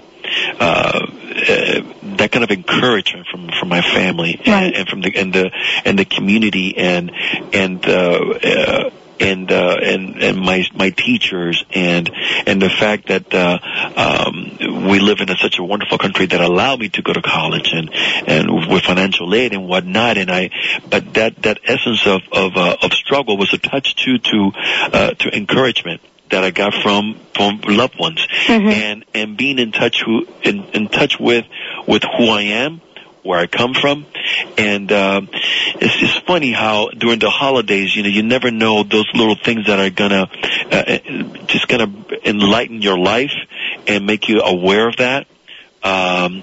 uh, 0.60 0.62
uh, 0.62 1.80
that 2.16 2.30
kind 2.30 2.44
of 2.44 2.50
encouragement 2.50 3.26
from 3.30 3.50
from 3.58 3.68
my 3.68 3.82
family 3.82 4.40
and, 4.44 4.74
and 4.74 4.88
from 4.88 5.00
the 5.00 5.16
and 5.16 5.32
the 5.32 5.50
and 5.84 5.98
the 5.98 6.04
community 6.04 6.76
and 6.76 7.10
and 7.52 7.84
uh, 7.86 7.90
uh, 7.90 8.90
and 9.22 9.50
uh, 9.50 9.76
and 9.80 10.22
and 10.22 10.38
my 10.38 10.64
my 10.74 10.90
teachers 10.90 11.64
and 11.70 12.10
and 12.46 12.60
the 12.60 12.68
fact 12.68 13.08
that 13.08 13.32
uh, 13.34 13.58
um, 13.96 14.90
we 14.90 14.98
live 14.98 15.20
in 15.20 15.30
a, 15.30 15.36
such 15.36 15.58
a 15.58 15.62
wonderful 15.62 15.98
country 15.98 16.26
that 16.26 16.40
allowed 16.40 16.80
me 16.80 16.88
to 16.90 17.02
go 17.02 17.12
to 17.12 17.22
college 17.22 17.70
and 17.72 17.90
and 18.26 18.68
with 18.68 18.82
financial 18.82 19.32
aid 19.34 19.52
and 19.52 19.66
whatnot 19.66 20.18
and 20.18 20.30
I 20.30 20.50
but 20.88 21.14
that 21.14 21.42
that 21.42 21.60
essence 21.64 22.06
of 22.06 22.22
of 22.32 22.56
uh, 22.56 22.76
of 22.82 22.92
struggle 22.92 23.36
was 23.36 23.52
attached 23.52 23.98
to 24.04 24.18
to 24.18 24.50
uh, 24.92 25.10
to 25.14 25.36
encouragement 25.36 26.00
that 26.30 26.42
I 26.42 26.50
got 26.50 26.74
from 26.74 27.20
from 27.34 27.60
loved 27.66 27.98
ones. 27.98 28.26
And 28.72 29.04
and 29.14 29.36
being 29.36 29.58
in 29.58 29.70
touch 29.70 30.02
who 30.04 30.26
in, 30.42 30.64
in 30.72 30.88
touch 30.88 31.20
with 31.20 31.44
with 31.86 32.02
who 32.02 32.28
I 32.28 32.42
am 32.42 32.80
where 33.22 33.38
I 33.38 33.46
come 33.46 33.74
from 33.74 34.06
and 34.58 34.90
uh, 34.90 35.22
it's 35.22 35.96
just 35.96 36.26
funny 36.26 36.52
how 36.52 36.88
during 36.90 37.18
the 37.18 37.30
holidays 37.30 37.94
you 37.94 38.02
know 38.02 38.08
you 38.08 38.22
never 38.22 38.50
know 38.50 38.82
those 38.82 39.06
little 39.14 39.36
things 39.36 39.66
that 39.66 39.78
are 39.78 39.90
gonna 39.90 40.28
uh, 40.70 41.46
just 41.46 41.68
gonna 41.68 41.92
enlighten 42.24 42.82
your 42.82 42.98
life 42.98 43.34
and 43.86 44.06
make 44.06 44.28
you 44.28 44.40
aware 44.42 44.88
of 44.88 44.96
that 44.96 45.26
um 45.82 46.42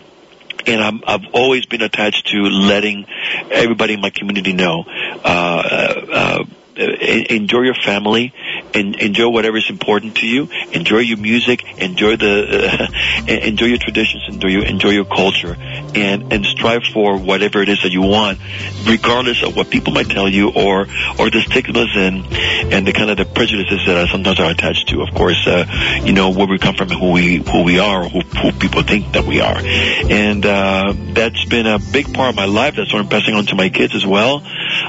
and 0.67 0.81
I'm, 0.81 1.01
I've 1.05 1.25
always 1.33 1.65
been 1.65 1.81
attached 1.81 2.27
to 2.27 2.37
letting 2.43 3.05
everybody 3.49 3.93
in 3.93 4.01
my 4.01 4.09
community 4.09 4.53
know. 4.53 4.83
Uh, 4.85 5.25
uh, 5.25 6.05
uh, 6.11 6.43
enjoy 6.79 7.61
your 7.61 7.75
family, 7.75 8.33
and 8.73 8.95
enjoy 8.95 9.29
whatever 9.29 9.57
is 9.57 9.69
important 9.69 10.17
to 10.17 10.27
you. 10.27 10.47
Enjoy 10.71 10.99
your 10.99 11.17
music, 11.17 11.63
enjoy 11.77 12.15
the, 12.15 12.89
uh, 13.27 13.27
enjoy 13.27 13.65
your 13.65 13.77
traditions, 13.77 14.23
enjoy 14.29 14.49
your 14.49 14.65
enjoy 14.65 14.89
your 14.89 15.05
culture, 15.05 15.55
and 15.95 16.31
and 16.31 16.45
strive 16.45 16.83
for 16.93 17.17
whatever 17.17 17.61
it 17.61 17.69
is 17.69 17.81
that 17.83 17.91
you 17.91 18.01
want, 18.01 18.39
regardless 18.85 19.43
of 19.43 19.55
what 19.55 19.69
people 19.69 19.93
might 19.93 20.09
tell 20.09 20.27
you 20.27 20.51
or 20.51 20.87
or 21.19 21.29
the 21.29 21.41
stigmas 21.47 21.89
and 21.95 22.25
and 22.73 22.87
the 22.87 22.93
kind 22.93 23.09
of 23.09 23.17
the 23.17 23.25
prejudices 23.25 23.85
that 23.85 24.07
sometimes 24.09 24.39
are 24.39 24.51
attached 24.51 24.89
to. 24.89 25.01
Of 25.01 25.13
course, 25.13 25.45
uh, 25.47 25.65
you 26.03 26.13
know 26.13 26.31
where 26.31 26.47
we 26.47 26.57
come 26.57 26.75
from 26.75 26.89
who 26.89 27.11
we 27.11 27.37
who 27.37 27.63
we 27.63 27.79
are, 27.79 28.07
who, 28.07 28.21
who 28.21 28.51
people 28.53 28.83
think 28.83 29.13
that 29.13 29.25
we 29.25 29.41
are, 29.41 29.57
and 29.57 30.45
uh, 30.45 30.93
that's 31.13 31.43
been 31.45 31.67
a 31.67 31.79
big 31.79 32.13
part 32.13 32.29
of 32.29 32.35
my 32.35 32.45
life. 32.45 32.75
That's 32.75 32.93
what 32.93 32.99
I'm 32.99 33.09
passing 33.09 33.35
on 33.35 33.45
to 33.47 33.55
my 33.55 33.69
kids 33.69 33.95
as 33.95 34.05
well. 34.05 34.41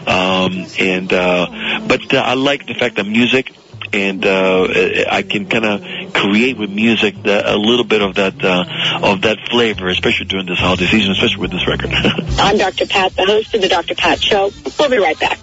Um, 0.06 0.66
and 0.78 1.12
uh, 1.12 1.80
but 1.86 2.12
uh, 2.14 2.18
I 2.18 2.34
like 2.34 2.66
the 2.66 2.74
fact 2.74 2.96
that 2.96 3.04
music 3.04 3.52
and 3.92 4.24
uh, 4.24 4.68
I 5.10 5.22
can 5.22 5.46
kind 5.48 5.64
of 5.64 6.14
create 6.14 6.56
with 6.58 6.70
music 6.70 7.22
the, 7.22 7.54
a 7.54 7.56
little 7.56 7.84
bit 7.84 8.02
of 8.02 8.14
that 8.16 8.44
uh, 8.44 8.64
of 9.02 9.22
that 9.22 9.38
flavor, 9.50 9.88
especially 9.88 10.26
during 10.26 10.46
this 10.46 10.58
holiday 10.58 10.86
season, 10.86 11.12
especially 11.12 11.38
with 11.38 11.50
this 11.50 11.66
record. 11.66 11.90
I'm 12.38 12.56
Dr. 12.56 12.86
Pat, 12.86 13.14
the 13.16 13.26
host 13.26 13.54
of 13.54 13.62
the 13.62 13.68
Dr. 13.68 13.94
Pat 13.94 14.22
Show. 14.22 14.50
We'll 14.78 14.90
be 14.90 14.98
right 14.98 15.18
back. 15.18 15.38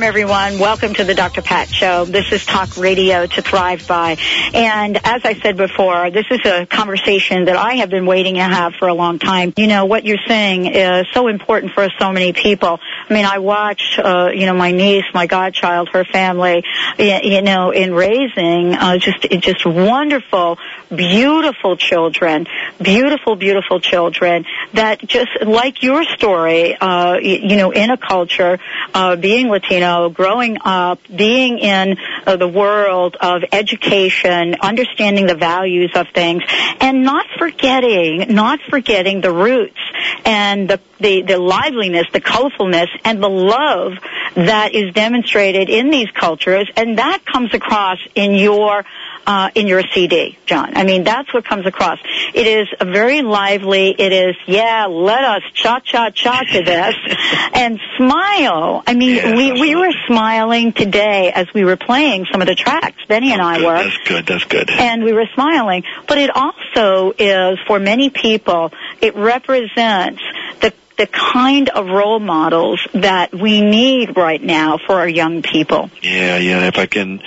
Welcome, 0.00 0.08
everyone. 0.08 0.58
Welcome 0.58 0.94
to 0.94 1.04
the 1.04 1.14
Dr. 1.14 1.42
Pat 1.42 1.68
Show. 1.68 2.06
This 2.06 2.32
is 2.32 2.46
Talk 2.46 2.78
Radio 2.78 3.26
to 3.26 3.42
Thrive 3.42 3.86
By. 3.86 4.16
And 4.54 4.96
as 4.96 5.26
I 5.26 5.38
said 5.42 5.58
before, 5.58 6.10
this 6.10 6.24
is 6.30 6.40
a 6.46 6.64
conversation 6.64 7.44
that 7.44 7.56
I 7.56 7.74
have 7.74 7.90
been 7.90 8.06
waiting 8.06 8.36
to 8.36 8.42
have 8.42 8.72
for 8.78 8.88
a 8.88 8.94
long 8.94 9.18
time. 9.18 9.52
You 9.58 9.66
know, 9.66 9.84
what 9.84 10.06
you're 10.06 10.16
saying 10.26 10.74
is 10.74 11.04
so 11.12 11.28
important 11.28 11.72
for 11.72 11.86
so 11.98 12.12
many 12.12 12.32
people. 12.32 12.80
I 13.10 13.12
mean, 13.12 13.24
I 13.24 13.38
watch, 13.38 13.98
uh, 13.98 14.30
you 14.32 14.46
know, 14.46 14.54
my 14.54 14.70
niece, 14.70 15.04
my 15.12 15.26
godchild, 15.26 15.88
her 15.92 16.04
family, 16.04 16.62
you 16.96 17.42
know, 17.42 17.72
in 17.72 17.92
raising 17.92 18.74
uh, 18.74 18.98
just 18.98 19.22
just 19.40 19.66
wonderful, 19.66 20.58
beautiful 20.94 21.76
children, 21.76 22.46
beautiful, 22.80 23.34
beautiful 23.34 23.80
children 23.80 24.44
that 24.74 25.04
just 25.04 25.30
like 25.44 25.82
your 25.82 26.04
story, 26.04 26.76
uh, 26.76 27.16
you 27.20 27.56
know, 27.56 27.72
in 27.72 27.90
a 27.90 27.96
culture, 27.96 28.60
uh, 28.94 29.16
being 29.16 29.48
Latino, 29.48 30.08
growing 30.10 30.58
up, 30.64 31.00
being 31.12 31.58
in 31.58 31.96
uh, 32.28 32.36
the 32.36 32.46
world 32.48 33.16
of 33.20 33.42
education, 33.50 34.54
understanding 34.62 35.26
the 35.26 35.34
values 35.34 35.90
of 35.96 36.06
things, 36.14 36.44
and 36.78 37.02
not 37.02 37.26
forgetting, 37.40 38.32
not 38.32 38.60
forgetting 38.70 39.20
the 39.20 39.32
roots 39.32 39.80
and 40.24 40.70
the, 40.70 40.80
the, 41.00 41.22
the 41.22 41.38
liveliness, 41.38 42.06
the 42.12 42.20
colorfulness, 42.20 42.88
and 43.04 43.22
the 43.22 43.28
love 43.28 43.92
that 44.34 44.74
is 44.74 44.92
demonstrated 44.94 45.68
in 45.68 45.90
these 45.90 46.10
cultures, 46.12 46.68
and 46.76 46.98
that 46.98 47.24
comes 47.24 47.52
across 47.54 47.98
in 48.14 48.34
your 48.34 48.84
uh, 49.26 49.50
in 49.54 49.66
your 49.66 49.82
CD, 49.92 50.38
John. 50.46 50.76
I 50.76 50.84
mean, 50.84 51.04
that's 51.04 51.32
what 51.32 51.44
comes 51.44 51.66
across. 51.66 51.98
It 52.34 52.46
is 52.46 52.68
a 52.80 52.84
very 52.86 53.20
lively. 53.22 53.94
It 53.96 54.12
is, 54.12 54.34
yeah, 54.46 54.86
let 54.86 55.22
us 55.22 55.42
cha 55.52 55.78
cha 55.80 56.10
cha 56.10 56.40
to 56.40 56.62
this 56.62 56.94
and 57.52 57.78
smile. 57.98 58.82
I 58.86 58.94
mean, 58.94 59.36
we 59.36 59.52
we 59.52 59.76
were 59.76 59.92
smiling 60.06 60.72
today 60.72 61.30
as 61.34 61.46
we 61.54 61.64
were 61.64 61.76
playing 61.76 62.26
some 62.32 62.40
of 62.40 62.46
the 62.48 62.54
tracks. 62.54 62.96
Benny 63.08 63.32
and 63.32 63.42
I 63.42 63.58
Good, 63.58 63.66
were 63.66 63.84
That's 63.84 63.98
good. 64.08 64.26
That's 64.26 64.44
good. 64.44 64.70
and 64.70 65.04
we 65.04 65.12
were 65.12 65.26
smiling. 65.34 65.84
But 66.08 66.18
it 66.18 66.30
also 66.34 67.12
is, 67.18 67.58
for 67.66 67.78
many 67.78 68.10
people, 68.10 68.72
it 69.00 69.14
represents 69.16 70.22
the 70.60 70.72
the 71.00 71.06
kind 71.06 71.70
of 71.70 71.86
role 71.86 72.20
models 72.20 72.86
that 72.92 73.32
we 73.32 73.62
need 73.62 74.18
right 74.18 74.42
now 74.42 74.76
for 74.76 74.96
our 74.96 75.08
young 75.08 75.40
people. 75.40 75.90
Yeah, 76.02 76.36
yeah. 76.36 76.68
If 76.68 76.76
I 76.76 76.84
can, 76.84 77.22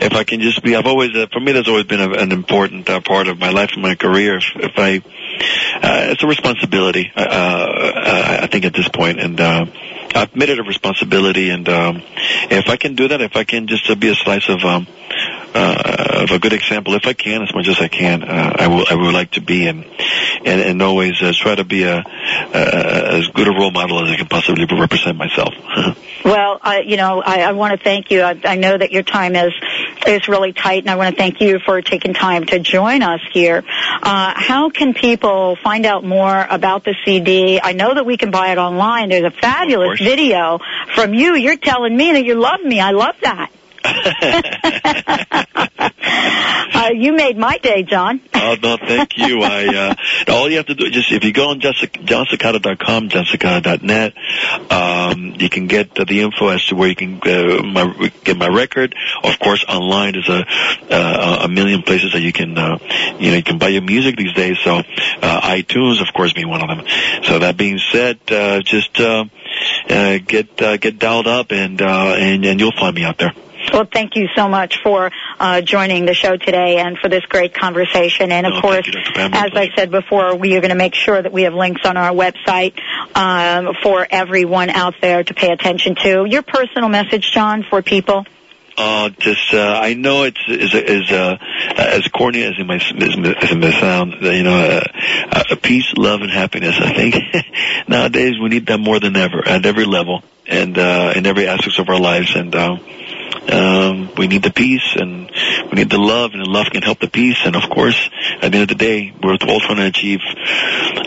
if 0.00 0.12
I 0.12 0.24
can 0.24 0.40
just 0.40 0.60
be, 0.64 0.74
I've 0.74 0.86
always, 0.86 1.14
uh, 1.14 1.28
for 1.32 1.38
me, 1.38 1.52
that's 1.52 1.68
always 1.68 1.84
been 1.84 2.00
a, 2.00 2.10
an 2.14 2.32
important 2.32 2.90
uh, 2.90 3.00
part 3.00 3.28
of 3.28 3.38
my 3.38 3.50
life 3.50 3.70
and 3.74 3.82
my 3.82 3.94
career. 3.94 4.38
If, 4.38 4.44
if 4.56 4.72
I, 4.76 4.96
uh, 4.96 6.10
it's 6.10 6.24
a 6.24 6.26
responsibility, 6.26 7.12
uh, 7.14 7.20
uh, 7.20 8.38
I 8.42 8.48
think 8.48 8.64
at 8.64 8.74
this 8.74 8.88
point, 8.88 9.20
and 9.20 9.40
uh, 9.40 9.66
I've 10.16 10.34
made 10.34 10.48
it 10.48 10.58
a 10.58 10.64
responsibility. 10.64 11.50
And 11.50 11.68
um, 11.68 12.02
if 12.50 12.68
I 12.68 12.76
can 12.76 12.96
do 12.96 13.06
that, 13.06 13.20
if 13.20 13.36
I 13.36 13.44
can 13.44 13.68
just 13.68 13.88
uh, 13.88 13.94
be 13.94 14.08
a 14.08 14.16
slice 14.16 14.48
of 14.48 14.64
um, 14.64 14.88
uh, 15.54 16.22
of 16.22 16.30
a 16.30 16.38
good 16.38 16.52
example, 16.52 16.94
if 16.94 17.06
I 17.06 17.12
can, 17.12 17.42
as 17.42 17.54
much 17.54 17.68
as 17.68 17.80
I 17.80 17.88
can, 17.88 18.22
uh, 18.22 18.52
I 18.56 18.68
will. 18.68 18.86
I 18.88 18.94
would 18.94 19.14
like 19.14 19.32
to 19.32 19.40
be, 19.40 19.66
and 19.66 19.84
and, 20.44 20.60
and 20.60 20.82
always 20.82 21.20
uh, 21.22 21.32
try 21.34 21.54
to 21.54 21.64
be 21.64 21.84
a, 21.84 21.98
a 21.98 23.18
as 23.18 23.28
good 23.28 23.48
a 23.48 23.52
role 23.52 23.70
model 23.70 24.04
as 24.04 24.10
I 24.10 24.16
can 24.16 24.26
possibly 24.26 24.64
represent 24.64 25.16
myself. 25.16 25.54
Well, 26.24 26.60
I, 26.62 26.82
you 26.82 26.96
know, 26.96 27.20
I, 27.20 27.40
I 27.40 27.52
want 27.52 27.76
to 27.76 27.82
thank 27.82 28.12
you. 28.12 28.22
I, 28.22 28.38
I 28.44 28.54
know 28.54 28.78
that 28.78 28.92
your 28.92 29.02
time 29.02 29.34
is 29.34 29.52
is 30.06 30.28
really 30.28 30.52
tight, 30.52 30.82
and 30.84 30.90
I 30.90 30.94
want 30.94 31.16
to 31.16 31.20
thank 31.20 31.40
you 31.40 31.58
for 31.58 31.82
taking 31.82 32.14
time 32.14 32.44
to 32.46 32.60
join 32.60 33.02
us 33.02 33.20
here. 33.32 33.64
Uh, 33.66 34.32
how 34.36 34.70
can 34.70 34.94
people 34.94 35.56
find 35.56 35.84
out 35.84 36.04
more 36.04 36.46
about 36.48 36.84
the 36.84 36.94
CD? 37.04 37.60
I 37.60 37.72
know 37.72 37.94
that 37.94 38.06
we 38.06 38.16
can 38.16 38.30
buy 38.30 38.52
it 38.52 38.58
online. 38.58 39.08
There's 39.08 39.24
a 39.24 39.36
fabulous 39.36 39.98
video 39.98 40.60
from 40.94 41.12
you. 41.12 41.34
You're 41.34 41.56
telling 41.56 41.96
me 41.96 42.12
that 42.12 42.24
you 42.24 42.36
love 42.36 42.60
me. 42.62 42.78
I 42.78 42.92
love 42.92 43.16
that. 43.22 43.50
uh, 46.74 46.90
you 46.94 47.12
made 47.12 47.36
my 47.36 47.58
day, 47.58 47.82
John. 47.82 48.20
Oh 48.42 48.56
no, 48.60 48.76
thank 48.76 49.16
you. 49.16 49.40
I 49.42 49.94
uh, 50.26 50.32
all 50.32 50.50
you 50.50 50.56
have 50.56 50.66
to 50.66 50.74
do 50.74 50.86
is 50.86 50.90
just 50.90 51.12
if 51.12 51.22
you 51.22 51.32
go 51.32 51.50
on 51.50 51.60
Jessica, 51.60 51.96
jonsecada.com, 52.00 53.08
jessica.net, 53.08 54.14
um, 54.68 55.36
you 55.38 55.48
can 55.48 55.68
get 55.68 55.96
uh, 55.98 56.04
the 56.04 56.22
info 56.22 56.48
as 56.48 56.66
to 56.66 56.74
where 56.74 56.88
you 56.88 56.96
can 56.96 57.20
uh, 57.22 57.62
my, 57.62 58.12
get 58.24 58.36
my 58.36 58.48
record. 58.48 58.96
Of 59.22 59.38
course, 59.38 59.64
online 59.68 60.14
there's 60.14 60.28
a 60.28 60.44
uh, 60.92 61.42
a 61.44 61.48
million 61.48 61.82
places 61.82 62.14
that 62.14 62.20
you 62.20 62.32
can 62.32 62.58
uh, 62.58 62.78
you 63.20 63.30
know 63.30 63.36
you 63.36 63.44
can 63.44 63.58
buy 63.58 63.68
your 63.68 63.82
music 63.82 64.16
these 64.16 64.34
days. 64.34 64.58
So 64.64 64.78
uh, 64.78 65.40
iTunes, 65.42 66.02
of 66.02 66.12
course, 66.12 66.32
being 66.32 66.48
one 66.48 66.62
of 66.62 66.68
them. 66.68 66.84
So 67.22 67.38
that 67.38 67.56
being 67.56 67.78
said, 67.78 68.18
uh, 68.28 68.60
just 68.60 68.98
uh, 68.98 69.24
uh, 69.88 70.18
get 70.18 70.60
uh, 70.60 70.76
get 70.78 70.98
dialed 70.98 71.28
up 71.28 71.52
and 71.52 71.80
uh, 71.80 72.16
and 72.18 72.44
and 72.44 72.58
you'll 72.58 72.72
find 72.72 72.94
me 72.94 73.04
out 73.04 73.18
there. 73.18 73.32
Well, 73.72 73.84
thank 73.84 74.16
you 74.16 74.28
so 74.34 74.48
much 74.48 74.82
for 74.82 75.10
uh, 75.38 75.60
joining 75.60 76.06
the 76.06 76.14
show 76.14 76.36
today 76.36 76.78
and 76.78 76.98
for 76.98 77.08
this 77.08 77.24
great 77.26 77.54
conversation. 77.54 78.32
And 78.32 78.46
of 78.46 78.60
course, 78.60 78.88
as 79.16 79.50
I 79.54 79.70
said 79.76 79.90
before, 79.90 80.36
we 80.36 80.56
are 80.56 80.60
going 80.60 80.70
to 80.70 80.76
make 80.76 80.94
sure 80.94 81.20
that 81.20 81.32
we 81.32 81.42
have 81.42 81.54
links 81.54 81.82
on 81.84 81.96
our 81.96 82.12
website 82.12 82.78
um, 83.14 83.74
for 83.82 84.06
everyone 84.08 84.70
out 84.70 84.94
there 85.00 85.22
to 85.22 85.34
pay 85.34 85.52
attention 85.52 85.94
to. 86.02 86.24
Your 86.24 86.42
personal 86.42 86.88
message, 86.88 87.30
John, 87.32 87.64
for 87.68 87.82
people. 87.82 88.24
Uh, 88.76 89.10
just 89.10 89.52
uh, 89.52 89.78
I 89.82 89.94
know 89.94 90.22
it's 90.22 90.40
is 90.48 90.74
is 90.74 91.10
uh, 91.10 91.36
as 91.76 92.08
corny 92.08 92.42
as 92.42 92.54
it 92.58 92.64
may 92.64 92.76
as 92.76 93.50
it 93.50 93.58
may 93.58 93.70
sound. 93.70 94.14
You 94.22 94.42
know, 94.42 94.58
uh, 94.58 94.84
uh, 95.30 95.56
peace, 95.62 95.92
love, 95.96 96.22
and 96.22 96.30
happiness. 96.30 96.76
I 96.80 96.94
think 96.94 97.16
nowadays 97.88 98.40
we 98.42 98.48
need 98.48 98.66
that 98.66 98.78
more 98.78 98.98
than 98.98 99.14
ever 99.16 99.46
at 99.46 99.66
every 99.66 99.84
level 99.84 100.22
and 100.46 100.76
uh, 100.78 101.12
in 101.14 101.26
every 101.26 101.46
aspect 101.48 101.78
of 101.78 101.88
our 101.88 102.00
lives. 102.00 102.34
And 102.34 102.54
uh, 102.54 102.78
um, 103.50 104.10
we 104.16 104.26
need 104.28 104.42
the 104.42 104.52
peace, 104.52 104.96
and 104.96 105.30
we 105.70 105.76
need 105.76 105.90
the 105.90 105.98
love, 105.98 106.32
and 106.32 106.42
the 106.42 106.48
love 106.48 106.66
can 106.70 106.82
help 106.82 107.00
the 107.00 107.08
peace. 107.08 107.38
And 107.44 107.56
of 107.56 107.68
course, 107.70 107.98
at 108.40 108.52
the 108.52 108.58
end 108.58 108.62
of 108.62 108.68
the 108.68 108.74
day, 108.74 109.12
we're 109.22 109.32
all 109.32 109.60
trying 109.60 109.76
to 109.76 109.86
achieve 109.86 110.20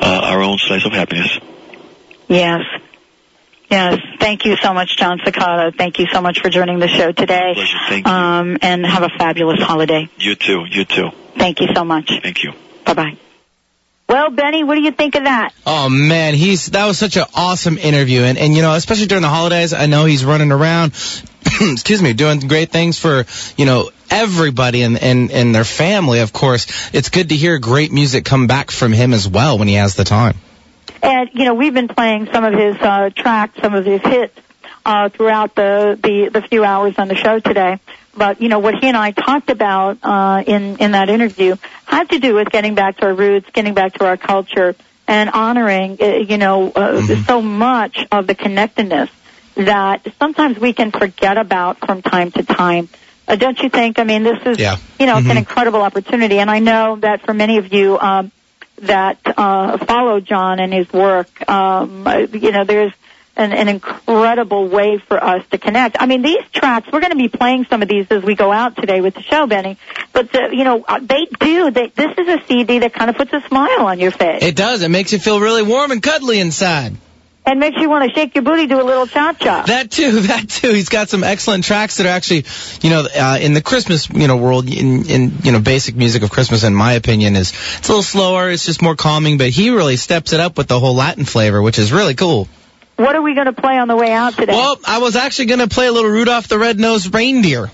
uh, 0.01 0.21
our 0.23 0.41
own 0.41 0.57
slice 0.59 0.85
of 0.85 0.91
happiness. 0.91 1.39
Yes. 2.27 2.61
Yes. 3.69 3.99
Thank 4.19 4.45
you 4.45 4.55
so 4.57 4.73
much, 4.73 4.97
Jon 4.97 5.19
Secada. 5.19 5.75
Thank 5.75 5.99
you 5.99 6.05
so 6.11 6.21
much 6.21 6.39
for 6.41 6.49
joining 6.49 6.79
the 6.79 6.87
show 6.87 7.11
today. 7.11 7.53
Pleasure. 7.53 7.77
Thank 7.89 8.07
you. 8.07 8.13
Um, 8.13 8.57
and 8.61 8.85
have 8.85 9.03
a 9.03 9.09
fabulous 9.09 9.61
holiday. 9.61 10.09
You 10.17 10.35
too. 10.35 10.65
You 10.69 10.85
too. 10.85 11.09
Thank 11.37 11.61
you 11.61 11.67
so 11.75 11.83
much. 11.83 12.11
Thank 12.21 12.43
you. 12.43 12.53
Bye 12.85 12.93
bye. 12.93 13.17
Well, 14.07 14.29
Benny, 14.29 14.63
what 14.63 14.75
do 14.75 14.81
you 14.81 14.91
think 14.91 15.15
of 15.15 15.23
that? 15.23 15.53
Oh 15.65 15.89
man, 15.89 16.35
he's 16.35 16.67
that 16.67 16.85
was 16.85 16.97
such 16.97 17.17
an 17.17 17.25
awesome 17.33 17.77
interview, 17.77 18.21
and 18.21 18.37
and 18.37 18.55
you 18.55 18.61
know, 18.61 18.73
especially 18.73 19.07
during 19.07 19.23
the 19.23 19.29
holidays, 19.29 19.73
I 19.73 19.87
know 19.87 20.05
he's 20.05 20.23
running 20.23 20.51
around, 20.51 20.93
excuse 21.61 22.01
me, 22.01 22.13
doing 22.13 22.39
great 22.41 22.69
things 22.71 22.99
for 22.99 23.25
you 23.57 23.65
know 23.65 23.89
everybody 24.11 24.83
and 24.83 24.97
and 25.01 25.31
and 25.31 25.55
their 25.55 25.63
family. 25.63 26.19
Of 26.19 26.33
course, 26.33 26.67
it's 26.93 27.09
good 27.09 27.29
to 27.29 27.35
hear 27.35 27.57
great 27.57 27.91
music 27.91 28.25
come 28.25 28.45
back 28.45 28.69
from 28.69 28.93
him 28.93 29.11
as 29.11 29.27
well 29.27 29.57
when 29.57 29.67
he 29.67 29.75
has 29.75 29.95
the 29.95 30.03
time. 30.03 30.37
And 31.01 31.31
you 31.33 31.45
know, 31.45 31.55
we've 31.55 31.73
been 31.73 31.87
playing 31.87 32.27
some 32.31 32.43
of 32.43 32.53
his 32.53 32.75
uh, 32.77 33.09
tracks, 33.15 33.59
some 33.59 33.73
of 33.73 33.85
his 33.85 34.01
hits 34.01 34.39
uh, 34.85 35.09
throughout 35.09 35.55
the, 35.55 35.99
the 36.01 36.29
the 36.29 36.41
few 36.47 36.63
hours 36.63 36.95
on 36.99 37.07
the 37.07 37.15
show 37.15 37.39
today. 37.39 37.79
But 38.15 38.41
you 38.41 38.47
know, 38.49 38.59
what 38.59 38.75
he 38.75 38.87
and 38.87 38.95
I 38.97 39.11
talked 39.11 39.49
about 39.49 39.97
uh, 40.03 40.43
in 40.45 40.77
in 40.77 40.91
that 40.91 41.09
interview 41.09 41.57
had 41.85 42.09
to 42.09 42.19
do 42.19 42.35
with 42.35 42.49
getting 42.49 42.75
back 42.75 42.97
to 42.97 43.07
our 43.07 43.13
roots, 43.13 43.49
getting 43.51 43.73
back 43.73 43.93
to 43.95 44.05
our 44.05 44.17
culture, 44.17 44.75
and 45.07 45.29
honoring 45.29 45.97
uh, 46.01 46.05
you 46.17 46.37
know 46.37 46.71
uh, 46.71 47.01
so 47.25 47.41
much 47.41 47.97
of 48.11 48.27
the 48.27 48.35
connectedness 48.35 49.09
that 49.55 50.05
sometimes 50.19 50.57
we 50.59 50.73
can 50.73 50.91
forget 50.91 51.37
about 51.37 51.79
from 51.79 52.01
time 52.01 52.31
to 52.31 52.43
time. 52.43 52.89
Uh, 53.27 53.35
don't 53.35 53.59
you 53.59 53.69
think? 53.69 53.99
I 53.99 54.03
mean, 54.03 54.23
this 54.23 54.39
is 54.45 54.59
Yeah. 54.59 54.77
you 54.99 55.05
know, 55.07 55.17
it's 55.17 55.27
Mhm. 55.27 55.31
an 55.31 55.37
incredible 55.37 55.81
opportunity, 55.81 56.39
and 56.39 56.49
I 56.49 56.59
know 56.59 56.95
that 57.01 57.21
for 57.25 57.33
many 57.33 57.57
of 57.57 57.73
you 57.73 57.99
um, 57.99 58.31
that 58.83 59.17
uh, 59.25 59.77
follow 59.77 60.19
John 60.21 60.59
and 60.59 60.73
his 60.73 60.91
work, 60.93 61.27
um, 61.49 62.07
uh, 62.07 62.19
you 62.31 62.51
know, 62.51 62.63
there's 62.63 62.91
an, 63.37 63.51
an 63.51 63.67
incredible 63.67 64.67
way 64.67 64.97
for 64.97 65.21
us 65.21 65.45
to 65.51 65.57
connect. 65.57 65.97
I 65.99 66.05
mean, 66.05 66.21
these 66.21 66.43
tracks, 66.53 66.87
we're 66.91 67.01
going 67.01 67.11
to 67.11 67.17
be 67.17 67.27
playing 67.29 67.65
some 67.65 67.81
of 67.81 67.87
these 67.87 68.07
as 68.09 68.23
we 68.23 68.35
go 68.35 68.51
out 68.51 68.75
today 68.75 69.01
with 69.01 69.15
the 69.15 69.21
show, 69.21 69.45
Benny. 69.45 69.77
But 70.13 70.31
the, 70.31 70.49
you 70.53 70.63
know, 70.63 70.83
uh, 70.87 70.99
they 71.01 71.25
do. 71.39 71.71
They, 71.71 71.87
this 71.87 72.17
is 72.17 72.27
a 72.27 72.41
CD 72.47 72.79
that 72.79 72.93
kind 72.93 73.09
of 73.09 73.17
puts 73.17 73.33
a 73.33 73.41
smile 73.41 73.85
on 73.85 73.99
your 73.99 74.11
face 74.11 74.43
It 74.43 74.55
does. 74.55 74.81
It 74.81 74.89
makes 74.89 75.11
you 75.11 75.19
feel 75.19 75.39
really 75.39 75.63
warm 75.63 75.91
and 75.91 76.01
cuddly 76.01 76.39
inside. 76.39 76.95
and 77.45 77.59
makes 77.59 77.77
you 77.77 77.89
want 77.89 78.09
to 78.09 78.15
shake 78.15 78.33
your 78.33 78.43
booty, 78.43 78.67
do 78.67 78.81
a 78.81 78.83
little 78.83 79.05
cha 79.05 79.33
cha. 79.33 79.63
That 79.67 79.91
too, 79.91 80.21
that 80.21 80.49
too. 80.49 80.71
He's 80.71 80.89
got 80.89 81.09
some 81.09 81.23
excellent 81.23 81.65
tracks 81.65 81.97
that 81.97 82.05
are 82.07 82.09
actually, 82.09 82.45
you 82.81 82.89
know, 82.89 83.05
uh, 83.15 83.37
in 83.41 83.53
the 83.53 83.61
Christmas, 83.61 84.09
you 84.09 84.27
know, 84.27 84.37
world, 84.37 84.67
in, 84.67 85.09
in, 85.09 85.33
you 85.43 85.51
know, 85.51 85.59
basic 85.59 85.95
music 85.95 86.23
of 86.23 86.31
Christmas, 86.31 86.63
in 86.63 86.73
my 86.73 86.93
opinion, 86.93 87.35
is 87.35 87.51
it's 87.51 87.89
a 87.89 87.91
little 87.91 88.01
slower. 88.03 88.49
It's 88.49 88.65
just 88.65 88.81
more 88.81 88.95
calming, 88.95 89.37
but 89.37 89.49
he 89.49 89.69
really 89.71 89.97
steps 89.97 90.33
it 90.33 90.39
up 90.39 90.57
with 90.57 90.67
the 90.67 90.79
whole 90.79 90.95
Latin 90.95 91.25
flavor, 91.25 91.61
which 91.61 91.77
is 91.77 91.91
really 91.91 92.15
cool. 92.15 92.47
What 92.95 93.15
are 93.15 93.21
we 93.21 93.33
going 93.33 93.47
to 93.47 93.53
play 93.53 93.77
on 93.77 93.87
the 93.87 93.95
way 93.95 94.11
out 94.11 94.35
today? 94.35 94.53
Well, 94.53 94.77
I 94.85 94.99
was 94.99 95.15
actually 95.15 95.47
going 95.47 95.59
to 95.59 95.67
play 95.67 95.87
a 95.87 95.91
little 95.91 96.09
Rudolph 96.09 96.47
the 96.47 96.57
Red-Nosed 96.57 97.13
Reindeer. 97.13 97.69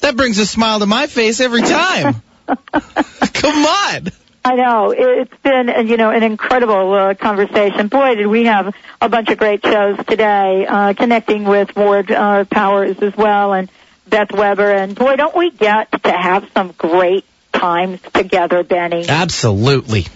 That 0.00 0.16
brings 0.16 0.38
a 0.38 0.46
smile 0.46 0.80
to 0.80 0.86
my 0.86 1.06
face 1.06 1.40
every 1.40 1.62
time. 1.62 2.22
Come 2.46 3.64
on. 3.64 4.08
I 4.46 4.56
know 4.56 4.94
it's 4.94 5.34
been 5.42 5.70
uh, 5.70 5.78
you 5.80 5.96
know 5.96 6.10
an 6.10 6.22
incredible 6.22 6.92
uh, 6.92 7.14
conversation. 7.14 7.88
Boy, 7.88 8.14
did 8.16 8.26
we 8.26 8.44
have 8.44 8.74
a 9.00 9.08
bunch 9.08 9.30
of 9.30 9.38
great 9.38 9.64
shows 9.64 9.96
today, 10.06 10.66
uh, 10.66 10.92
connecting 10.92 11.44
with 11.44 11.74
Ward 11.74 12.10
uh, 12.10 12.44
Powers 12.44 12.98
as 13.00 13.16
well 13.16 13.54
and 13.54 13.70
Beth 14.06 14.32
Weber. 14.32 14.70
And 14.70 14.94
boy, 14.94 15.16
don't 15.16 15.34
we 15.34 15.50
get 15.50 15.90
to 16.02 16.12
have 16.12 16.48
some 16.52 16.72
great 16.72 17.24
times 17.52 18.00
together, 18.12 18.62
Benny? 18.62 19.06
Absolutely. 19.08 20.06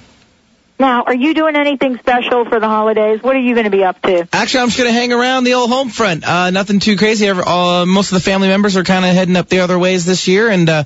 Now, 0.78 1.02
are 1.04 1.14
you 1.14 1.34
doing 1.34 1.56
anything 1.56 1.98
special 1.98 2.44
for 2.44 2.60
the 2.60 2.68
holidays? 2.68 3.20
What 3.22 3.34
are 3.34 3.40
you 3.40 3.54
going 3.54 3.64
to 3.64 3.70
be 3.70 3.82
up 3.82 4.00
to? 4.02 4.28
Actually, 4.32 4.60
I'm 4.60 4.68
just 4.68 4.78
going 4.78 4.88
to 4.88 4.94
hang 4.98 5.12
around 5.12 5.44
the 5.44 5.54
old 5.54 5.70
home 5.70 5.88
front. 5.88 6.24
Uh, 6.24 6.50
nothing 6.50 6.78
too 6.78 6.96
crazy. 6.96 7.26
Ever, 7.26 7.42
uh, 7.44 7.84
most 7.84 8.12
of 8.12 8.14
the 8.14 8.20
family 8.24 8.46
members 8.46 8.76
are 8.76 8.84
kind 8.84 9.04
of 9.04 9.12
heading 9.12 9.34
up 9.34 9.48
the 9.48 9.60
other 9.60 9.76
ways 9.78 10.04
this 10.06 10.28
year, 10.28 10.48
and 10.48 10.68
uh, 10.68 10.84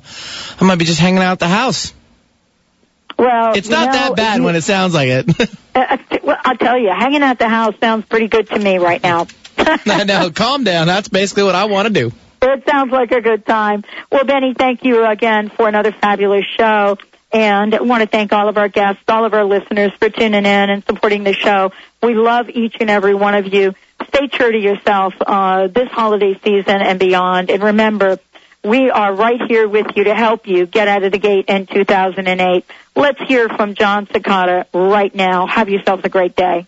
I 0.59 0.65
might 0.65 0.79
be 0.79 0.85
just 0.85 0.99
hanging 0.99 1.19
out 1.21 1.33
at 1.33 1.39
the 1.39 1.47
house. 1.47 1.93
Well, 3.19 3.53
It's 3.55 3.69
not 3.69 3.85
know, 3.85 3.91
that 3.93 4.15
bad 4.15 4.37
you- 4.39 4.43
when 4.43 4.55
it 4.55 4.63
sounds 4.63 4.93
like 4.93 5.09
it. 5.09 5.49
Uh, 5.75 5.97
well, 6.21 6.37
I'll 6.45 6.55
tell 6.55 6.77
you, 6.77 6.89
hanging 6.91 7.23
out 7.23 7.39
the 7.39 7.49
house 7.49 7.73
sounds 7.79 8.05
pretty 8.05 8.27
good 8.27 8.47
to 8.47 8.59
me 8.59 8.77
right 8.77 9.01
now. 9.01 9.25
I 9.57 10.03
know. 10.03 10.29
Calm 10.29 10.63
down. 10.63 10.85
That's 10.85 11.07
basically 11.07 11.45
what 11.45 11.55
I 11.55 11.65
want 11.65 11.87
to 11.87 11.93
do. 11.95 12.11
It 12.43 12.63
sounds 12.69 12.91
like 12.91 13.11
a 13.11 13.21
good 13.21 13.43
time. 13.43 13.83
Well, 14.11 14.23
Benny, 14.23 14.53
thank 14.53 14.83
you 14.83 15.03
again 15.03 15.49
for 15.49 15.67
another 15.67 15.91
fabulous 15.91 16.45
show. 16.45 16.99
And 17.33 17.75
want 17.81 18.01
to 18.01 18.07
thank 18.07 18.31
all 18.31 18.47
of 18.47 18.57
our 18.57 18.69
guests, 18.69 19.01
all 19.07 19.25
of 19.25 19.33
our 19.33 19.43
listeners 19.43 19.91
for 19.93 20.09
tuning 20.09 20.45
in 20.45 20.69
and 20.69 20.85
supporting 20.85 21.23
the 21.23 21.33
show. 21.33 21.71
We 22.01 22.13
love 22.13 22.47
each 22.49 22.77
and 22.79 22.91
every 22.91 23.15
one 23.15 23.33
of 23.33 23.51
you. 23.51 23.73
Stay 24.07 24.27
true 24.27 24.51
to 24.51 24.57
yourself 24.57 25.15
uh, 25.19 25.67
this 25.67 25.89
holiday 25.89 26.39
season 26.43 26.81
and 26.81 26.99
beyond. 26.99 27.49
And 27.49 27.63
remember, 27.63 28.19
we 28.63 28.91
are 28.91 29.13
right 29.13 29.41
here 29.47 29.67
with 29.67 29.87
you 29.95 30.03
to 30.05 30.15
help 30.15 30.47
you 30.47 30.67
get 30.67 30.87
out 30.87 31.03
of 31.03 31.11
the 31.11 31.17
gate 31.17 31.45
in 31.47 31.65
2008. 31.65 32.65
Let's 32.95 33.21
hear 33.27 33.49
from 33.49 33.73
Jon 33.73 34.05
Secada 34.05 34.65
right 34.73 35.13
now. 35.13 35.47
Have 35.47 35.69
yourselves 35.69 36.03
a 36.05 36.09
great 36.09 36.35
day. 36.35 36.67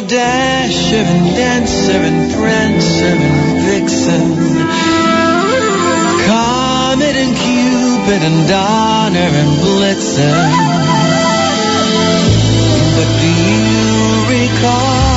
Know 0.00 0.06
Dasher 0.06 0.96
and 0.96 1.36
Dancer 1.36 1.92
and 1.92 2.32
Prancer 2.32 3.04
and 3.04 3.60
Vixen. 3.66 4.36
Comet 6.26 7.16
and 7.16 7.36
Cupid 7.36 8.22
and 8.22 8.48
Donner 8.48 9.30
and 9.40 9.58
Blitzen. 9.60 10.52
But 12.96 13.08
do 13.20 13.28
you 13.28 14.48
recall 14.48 15.09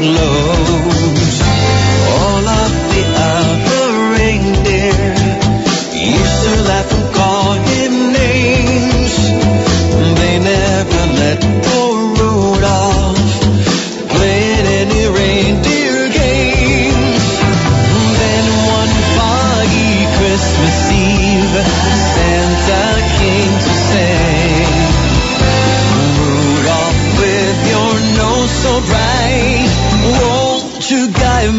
say 0.00 0.49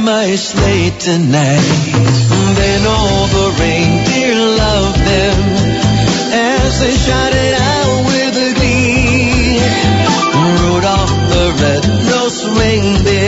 my 0.04 0.36
sleigh 0.36 0.90
tonight? 0.98 1.62
Then 2.58 2.88
all 2.88 3.28
the 3.28 3.48
reindeer 3.60 4.36
loved 4.36 5.00
them 5.00 5.40
as 6.34 6.80
they 6.82 6.96
shouted 6.96 7.54
out 7.54 8.06
with 8.06 8.34
glee. 8.56 9.60
Rudolph 10.62 11.16
the 11.30 11.46
red-nosed 11.62 12.46
reindeer, 12.58 13.21